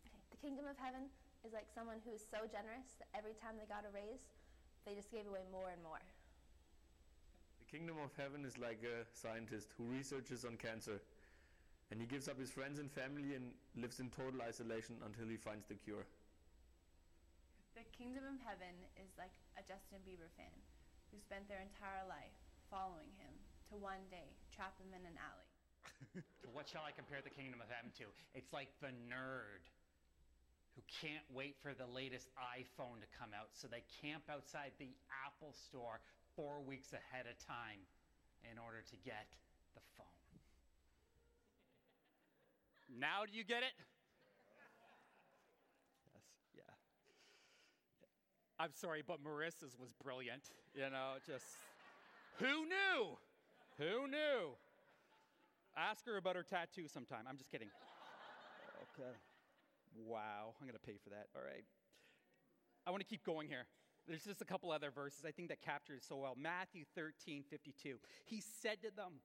Okay, 0.06 0.22
The 0.30 0.40
kingdom 0.40 0.64
of 0.70 0.78
heaven 0.78 1.10
is 1.44 1.52
like 1.52 1.66
someone 1.74 1.98
who 2.06 2.14
is 2.14 2.22
so 2.22 2.46
generous 2.48 2.96
that 2.98 3.08
every 3.16 3.34
time 3.42 3.58
they 3.58 3.66
got 3.66 3.84
a 3.84 3.92
raise, 3.92 4.24
they 4.86 4.94
just 4.94 5.10
gave 5.12 5.26
away 5.26 5.44
more 5.52 5.70
and 5.70 5.82
more. 5.82 6.00
The 7.70 7.78
kingdom 7.78 8.02
of 8.02 8.10
heaven 8.18 8.42
is 8.42 8.58
like 8.58 8.82
a 8.82 9.06
scientist 9.14 9.70
who 9.78 9.86
researches 9.86 10.42
on 10.42 10.58
cancer. 10.58 10.98
And 11.90 12.02
he 12.02 12.06
gives 12.06 12.26
up 12.26 12.34
his 12.34 12.50
friends 12.50 12.82
and 12.82 12.90
family 12.90 13.38
and 13.38 13.54
lives 13.78 14.02
in 14.02 14.10
total 14.10 14.42
isolation 14.42 14.98
until 15.06 15.30
he 15.30 15.38
finds 15.38 15.70
the 15.70 15.78
cure. 15.78 16.02
The 17.78 17.86
kingdom 17.94 18.26
of 18.26 18.42
heaven 18.42 18.74
is 18.98 19.14
like 19.14 19.30
a 19.54 19.62
Justin 19.62 20.02
Bieber 20.02 20.26
fan 20.34 20.50
who 21.14 21.22
spent 21.22 21.46
their 21.46 21.62
entire 21.62 22.02
life 22.10 22.34
following 22.74 23.10
him 23.22 23.30
to 23.70 23.78
one 23.78 24.02
day 24.10 24.34
trap 24.50 24.74
him 24.82 24.90
in 24.90 25.06
an 25.06 25.14
alley. 25.22 25.50
So 26.42 26.50
what 26.50 26.66
shall 26.66 26.82
I 26.82 26.90
compare 26.90 27.22
the 27.22 27.30
kingdom 27.30 27.62
of 27.62 27.70
heaven 27.70 27.94
to? 28.02 28.10
It's 28.34 28.50
like 28.50 28.74
the 28.82 28.90
nerd 29.06 29.62
who 30.74 30.82
can't 30.90 31.22
wait 31.30 31.54
for 31.62 31.70
the 31.70 31.86
latest 31.86 32.34
iPhone 32.34 32.98
to 32.98 33.08
come 33.14 33.30
out, 33.30 33.54
so 33.54 33.68
they 33.70 33.86
camp 34.02 34.26
outside 34.26 34.74
the 34.82 34.90
Apple 35.22 35.54
store 35.54 36.02
four 36.40 36.56
weeks 36.64 36.88
ahead 36.96 37.26
of 37.28 37.36
time 37.44 37.84
in 38.50 38.56
order 38.56 38.80
to 38.80 38.96
get 39.04 39.28
the 39.74 39.80
phone. 39.98 40.06
Now 42.88 43.28
do 43.28 43.36
you 43.36 43.44
get 43.44 43.60
it? 43.60 43.76
Yes, 46.08 46.24
yeah. 46.56 46.72
I'm 48.58 48.72
sorry, 48.72 49.02
but 49.06 49.22
Marissa's 49.22 49.76
was 49.78 49.92
brilliant. 50.02 50.48
You 50.74 50.88
know, 50.88 51.20
just 51.26 51.44
who 52.38 52.64
knew? 52.64 53.18
Who 53.76 54.08
knew? 54.08 54.56
Ask 55.76 56.06
her 56.06 56.16
about 56.16 56.36
her 56.36 56.42
tattoo 56.42 56.88
sometime. 56.88 57.26
I'm 57.28 57.36
just 57.36 57.50
kidding. 57.50 57.68
Okay. 58.96 59.12
Wow, 60.06 60.54
I'm 60.58 60.66
going 60.66 60.78
to 60.78 60.86
pay 60.86 60.96
for 61.04 61.10
that. 61.10 61.28
All 61.36 61.42
right. 61.44 61.64
I 62.86 62.90
want 62.90 63.02
to 63.02 63.06
keep 63.06 63.24
going 63.24 63.46
here. 63.46 63.66
There's 64.08 64.24
just 64.24 64.42
a 64.42 64.44
couple 64.44 64.70
other 64.70 64.90
verses 64.90 65.24
I 65.26 65.30
think 65.30 65.48
that 65.48 65.60
capture 65.60 65.94
it 65.94 66.04
so 66.04 66.16
well. 66.16 66.36
Matthew 66.36 66.84
13, 66.94 67.44
52. 67.48 67.96
He 68.24 68.42
said 68.62 68.82
to 68.82 68.94
them, 68.94 69.20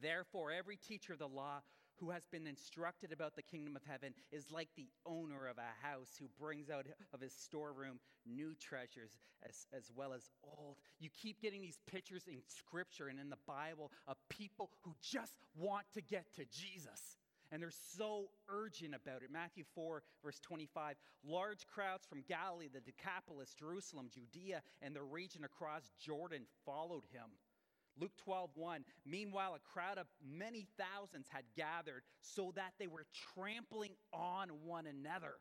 Therefore, 0.00 0.52
every 0.52 0.76
teacher 0.76 1.14
of 1.14 1.18
the 1.18 1.28
law 1.28 1.62
who 1.98 2.10
has 2.10 2.26
been 2.30 2.46
instructed 2.46 3.12
about 3.12 3.34
the 3.36 3.42
kingdom 3.42 3.74
of 3.76 3.82
heaven 3.88 4.12
is 4.30 4.50
like 4.50 4.68
the 4.76 4.88
owner 5.06 5.46
of 5.46 5.56
a 5.58 5.86
house 5.86 6.10
who 6.18 6.26
brings 6.38 6.68
out 6.68 6.86
of 7.12 7.20
his 7.20 7.32
storeroom 7.32 7.98
new 8.26 8.54
treasures 8.60 9.18
as, 9.48 9.66
as 9.74 9.90
well 9.94 10.12
as 10.12 10.28
old. 10.44 10.76
You 10.98 11.08
keep 11.10 11.40
getting 11.40 11.62
these 11.62 11.78
pictures 11.86 12.24
in 12.28 12.40
scripture 12.46 13.08
and 13.08 13.18
in 13.18 13.30
the 13.30 13.38
Bible 13.46 13.90
of 14.06 14.16
people 14.28 14.70
who 14.82 14.94
just 15.00 15.38
want 15.56 15.86
to 15.94 16.02
get 16.02 16.26
to 16.36 16.44
Jesus. 16.44 17.16
And 17.52 17.62
they're 17.62 17.70
so 17.70 18.26
urgent 18.48 18.94
about 18.94 19.22
it. 19.22 19.30
Matthew 19.32 19.64
4, 19.74 20.02
verse 20.22 20.40
25. 20.40 20.96
Large 21.24 21.66
crowds 21.66 22.06
from 22.06 22.24
Galilee, 22.28 22.68
the 22.72 22.80
Decapolis, 22.80 23.54
Jerusalem, 23.54 24.10
Judea, 24.12 24.62
and 24.82 24.94
the 24.94 25.02
region 25.02 25.44
across 25.44 25.90
Jordan 25.98 26.42
followed 26.64 27.04
him. 27.12 27.30
Luke 27.98 28.12
12, 28.24 28.50
1. 28.54 28.84
Meanwhile, 29.06 29.54
a 29.54 29.72
crowd 29.72 29.98
of 29.98 30.06
many 30.22 30.66
thousands 30.76 31.26
had 31.30 31.44
gathered 31.56 32.02
so 32.20 32.52
that 32.54 32.72
they 32.78 32.86
were 32.86 33.06
trampling 33.34 33.92
on 34.12 34.48
one 34.64 34.86
another. 34.86 35.34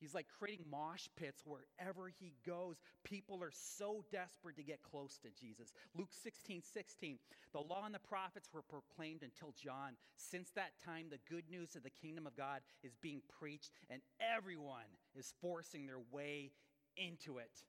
He's 0.00 0.14
like 0.14 0.26
creating 0.38 0.66
mosh 0.70 1.08
pits 1.16 1.42
wherever 1.44 2.08
he 2.20 2.34
goes. 2.46 2.76
People 3.04 3.42
are 3.42 3.52
so 3.52 4.04
desperate 4.10 4.56
to 4.56 4.62
get 4.62 4.82
close 4.82 5.18
to 5.18 5.28
Jesus. 5.30 5.72
Luke 5.94 6.12
16, 6.12 6.62
16. 6.62 7.18
The 7.52 7.60
law 7.60 7.84
and 7.86 7.94
the 7.94 7.98
prophets 7.98 8.48
were 8.52 8.62
proclaimed 8.62 9.22
until 9.22 9.54
John. 9.62 9.96
Since 10.16 10.50
that 10.50 10.72
time, 10.84 11.06
the 11.10 11.18
good 11.30 11.44
news 11.50 11.76
of 11.76 11.82
the 11.82 11.90
kingdom 11.90 12.26
of 12.26 12.36
God 12.36 12.60
is 12.82 12.96
being 12.96 13.22
preached, 13.38 13.70
and 13.88 14.02
everyone 14.20 14.90
is 15.14 15.32
forcing 15.40 15.86
their 15.86 16.00
way 16.10 16.50
into 16.96 17.38
it. 17.38 17.64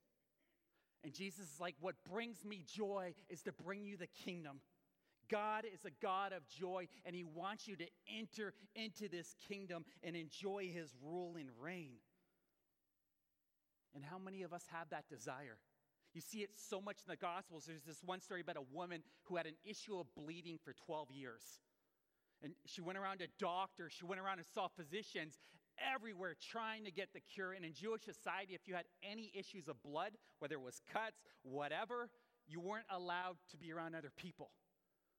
And 1.04 1.14
Jesus 1.14 1.54
is 1.54 1.60
like, 1.60 1.76
What 1.80 1.96
brings 2.10 2.44
me 2.44 2.64
joy 2.68 3.14
is 3.30 3.42
to 3.44 3.52
bring 3.52 3.86
you 3.86 3.98
the 3.98 4.08
kingdom. 4.08 4.60
God 5.30 5.66
is 5.66 5.84
a 5.86 5.92
God 6.02 6.32
of 6.32 6.48
joy, 6.48 6.88
and 7.06 7.16
He 7.16 7.24
wants 7.24 7.68
you 7.68 7.76
to 7.76 7.86
enter 8.18 8.54
into 8.76 9.10
this 9.10 9.36
kingdom 9.48 9.86
and 10.04 10.16
enjoy 10.16 10.70
His 10.74 10.94
rule 11.02 11.36
and 11.38 11.50
reign. 11.60 11.98
And 13.96 14.04
how 14.04 14.18
many 14.18 14.44
of 14.44 14.54
us 14.54 14.64
have 14.72 14.90
that 14.90 15.08
desire? 15.10 15.58
You 16.14 16.22
see 16.22 16.40
it 16.40 16.52
so 16.56 16.82
much 16.82 16.98
in 17.06 17.12
the 17.12 17.18
Gospels. 17.18 17.66
There's 17.68 17.84
this 17.84 18.04
one 18.04 18.22
story 18.22 18.42
about 18.42 18.58
a 18.58 18.76
woman 18.76 19.04
who 19.24 19.36
had 19.36 19.46
an 19.46 19.56
issue 19.64 20.00
of 20.00 20.08
bleeding 20.16 20.58
for 20.64 20.74
12 20.74 21.12
years. 21.12 21.44
And 22.44 22.54
she 22.66 22.82
went 22.82 22.98
around 22.98 23.20
to 23.20 23.28
doctors, 23.40 23.94
she 23.94 24.06
went 24.06 24.22
around 24.22 24.38
and 24.38 24.48
saw 24.54 24.68
physicians 24.68 25.40
everywhere 25.94 26.36
trying 26.52 26.86
to 26.86 26.92
get 26.92 27.10
the 27.14 27.20
cure. 27.20 27.54
And 27.54 27.66
in 27.66 27.74
Jewish 27.74 28.02
society, 28.02 28.54
if 28.54 28.68
you 28.68 28.76
had 28.76 28.86
any 29.04 29.32
issues 29.34 29.68
of 29.68 29.82
blood, 29.84 30.12
whether 30.40 30.56
it 30.56 30.62
was 30.62 30.82
cuts, 30.92 31.18
whatever, 31.44 32.10
you 32.48 32.60
weren't 32.60 32.86
allowed 32.90 33.38
to 33.52 33.58
be 33.58 33.72
around 33.72 33.96
other 33.96 34.12
people. 34.16 34.52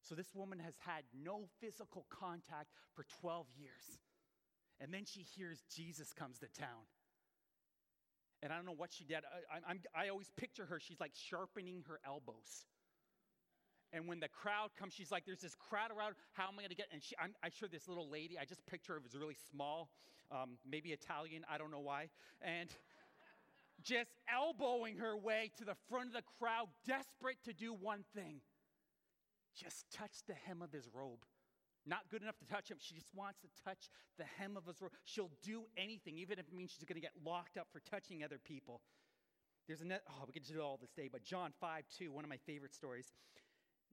So 0.03 0.15
this 0.15 0.35
woman 0.35 0.59
has 0.61 0.75
had 0.79 1.03
no 1.13 1.49
physical 1.61 2.07
contact 2.09 2.71
for 2.95 3.05
12 3.21 3.47
years. 3.57 3.99
And 4.81 4.95
then 4.95 5.05
she 5.05 5.21
hears 5.21 5.65
Jesus 5.75 6.13
comes 6.13 6.39
to 6.39 6.47
town. 6.49 6.87
And 8.43 8.53
I 8.53 8.57
don't 8.57 8.67
know 8.67 8.75
what 8.77 8.93
she 8.93 9.05
did. 9.05 9.19
I, 9.53 9.59
I'm, 9.69 9.81
I 9.95 10.09
always 10.09 10.31
picture 10.37 10.67
her, 10.67 10.79
she's 10.81 11.01
like 11.01 11.13
sharpening 11.15 11.85
her 11.89 11.99
elbows. 12.07 12.67
And 13.93 14.07
when 14.07 14.21
the 14.21 14.29
crowd 14.29 14.71
comes, 14.79 14.93
she's 14.93 15.11
like, 15.11 15.25
there's 15.25 15.41
this 15.41 15.55
crowd 15.55 15.91
around. 15.91 16.15
How 16.35 16.45
am 16.49 16.55
I 16.59 16.63
going 16.63 16.69
to 16.71 16.77
get? 16.77 16.89
And 16.93 17.03
she, 17.03 17.15
I'm, 17.19 17.35
I'm 17.43 17.51
sure 17.51 17.69
this 17.69 17.89
little 17.89 18.09
lady, 18.09 18.39
I 18.39 18.45
just 18.45 18.65
picture 18.67 18.93
her, 18.93 19.01
was 19.01 19.17
really 19.17 19.37
small, 19.51 19.89
um, 20.31 20.59
maybe 20.71 20.91
Italian, 20.91 21.45
I 21.51 21.57
don't 21.57 21.71
know 21.71 21.81
why. 21.81 22.11
And 22.43 22.69
just 23.83 24.11
elbowing 24.33 24.99
her 24.99 25.17
way 25.17 25.51
to 25.57 25.65
the 25.65 25.75
front 25.89 26.09
of 26.09 26.13
the 26.13 26.23
crowd, 26.39 26.69
desperate 26.87 27.39
to 27.47 27.55
do 27.55 27.73
one 27.73 28.05
thing 28.15 28.41
just 29.59 29.91
touch 29.91 30.23
the 30.27 30.35
hem 30.35 30.63
of 30.63 30.73
his 30.73 30.89
robe. 30.93 31.25
Not 31.89 32.11
good 32.11 32.23
enough 32.23 32.37
to 32.39 32.47
touch 32.47 32.71
him. 32.71 32.77
She 32.81 32.95
just 32.95 33.09
wants 33.15 33.41
to 33.41 33.49
touch 33.65 33.89
the 34.19 34.25
hem 34.25 34.57
of 34.59 34.67
his 34.67 34.81
robe. 34.83 34.93
She'll 35.05 35.31
do 35.43 35.63
anything, 35.77 36.19
even 36.19 36.39
if 36.39 36.47
it 36.47 36.55
means 36.55 36.71
she's 36.71 36.85
going 36.85 37.01
to 37.01 37.01
get 37.01 37.15
locked 37.25 37.57
up 37.57 37.69
for 37.73 37.81
touching 37.81 38.23
other 38.23 38.39
people. 38.39 38.83
There's 39.67 39.81
another, 39.81 40.03
oh, 40.11 40.25
we 40.27 40.33
could 40.35 40.47
do 40.47 40.61
all 40.61 40.79
this 40.79 40.93
day, 40.93 41.09
but 41.11 41.23
John 41.25 41.53
5 41.61 41.85
2, 41.99 42.13
one 42.13 42.25
of 42.25 42.31
my 42.31 42.37
favorite 42.47 42.75
stories. 42.75 43.13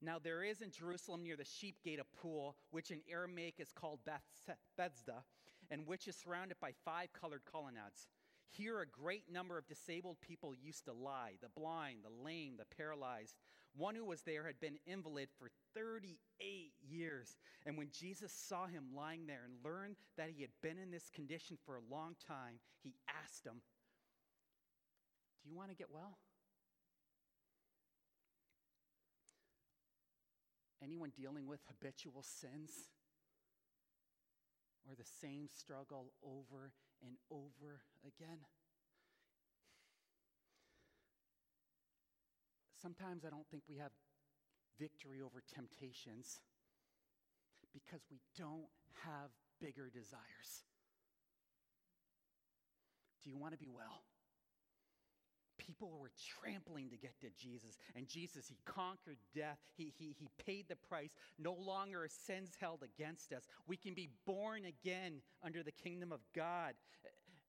Now 0.01 0.19
there 0.19 0.43
is 0.43 0.61
in 0.61 0.71
Jerusalem 0.71 1.23
near 1.23 1.37
the 1.37 1.45
sheep 1.45 1.77
gate 1.83 1.99
a 1.99 2.17
pool, 2.19 2.57
which 2.71 2.91
in 2.91 2.99
Aramaic 3.09 3.55
is 3.59 3.71
called 3.71 3.99
Beth- 4.05 4.21
Bethesda, 4.77 5.23
and 5.71 5.87
which 5.87 6.07
is 6.07 6.17
surrounded 6.17 6.57
by 6.59 6.71
five 6.83 7.13
colored 7.13 7.43
colonnades. 7.49 8.07
Here, 8.49 8.81
a 8.81 8.87
great 8.87 9.23
number 9.31 9.57
of 9.57 9.67
disabled 9.67 10.17
people 10.21 10.53
used 10.53 10.85
to 10.85 10.93
lie 10.93 11.33
the 11.41 11.49
blind, 11.49 11.99
the 12.03 12.23
lame, 12.23 12.55
the 12.57 12.75
paralyzed. 12.75 13.35
One 13.77 13.95
who 13.95 14.05
was 14.05 14.21
there 14.21 14.45
had 14.45 14.59
been 14.59 14.77
invalid 14.85 15.27
for 15.37 15.49
38 15.75 16.71
years. 16.87 17.35
And 17.65 17.77
when 17.77 17.89
Jesus 17.91 18.31
saw 18.31 18.67
him 18.67 18.85
lying 18.95 19.27
there 19.27 19.41
and 19.43 19.53
learned 19.63 19.97
that 20.17 20.29
he 20.33 20.41
had 20.41 20.51
been 20.61 20.77
in 20.77 20.91
this 20.91 21.09
condition 21.13 21.57
for 21.65 21.75
a 21.75 21.93
long 21.93 22.15
time, 22.25 22.59
he 22.83 22.95
asked 23.23 23.45
him, 23.45 23.61
Do 25.43 25.49
you 25.49 25.55
want 25.55 25.71
to 25.71 25.75
get 25.75 25.91
well? 25.91 26.17
Anyone 30.81 31.11
dealing 31.15 31.47
with 31.47 31.59
habitual 31.67 32.23
sins? 32.23 32.71
Or 34.87 34.95
the 34.95 35.03
same 35.03 35.49
struggle 35.51 36.13
over 36.23 36.71
and 37.05 37.17
over 37.31 37.81
again? 38.05 38.37
Sometimes 42.81 43.25
I 43.25 43.29
don't 43.29 43.47
think 43.49 43.63
we 43.69 43.77
have 43.77 43.91
victory 44.79 45.21
over 45.21 45.41
temptations 45.53 46.39
because 47.73 48.01
we 48.09 48.19
don't 48.37 48.67
have 49.03 49.31
bigger 49.59 49.89
desires. 49.89 50.63
Do 53.23 53.29
you 53.29 53.37
want 53.37 53.53
to 53.53 53.57
be 53.57 53.69
well? 53.73 54.03
People 55.57 55.97
were 55.99 56.11
trampling 56.39 56.89
to 56.89 56.97
get 56.97 57.19
to 57.21 57.27
Jesus, 57.39 57.77
and 57.95 58.07
Jesus, 58.07 58.47
He 58.47 58.57
conquered 58.65 59.17
death. 59.33 59.57
He, 59.75 59.93
he, 59.97 60.15
he 60.19 60.29
paid 60.45 60.67
the 60.67 60.75
price. 60.75 61.15
No 61.39 61.53
longer 61.53 62.07
sins 62.07 62.51
held 62.59 62.83
against 62.83 63.33
us. 63.33 63.47
We 63.65 63.77
can 63.77 63.93
be 63.93 64.09
born 64.27 64.65
again 64.65 65.21
under 65.43 65.63
the 65.63 65.71
kingdom 65.71 66.11
of 66.11 66.19
God. 66.35 66.73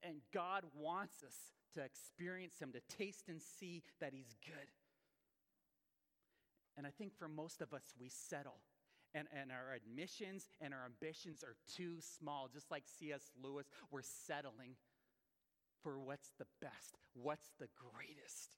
And 0.02 0.20
God 0.32 0.64
wants 0.74 1.22
us 1.24 1.34
to 1.74 1.82
experience 1.82 2.58
Him, 2.58 2.72
to 2.72 2.96
taste 2.96 3.28
and 3.28 3.40
see 3.42 3.82
that 4.00 4.12
He's 4.14 4.34
good. 4.46 4.68
And 6.76 6.86
I 6.86 6.90
think 6.90 7.16
for 7.18 7.28
most 7.28 7.62
of 7.62 7.72
us, 7.72 7.94
we 7.98 8.08
settle. 8.08 8.60
And, 9.14 9.28
and 9.32 9.50
our 9.50 9.74
admissions 9.74 10.48
and 10.60 10.74
our 10.74 10.84
ambitions 10.84 11.42
are 11.42 11.56
too 11.76 11.96
small. 12.18 12.48
Just 12.52 12.70
like 12.70 12.84
C.S. 12.98 13.30
Lewis, 13.42 13.66
we're 13.90 14.02
settling 14.02 14.76
for 15.82 15.98
what's 15.98 16.30
the 16.38 16.46
best, 16.60 16.98
what's 17.14 17.48
the 17.58 17.68
greatest. 17.76 18.50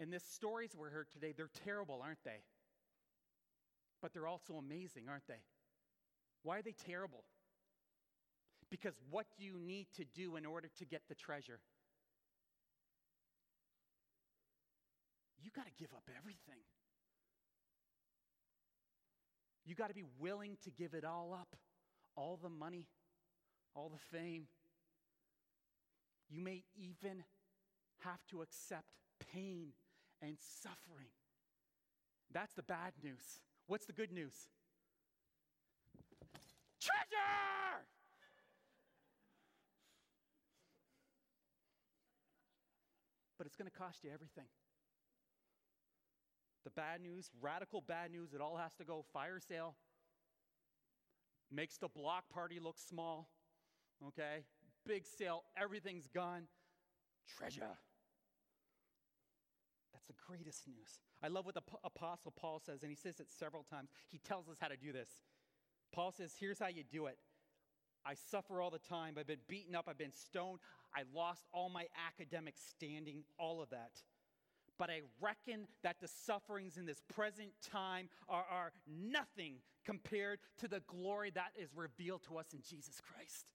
And 0.00 0.12
the 0.12 0.20
stories 0.20 0.70
we 0.74 0.88
heard 0.88 1.10
today, 1.12 1.32
they're 1.36 1.50
terrible, 1.64 2.00
aren't 2.02 2.24
they? 2.24 2.42
But 4.00 4.12
they're 4.12 4.26
also 4.26 4.54
amazing, 4.54 5.04
aren't 5.08 5.28
they? 5.28 5.42
Why 6.42 6.58
are 6.58 6.62
they 6.62 6.74
terrible? 6.86 7.24
Because 8.70 8.94
what 9.10 9.26
you 9.38 9.58
need 9.58 9.86
to 9.96 10.04
do 10.04 10.36
in 10.36 10.46
order 10.46 10.68
to 10.78 10.84
get 10.84 11.02
the 11.08 11.14
treasure? 11.14 11.60
You 15.42 15.50
got 15.54 15.66
to 15.66 15.72
give 15.78 15.92
up 15.92 16.04
everything. 16.16 16.62
You 19.64 19.74
got 19.74 19.88
to 19.88 19.94
be 19.94 20.04
willing 20.18 20.56
to 20.64 20.70
give 20.70 20.94
it 20.94 21.04
all 21.04 21.36
up 21.38 21.56
all 22.16 22.38
the 22.42 22.48
money, 22.48 22.86
all 23.74 23.88
the 23.90 24.16
fame. 24.16 24.46
You 26.28 26.40
may 26.40 26.62
even 26.76 27.24
have 28.00 28.20
to 28.30 28.42
accept 28.42 28.86
pain 29.32 29.68
and 30.20 30.36
suffering. 30.38 31.08
That's 32.32 32.52
the 32.54 32.62
bad 32.62 32.92
news. 33.02 33.40
What's 33.66 33.86
the 33.86 33.92
good 33.92 34.12
news? 34.12 34.34
Treasure! 36.80 37.84
But 43.38 43.46
it's 43.46 43.56
going 43.56 43.70
to 43.70 43.76
cost 43.76 44.04
you 44.04 44.10
everything. 44.12 44.46
The 46.64 46.70
bad 46.70 47.00
news, 47.00 47.30
radical 47.40 47.80
bad 47.80 48.10
news, 48.12 48.32
it 48.34 48.40
all 48.40 48.56
has 48.56 48.74
to 48.74 48.84
go 48.84 49.04
fire 49.12 49.40
sale. 49.40 49.74
Makes 51.50 51.78
the 51.78 51.88
block 51.88 52.28
party 52.30 52.60
look 52.60 52.78
small. 52.78 53.28
Okay? 54.06 54.44
Big 54.86 55.04
sale, 55.06 55.42
everything's 55.56 56.08
gone. 56.08 56.44
Treasure. 57.36 57.78
That's 59.92 60.06
the 60.06 60.14
greatest 60.26 60.66
news. 60.66 61.00
I 61.22 61.28
love 61.28 61.46
what 61.46 61.54
the 61.54 61.60
P- 61.62 61.76
Apostle 61.84 62.32
Paul 62.32 62.60
says, 62.64 62.82
and 62.82 62.90
he 62.90 62.96
says 62.96 63.20
it 63.20 63.28
several 63.30 63.64
times. 63.64 63.90
He 64.08 64.18
tells 64.18 64.48
us 64.48 64.56
how 64.60 64.68
to 64.68 64.76
do 64.76 64.92
this. 64.92 65.08
Paul 65.92 66.10
says, 66.10 66.34
Here's 66.38 66.58
how 66.58 66.68
you 66.68 66.82
do 66.84 67.06
it. 67.06 67.18
I 68.04 68.14
suffer 68.14 68.60
all 68.60 68.70
the 68.70 68.80
time. 68.80 69.14
I've 69.18 69.26
been 69.26 69.36
beaten 69.48 69.76
up. 69.76 69.86
I've 69.88 69.98
been 69.98 70.12
stoned. 70.12 70.58
I 70.94 71.02
lost 71.14 71.46
all 71.52 71.68
my 71.68 71.86
academic 72.08 72.54
standing, 72.56 73.22
all 73.38 73.62
of 73.62 73.70
that. 73.70 73.92
But 74.78 74.90
I 74.90 75.00
reckon 75.20 75.68
that 75.82 75.96
the 76.00 76.08
sufferings 76.08 76.76
in 76.76 76.86
this 76.86 77.00
present 77.14 77.50
time 77.70 78.08
are, 78.28 78.44
are 78.50 78.72
nothing 78.86 79.56
compared 79.84 80.38
to 80.58 80.68
the 80.68 80.80
glory 80.86 81.30
that 81.30 81.52
is 81.56 81.70
revealed 81.74 82.22
to 82.28 82.38
us 82.38 82.46
in 82.52 82.60
Jesus 82.68 83.00
Christ. 83.00 83.46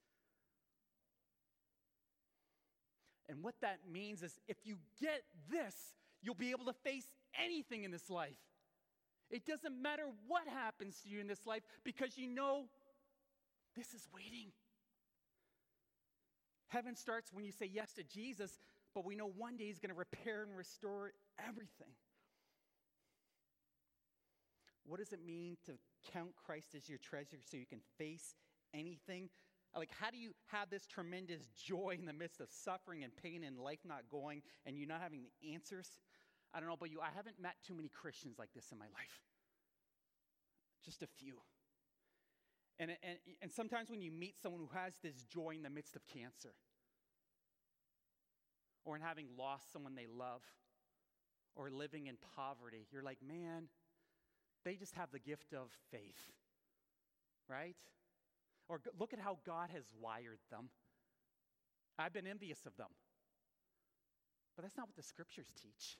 And 3.30 3.43
what 3.43 3.55
that 3.61 3.80
means 3.91 4.24
is 4.24 4.39
if 4.47 4.57
you 4.63 4.78
get 5.01 5.24
this, 5.49 5.76
you'll 6.22 6.36
be 6.36 6.51
able 6.51 6.65
to 6.65 6.74
face 6.74 7.07
anything 7.43 7.84
in 7.84 7.91
this 7.91 8.09
life. 8.09 8.38
It 9.30 9.45
doesn't 9.45 9.82
matter 9.82 10.03
what 10.28 10.47
happens 10.47 11.01
to 11.03 11.09
you 11.09 11.20
in 11.20 11.28
this 11.28 11.45
life 11.45 11.63
because 11.84 12.18
you 12.18 12.30
know 12.30 12.65
this 13.76 13.93
is 13.93 14.07
waiting. 14.13 14.51
Heaven 16.70 16.95
starts 16.95 17.32
when 17.34 17.45
you 17.45 17.51
say 17.51 17.70
yes 17.72 17.93
to 17.93 18.03
Jesus, 18.03 18.59
but 18.94 19.06
we 19.06 19.16
know 19.16 19.28
one 19.28 19.58
day 19.58 19.66
He's 19.66 19.80
going 19.80 19.94
to 19.94 19.98
repair 19.98 20.44
and 20.44 20.56
restore 20.56 21.12
everything. 21.40 21.94
What 24.86 25.00
does 25.00 25.12
it 25.12 25.20
mean 25.26 25.58
to 25.66 25.74
count 26.14 26.32
Christ 26.36 26.74
as 26.76 26.88
your 26.88 26.98
treasure 26.98 27.38
so 27.44 27.58
you 27.58 27.66
can 27.66 27.82
face 27.98 28.36
anything? 28.74 29.30
Like, 29.76 29.92
how 30.00 30.10
do 30.10 30.18
you 30.18 30.32
have 30.48 30.70
this 30.70 30.88
tremendous 30.88 31.48
joy 31.56 31.98
in 32.00 32.06
the 32.06 32.14
midst 32.14 32.40
of 32.40 32.48
suffering 32.50 33.04
and 33.04 33.16
pain 33.16 33.44
and 33.44 33.60
life 33.60 33.80
not 33.86 34.04
going 34.10 34.42
and 34.66 34.78
you 34.78 34.86
not 34.86 35.02
having 35.02 35.24
the 35.24 35.54
answers? 35.54 36.00
I 36.54 36.60
don't 36.60 36.70
know 36.70 36.74
about 36.74 36.90
you, 36.90 37.02
I 37.02 37.10
haven't 37.16 37.40
met 37.40 37.56
too 37.66 37.76
many 37.76 37.90
Christians 37.90 38.40
like 38.40 38.50
this 38.56 38.72
in 38.72 38.80
my 38.80 38.86
life. 38.86 39.22
Just 40.86 41.04
a 41.04 41.08
few. 41.08 41.36
And, 42.80 42.92
and, 43.04 43.18
and 43.42 43.52
sometimes 43.52 43.90
when 43.90 44.02
you 44.02 44.12
meet 44.12 44.36
someone 44.42 44.62
who 44.62 44.78
has 44.78 44.94
this 45.04 45.24
joy 45.24 45.56
in 45.56 45.64
the 45.64 45.70
midst 45.70 45.96
of 45.96 46.06
cancer, 46.08 46.54
or 48.88 48.96
in 48.96 49.02
having 49.02 49.28
lost 49.38 49.74
someone 49.74 49.96
they 49.96 50.08
love, 50.08 50.42
or 51.58 51.70
living 51.70 52.08
in 52.08 52.16
poverty, 52.38 52.88
you're 52.90 53.04
like, 53.04 53.18
man, 53.22 53.68
they 54.64 54.76
just 54.76 54.96
have 54.96 55.12
the 55.12 55.20
gift 55.20 55.54
of 55.54 55.68
faith, 55.92 56.32
right? 57.50 57.76
Or 58.70 58.80
look 58.98 59.12
at 59.12 59.20
how 59.20 59.40
God 59.46 59.70
has 59.74 59.84
wired 60.00 60.40
them. 60.50 60.70
I've 62.00 62.14
been 62.14 62.28
envious 62.28 62.66
of 62.66 62.78
them. 62.78 62.88
But 64.56 64.64
that's 64.64 64.78
not 64.78 64.88
what 64.88 64.96
the 64.96 65.04
scriptures 65.04 65.52
teach. 65.62 65.98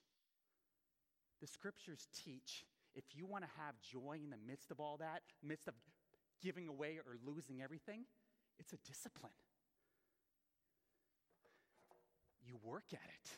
The 1.42 1.48
scriptures 1.48 2.08
teach 2.24 2.64
if 2.96 3.04
you 3.14 3.26
want 3.26 3.44
to 3.44 3.50
have 3.62 3.76
joy 3.82 4.20
in 4.24 4.30
the 4.30 4.40
midst 4.48 4.72
of 4.72 4.80
all 4.80 4.98
that, 4.98 5.24
midst 5.44 5.68
of 5.68 5.74
giving 6.42 6.70
away 6.70 7.00
or 7.06 7.18
losing 7.26 7.62
everything, 7.62 8.06
it's 8.58 8.72
a 8.72 8.78
discipline. 8.88 9.34
You 12.48 12.58
work 12.64 12.86
at 12.94 13.10
it. 13.10 13.30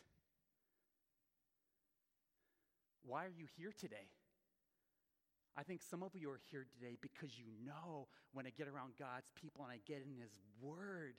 Why 3.03 3.25
are 3.25 3.33
you 3.35 3.47
here 3.57 3.73
today? 3.77 4.07
I 5.57 5.63
think 5.63 5.81
some 5.81 6.03
of 6.03 6.11
you 6.13 6.29
are 6.29 6.39
here 6.51 6.67
today 6.71 6.95
because 7.01 7.37
you 7.37 7.45
know 7.65 8.07
when 8.33 8.45
I 8.45 8.51
get 8.51 8.67
around 8.67 8.93
God's 8.99 9.31
people 9.33 9.63
and 9.63 9.71
I 9.73 9.79
get 9.87 10.03
in 10.05 10.13
His 10.21 10.31
Word 10.61 11.15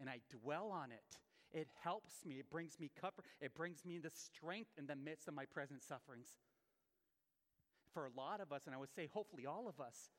and 0.00 0.08
I 0.08 0.20
dwell 0.30 0.70
on 0.70 0.92
it, 0.92 1.18
it 1.52 1.68
helps 1.82 2.24
me. 2.24 2.36
It 2.36 2.48
brings 2.50 2.78
me 2.78 2.90
comfort. 3.00 3.24
It 3.40 3.54
brings 3.54 3.84
me 3.84 3.98
the 3.98 4.10
strength 4.10 4.70
in 4.78 4.86
the 4.86 4.96
midst 4.96 5.26
of 5.26 5.34
my 5.34 5.44
present 5.44 5.82
sufferings. 5.82 6.28
For 7.92 8.06
a 8.06 8.10
lot 8.16 8.40
of 8.40 8.52
us, 8.52 8.62
and 8.66 8.74
I 8.74 8.78
would 8.78 8.94
say 8.94 9.08
hopefully 9.12 9.44
all 9.44 9.68
of 9.68 9.80
us, 9.80 10.10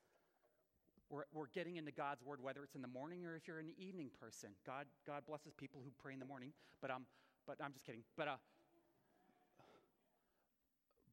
we're, 1.10 1.24
we're 1.34 1.48
getting 1.54 1.78
into 1.78 1.92
God's 1.92 2.24
Word, 2.24 2.42
whether 2.42 2.64
it's 2.64 2.76
in 2.76 2.82
the 2.82 2.88
morning 2.88 3.26
or 3.26 3.36
if 3.36 3.48
you're 3.48 3.60
an 3.60 3.72
evening 3.78 4.10
person. 4.20 4.50
God, 4.66 4.86
God 5.06 5.24
blesses 5.28 5.54
people 5.54 5.82
who 5.84 5.92
pray 6.02 6.14
in 6.14 6.20
the 6.20 6.26
morning, 6.26 6.52
but, 6.82 6.92
um, 6.92 7.06
but 7.48 7.58
I'm 7.64 7.74
just 7.74 7.86
kidding. 7.86 8.04
But, 8.18 8.28
uh, 8.28 8.38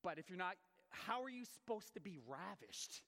but 0.03 0.18
if 0.18 0.28
you're 0.28 0.38
not, 0.38 0.55
how 0.90 1.22
are 1.22 1.30
you 1.30 1.45
supposed 1.45 1.95
to 1.95 2.01
be 2.01 2.18
ravished? 2.26 3.03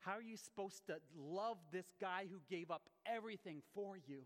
How 0.00 0.12
are 0.12 0.22
you 0.22 0.36
supposed 0.36 0.86
to 0.86 0.96
love 1.16 1.58
this 1.72 1.86
guy 2.00 2.26
who 2.30 2.38
gave 2.50 2.70
up 2.70 2.82
everything 3.06 3.62
for 3.74 3.96
you 3.96 4.22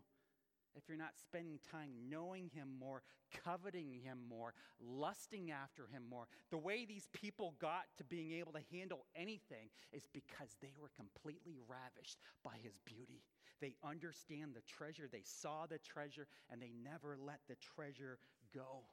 if 0.77 0.83
you're 0.87 0.97
not 0.97 1.17
spending 1.19 1.59
time 1.71 1.89
knowing 2.09 2.49
him 2.53 2.69
more, 2.79 3.01
coveting 3.43 3.91
him 3.91 4.19
more, 4.29 4.53
lusting 4.79 5.51
after 5.51 5.87
him 5.87 6.03
more? 6.09 6.27
The 6.51 6.57
way 6.57 6.85
these 6.85 7.07
people 7.13 7.55
got 7.59 7.83
to 7.97 8.03
being 8.03 8.33
able 8.33 8.53
to 8.53 8.61
handle 8.71 9.05
anything 9.15 9.69
is 9.91 10.07
because 10.13 10.55
they 10.61 10.73
were 10.79 10.91
completely 10.95 11.57
ravished 11.67 12.19
by 12.43 12.57
his 12.61 12.77
beauty. 12.85 13.23
They 13.59 13.75
understand 13.83 14.51
the 14.53 14.61
treasure, 14.61 15.09
they 15.11 15.23
saw 15.23 15.65
the 15.65 15.79
treasure, 15.79 16.27
and 16.51 16.61
they 16.61 16.71
never 16.83 17.17
let 17.19 17.39
the 17.47 17.55
treasure 17.75 18.19
go. 18.53 18.83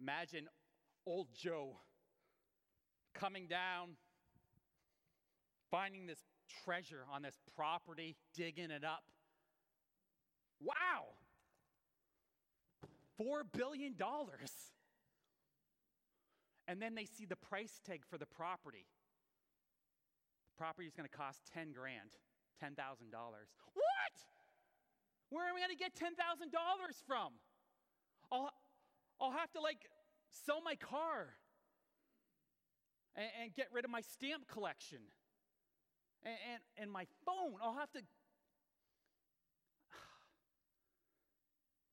Imagine 0.00 0.48
old 1.06 1.28
Joe 1.34 1.76
coming 3.14 3.46
down, 3.46 3.90
finding 5.70 6.06
this 6.06 6.24
treasure 6.64 7.04
on 7.12 7.22
this 7.22 7.38
property, 7.56 8.16
digging 8.34 8.70
it 8.70 8.84
up. 8.84 9.04
Wow! 10.60 11.16
$4 13.20 13.42
billion. 13.56 13.94
And 16.68 16.80
then 16.80 16.94
they 16.94 17.04
see 17.04 17.24
the 17.24 17.36
price 17.36 17.80
tag 17.84 18.02
for 18.08 18.18
the 18.18 18.26
property. 18.26 18.86
The 20.56 20.64
property 20.64 20.86
is 20.86 20.94
going 20.94 21.08
to 21.08 21.16
cost 21.16 21.40
10 21.52 21.72
grand, 21.72 22.10
$10,000. 22.62 22.76
What? 22.76 24.16
Where 25.30 25.48
am 25.48 25.56
I 25.56 25.60
going 25.60 25.70
to 25.70 25.76
get 25.76 25.94
$10,000 25.94 26.10
from? 27.06 27.32
I'll, 28.32 28.50
I'll 29.20 29.32
have 29.32 29.50
to 29.52 29.60
like 29.60 29.86
sell 30.30 30.60
my 30.62 30.76
car 30.76 31.34
and, 33.16 33.26
and 33.42 33.54
get 33.54 33.66
rid 33.72 33.84
of 33.84 33.90
my 33.90 34.00
stamp 34.00 34.46
collection 34.48 34.98
and, 36.24 36.34
and, 36.52 36.62
and 36.82 36.90
my 36.90 37.06
phone. 37.24 37.54
I'll 37.62 37.76
have 37.76 37.90
to. 37.92 38.00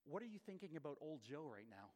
What 0.05 0.23
are 0.23 0.27
you 0.27 0.39
thinking 0.45 0.77
about 0.77 0.97
old 1.01 1.21
Joe 1.23 1.49
right 1.51 1.67
now? 1.69 1.91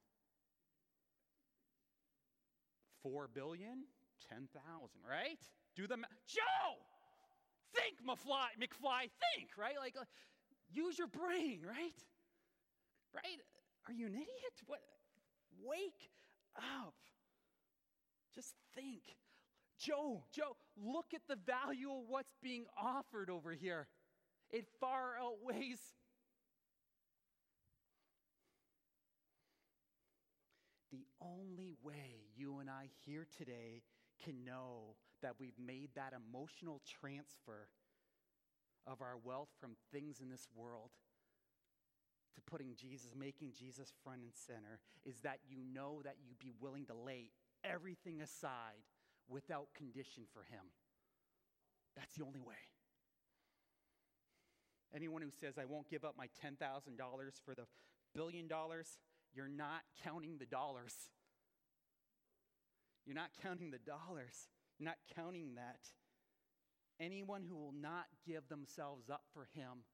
Four 3.03 3.29
billion, 3.33 3.85
ten 4.29 4.47
thousand, 4.53 5.01
right? 5.07 5.39
Do 5.75 5.87
the 5.87 5.97
math. 5.97 6.11
Joe, 6.27 6.77
think, 7.73 7.97
McFly, 8.05 8.51
McFly, 8.59 9.09
think, 9.33 9.49
right? 9.57 9.77
Like, 9.79 9.95
uh, 9.99 10.03
use 10.71 10.97
your 10.99 11.07
brain, 11.07 11.61
right? 11.65 11.95
Right? 13.15 13.39
Are 13.87 13.93
you 13.93 14.07
an 14.07 14.13
idiot? 14.13 14.55
What? 14.67 14.81
Wake 15.63 16.09
up. 16.57 16.93
Just 18.35 18.55
think. 18.75 19.01
Joe, 19.79 20.23
Joe, 20.31 20.55
look 20.77 21.07
at 21.13 21.21
the 21.27 21.35
value 21.35 21.91
of 21.91 22.03
what's 22.07 22.35
being 22.41 22.65
offered 22.77 23.29
over 23.29 23.51
here. 23.51 23.87
It 24.49 24.65
far 24.79 25.15
outweighs. 25.19 25.79
The 30.91 31.05
only 31.21 31.71
way 31.83 32.25
you 32.35 32.59
and 32.59 32.69
I 32.69 32.89
here 33.05 33.25
today 33.37 33.83
can 34.23 34.43
know 34.43 34.95
that 35.21 35.35
we've 35.39 35.57
made 35.63 35.89
that 35.95 36.13
emotional 36.13 36.81
transfer 36.99 37.69
of 38.85 39.01
our 39.01 39.17
wealth 39.23 39.49
from 39.59 39.75
things 39.91 40.19
in 40.19 40.29
this 40.29 40.47
world 40.55 40.89
to 42.35 42.41
putting 42.41 42.75
Jesus, 42.75 43.13
making 43.17 43.51
Jesus 43.57 43.93
front 44.03 44.21
and 44.21 44.33
center, 44.33 44.79
is 45.05 45.19
that 45.21 45.39
you 45.47 45.57
know 45.73 46.01
that 46.03 46.15
you'd 46.25 46.39
be 46.39 46.51
willing 46.59 46.85
to 46.85 46.93
lay 46.93 47.29
everything 47.63 48.21
aside 48.21 48.83
without 49.31 49.67
condition 49.75 50.23
for 50.33 50.43
Him. 50.43 50.65
That's 51.95 52.15
the 52.15 52.25
only 52.25 52.39
way. 52.39 52.59
Anyone 54.93 55.21
who 55.21 55.31
says, 55.31 55.57
I 55.57 55.65
won't 55.65 55.89
give 55.89 56.03
up 56.03 56.15
my 56.17 56.27
$10,000 56.45 56.57
for 57.45 57.55
the 57.55 57.63
billion 58.13 58.47
dollars, 58.47 58.97
you're 59.33 59.47
not 59.47 59.81
counting 60.03 60.37
the 60.37 60.45
dollars. 60.45 60.93
You're 63.05 63.15
not 63.15 63.29
counting 63.41 63.71
the 63.71 63.79
dollars. 63.79 64.49
You're 64.77 64.89
not 64.89 64.97
counting 65.15 65.55
that. 65.55 65.79
Anyone 66.99 67.43
who 67.47 67.55
will 67.55 67.73
not 67.73 68.05
give 68.27 68.49
themselves 68.49 69.09
up 69.09 69.23
for 69.33 69.47
Him, 69.53 69.85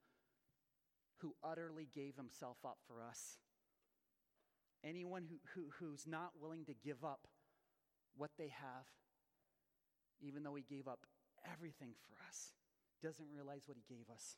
who 1.22 1.36
utterly 1.44 1.88
gave 1.94 2.16
Himself 2.16 2.58
up 2.66 2.80
for 2.88 3.04
us. 3.04 3.38
Anyone 4.84 5.24
who, 5.30 5.38
who, 5.54 5.70
who's 5.80 6.06
not 6.08 6.32
willing 6.40 6.66
to 6.66 6.74
give 6.74 7.04
up 7.04 7.28
what 8.16 8.32
they 8.38 8.50
have, 8.50 8.86
even 10.22 10.44
though 10.44 10.56
He 10.56 10.64
gave 10.64 10.88
up 10.88 11.06
everything 11.46 11.94
for 12.06 12.16
us, 12.28 12.54
doesn't 13.04 13.30
realize 13.34 13.64
what 13.66 13.78
He 13.78 13.86
gave 13.88 14.10
us. 14.10 14.38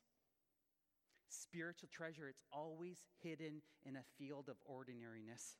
Spiritual 1.29 1.89
treasure, 1.91 2.27
it's 2.27 2.43
always 2.51 3.03
hidden 3.21 3.61
in 3.85 3.95
a 3.95 4.07
field 4.17 4.49
of 4.49 4.57
ordinariness. 4.65 5.57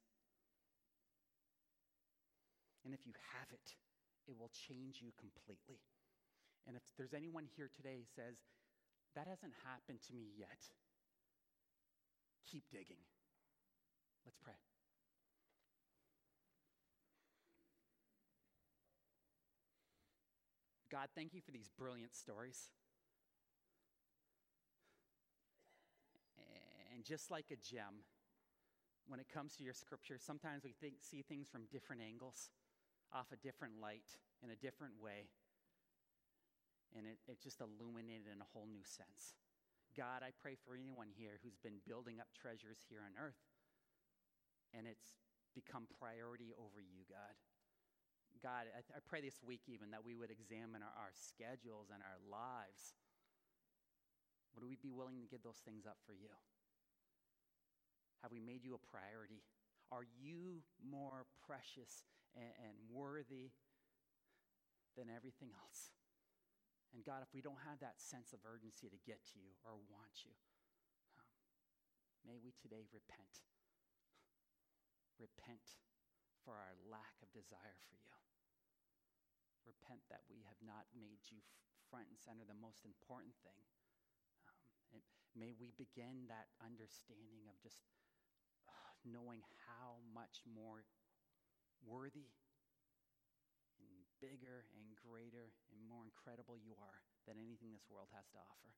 And 2.84 2.94
if 2.94 3.06
you 3.06 3.14
have 3.38 3.52
it, 3.52 3.76
it 4.28 4.38
will 4.38 4.52
change 4.54 5.02
you 5.02 5.12
completely. 5.20 5.82
And 6.68 6.76
if 6.76 6.84
there's 6.98 7.14
anyone 7.14 7.46
here 7.56 7.70
today 7.70 7.98
who 7.98 8.08
says, 8.16 8.38
that 9.16 9.28
hasn't 9.28 9.54
happened 9.66 10.00
to 10.08 10.14
me 10.14 10.30
yet, 10.38 10.70
keep 12.46 12.64
digging. 12.72 13.02
Let's 14.26 14.38
pray. 14.38 14.69
God, 20.92 21.08
thank 21.16 21.34
you 21.34 21.42
for 21.42 21.52
these 21.52 21.70
brilliant 21.78 22.16
stories. 22.16 22.74
And 26.94 27.06
just 27.06 27.30
like 27.30 27.46
a 27.54 27.56
gem, 27.56 28.04
when 29.08 29.20
it 29.22 29.30
comes 29.32 29.56
to 29.56 29.64
your 29.64 29.74
scripture, 29.74 30.18
sometimes 30.18 30.66
we 30.66 30.74
think, 30.74 30.96
see 31.00 31.22
things 31.22 31.48
from 31.48 31.70
different 31.72 32.02
angles, 32.02 32.50
off 33.14 33.32
a 33.32 33.38
different 33.38 33.80
light, 33.80 34.18
in 34.44 34.50
a 34.50 34.58
different 34.58 35.00
way. 35.00 35.30
And 36.98 37.06
it, 37.06 37.22
it 37.30 37.40
just 37.40 37.62
illuminated 37.62 38.28
in 38.34 38.42
a 38.42 38.52
whole 38.52 38.66
new 38.66 38.84
sense. 38.84 39.38
God, 39.96 40.26
I 40.26 40.34
pray 40.42 40.58
for 40.58 40.74
anyone 40.74 41.14
here 41.14 41.38
who's 41.42 41.58
been 41.62 41.82
building 41.86 42.20
up 42.20 42.34
treasures 42.34 42.82
here 42.90 43.06
on 43.06 43.14
earth, 43.16 43.42
and 44.74 44.86
it's 44.86 45.22
become 45.54 45.86
priority 46.02 46.54
over 46.58 46.82
you, 46.82 47.06
God. 47.10 47.38
God, 48.40 48.72
I, 48.72 48.80
I 48.96 49.00
pray 49.04 49.20
this 49.20 49.44
week 49.44 49.68
even 49.68 49.92
that 49.92 50.04
we 50.04 50.16
would 50.16 50.32
examine 50.32 50.80
our, 50.80 50.96
our 50.96 51.14
schedules 51.14 51.92
and 51.92 52.00
our 52.00 52.20
lives. 52.32 52.96
Would 54.56 54.64
we 54.64 54.80
be 54.80 54.92
willing 54.92 55.20
to 55.20 55.28
give 55.28 55.44
those 55.44 55.60
things 55.64 55.84
up 55.84 56.00
for 56.08 56.16
you? 56.16 56.32
Have 58.24 58.32
we 58.32 58.40
made 58.40 58.64
you 58.64 58.76
a 58.76 58.82
priority? 58.82 59.44
Are 59.92 60.04
you 60.04 60.64
more 60.80 61.28
precious 61.48 62.08
and, 62.36 62.52
and 62.64 62.76
worthy 62.92 63.56
than 64.96 65.08
everything 65.12 65.56
else? 65.56 65.96
And 66.92 67.06
God, 67.06 67.22
if 67.22 67.32
we 67.32 67.44
don't 67.44 67.62
have 67.70 67.80
that 67.80 68.02
sense 68.02 68.34
of 68.34 68.42
urgency 68.48 68.90
to 68.90 69.00
get 69.06 69.22
to 69.34 69.38
you 69.38 69.54
or 69.62 69.78
want 69.92 70.26
you, 70.26 70.34
um, 71.16 71.30
may 72.26 72.42
we 72.42 72.52
today 72.58 72.88
repent. 72.90 73.46
Repent 75.22 75.80
for 76.44 76.58
our 76.58 76.74
lack 76.90 77.20
of 77.22 77.30
desire 77.32 77.78
for 77.88 78.00
you. 78.02 78.29
Repent 79.68 80.02
that 80.10 80.26
we 80.28 80.42
have 80.48 80.60
not 80.62 80.90
made 80.96 81.22
you 81.30 81.40
front 81.90 82.10
and 82.10 82.18
center, 82.18 82.46
the 82.46 82.58
most 82.58 82.86
important 82.86 83.34
thing. 83.42 83.62
Um, 84.46 84.62
and 84.94 85.02
may 85.34 85.54
we 85.58 85.74
begin 85.78 86.30
that 86.30 86.54
understanding 86.62 87.50
of 87.50 87.58
just 87.62 87.82
uh, 88.70 88.94
knowing 89.06 89.42
how 89.66 90.02
much 90.14 90.46
more 90.46 90.86
worthy 91.86 92.30
and 93.80 94.06
bigger 94.20 94.68
and 94.76 94.94
greater 95.00 95.56
and 95.72 95.80
more 95.88 96.04
incredible 96.04 96.60
you 96.60 96.76
are 96.78 97.02
than 97.26 97.40
anything 97.40 97.72
this 97.72 97.88
world 97.88 98.12
has 98.12 98.28
to 98.36 98.40
offer. 98.42 98.74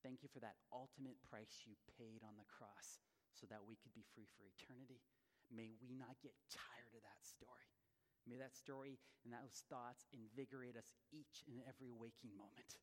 Thank 0.00 0.24
you 0.24 0.32
for 0.32 0.40
that 0.40 0.56
ultimate 0.72 1.20
price 1.28 1.68
you 1.68 1.76
paid 1.98 2.24
on 2.24 2.40
the 2.40 2.48
cross 2.48 3.04
so 3.36 3.44
that 3.52 3.60
we 3.68 3.76
could 3.76 3.92
be 3.92 4.06
free 4.16 4.28
for 4.32 4.48
eternity. 4.48 5.04
May 5.52 5.76
we 5.76 5.92
not 5.92 6.16
get 6.24 6.32
tired 6.48 6.94
of 6.96 7.04
that 7.04 7.20
story. 7.20 7.68
May 8.28 8.36
that 8.38 8.56
story 8.56 9.00
and 9.24 9.32
those 9.32 9.64
thoughts 9.68 10.06
invigorate 10.12 10.76
us 10.76 10.92
each 11.10 11.44
and 11.48 11.60
every 11.68 11.90
waking 11.90 12.32
moment. 12.36 12.78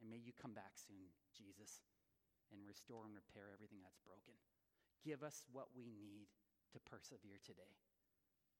And 0.00 0.08
may 0.08 0.16
you 0.16 0.32
come 0.32 0.56
back 0.56 0.80
soon, 0.80 1.12
Jesus, 1.36 1.84
and 2.48 2.64
restore 2.64 3.04
and 3.04 3.12
repair 3.12 3.52
everything 3.52 3.84
that's 3.84 4.00
broken. 4.00 4.32
Give 5.04 5.20
us 5.20 5.44
what 5.52 5.68
we 5.76 5.92
need 5.92 6.32
to 6.72 6.80
persevere 6.88 7.36
today. 7.44 7.76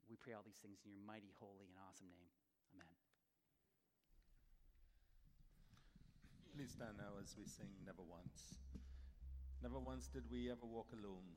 We 0.09 0.20
pray 0.20 0.36
all 0.36 0.44
these 0.44 0.60
things 0.60 0.85
in 0.85 0.93
your 0.93 1.05
mighty, 1.05 1.32
holy, 1.40 1.70
and 1.72 1.81
awesome 1.81 2.12
name. 2.12 2.32
Amen. 2.77 2.97
Please 6.52 6.77
stand 6.77 7.01
now 7.01 7.16
as 7.22 7.32
we 7.40 7.48
sing 7.48 7.72
Never 7.89 8.05
Once. 8.05 8.60
Never 9.62 9.78
once 9.78 10.09
did 10.09 10.28
we 10.28 10.51
ever 10.51 10.66
walk 10.66 10.93
alone. 10.93 11.36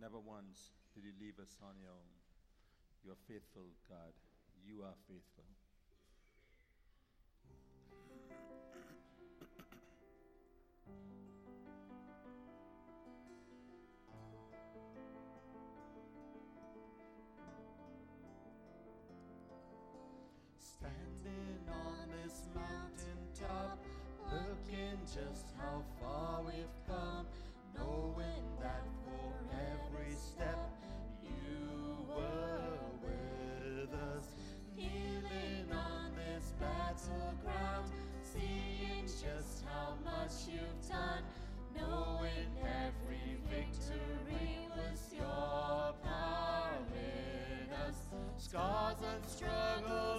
Never 0.00 0.18
once 0.18 0.74
did 0.94 1.04
you 1.04 1.14
leave 1.20 1.38
us 1.38 1.58
on 1.62 1.78
your 1.78 1.90
own. 1.90 2.23
You 3.04 3.12
are 3.12 3.16
faithful, 3.28 3.66
God. 3.86 4.14
You 4.66 4.82
are 4.82 4.94
faithful. 5.06 5.44
Standing 20.56 21.60
on 21.68 22.08
this 22.22 22.48
mountain 22.54 23.20
top, 23.38 23.84
looking 24.32 24.98
just 25.04 25.48
how 25.58 25.82
far 26.00 26.42
we've 26.42 26.54
come, 26.88 27.26
what 40.24 40.32
you've 40.48 40.88
done, 40.88 41.22
knowing 41.76 42.48
every 42.64 43.36
victory 43.50 44.66
was 44.74 45.12
your 45.12 45.92
power 46.02 46.78
in 46.94 47.70
us. 47.74 48.08
Scars 48.38 48.96
and 49.02 49.28
struggles. 49.28 50.13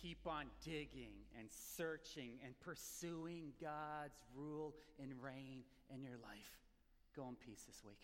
keep 0.00 0.26
on 0.26 0.46
digging 0.64 1.12
and 1.38 1.48
searching 1.76 2.38
and 2.44 2.58
pursuing 2.60 3.52
God's 3.60 4.18
rule 4.34 4.74
and 5.00 5.12
reign 5.22 5.62
in 5.94 6.02
your 6.02 6.18
life. 6.22 6.58
Go 7.16 7.28
in 7.28 7.34
peace 7.34 7.64
this 7.66 7.82
week. 7.84 7.98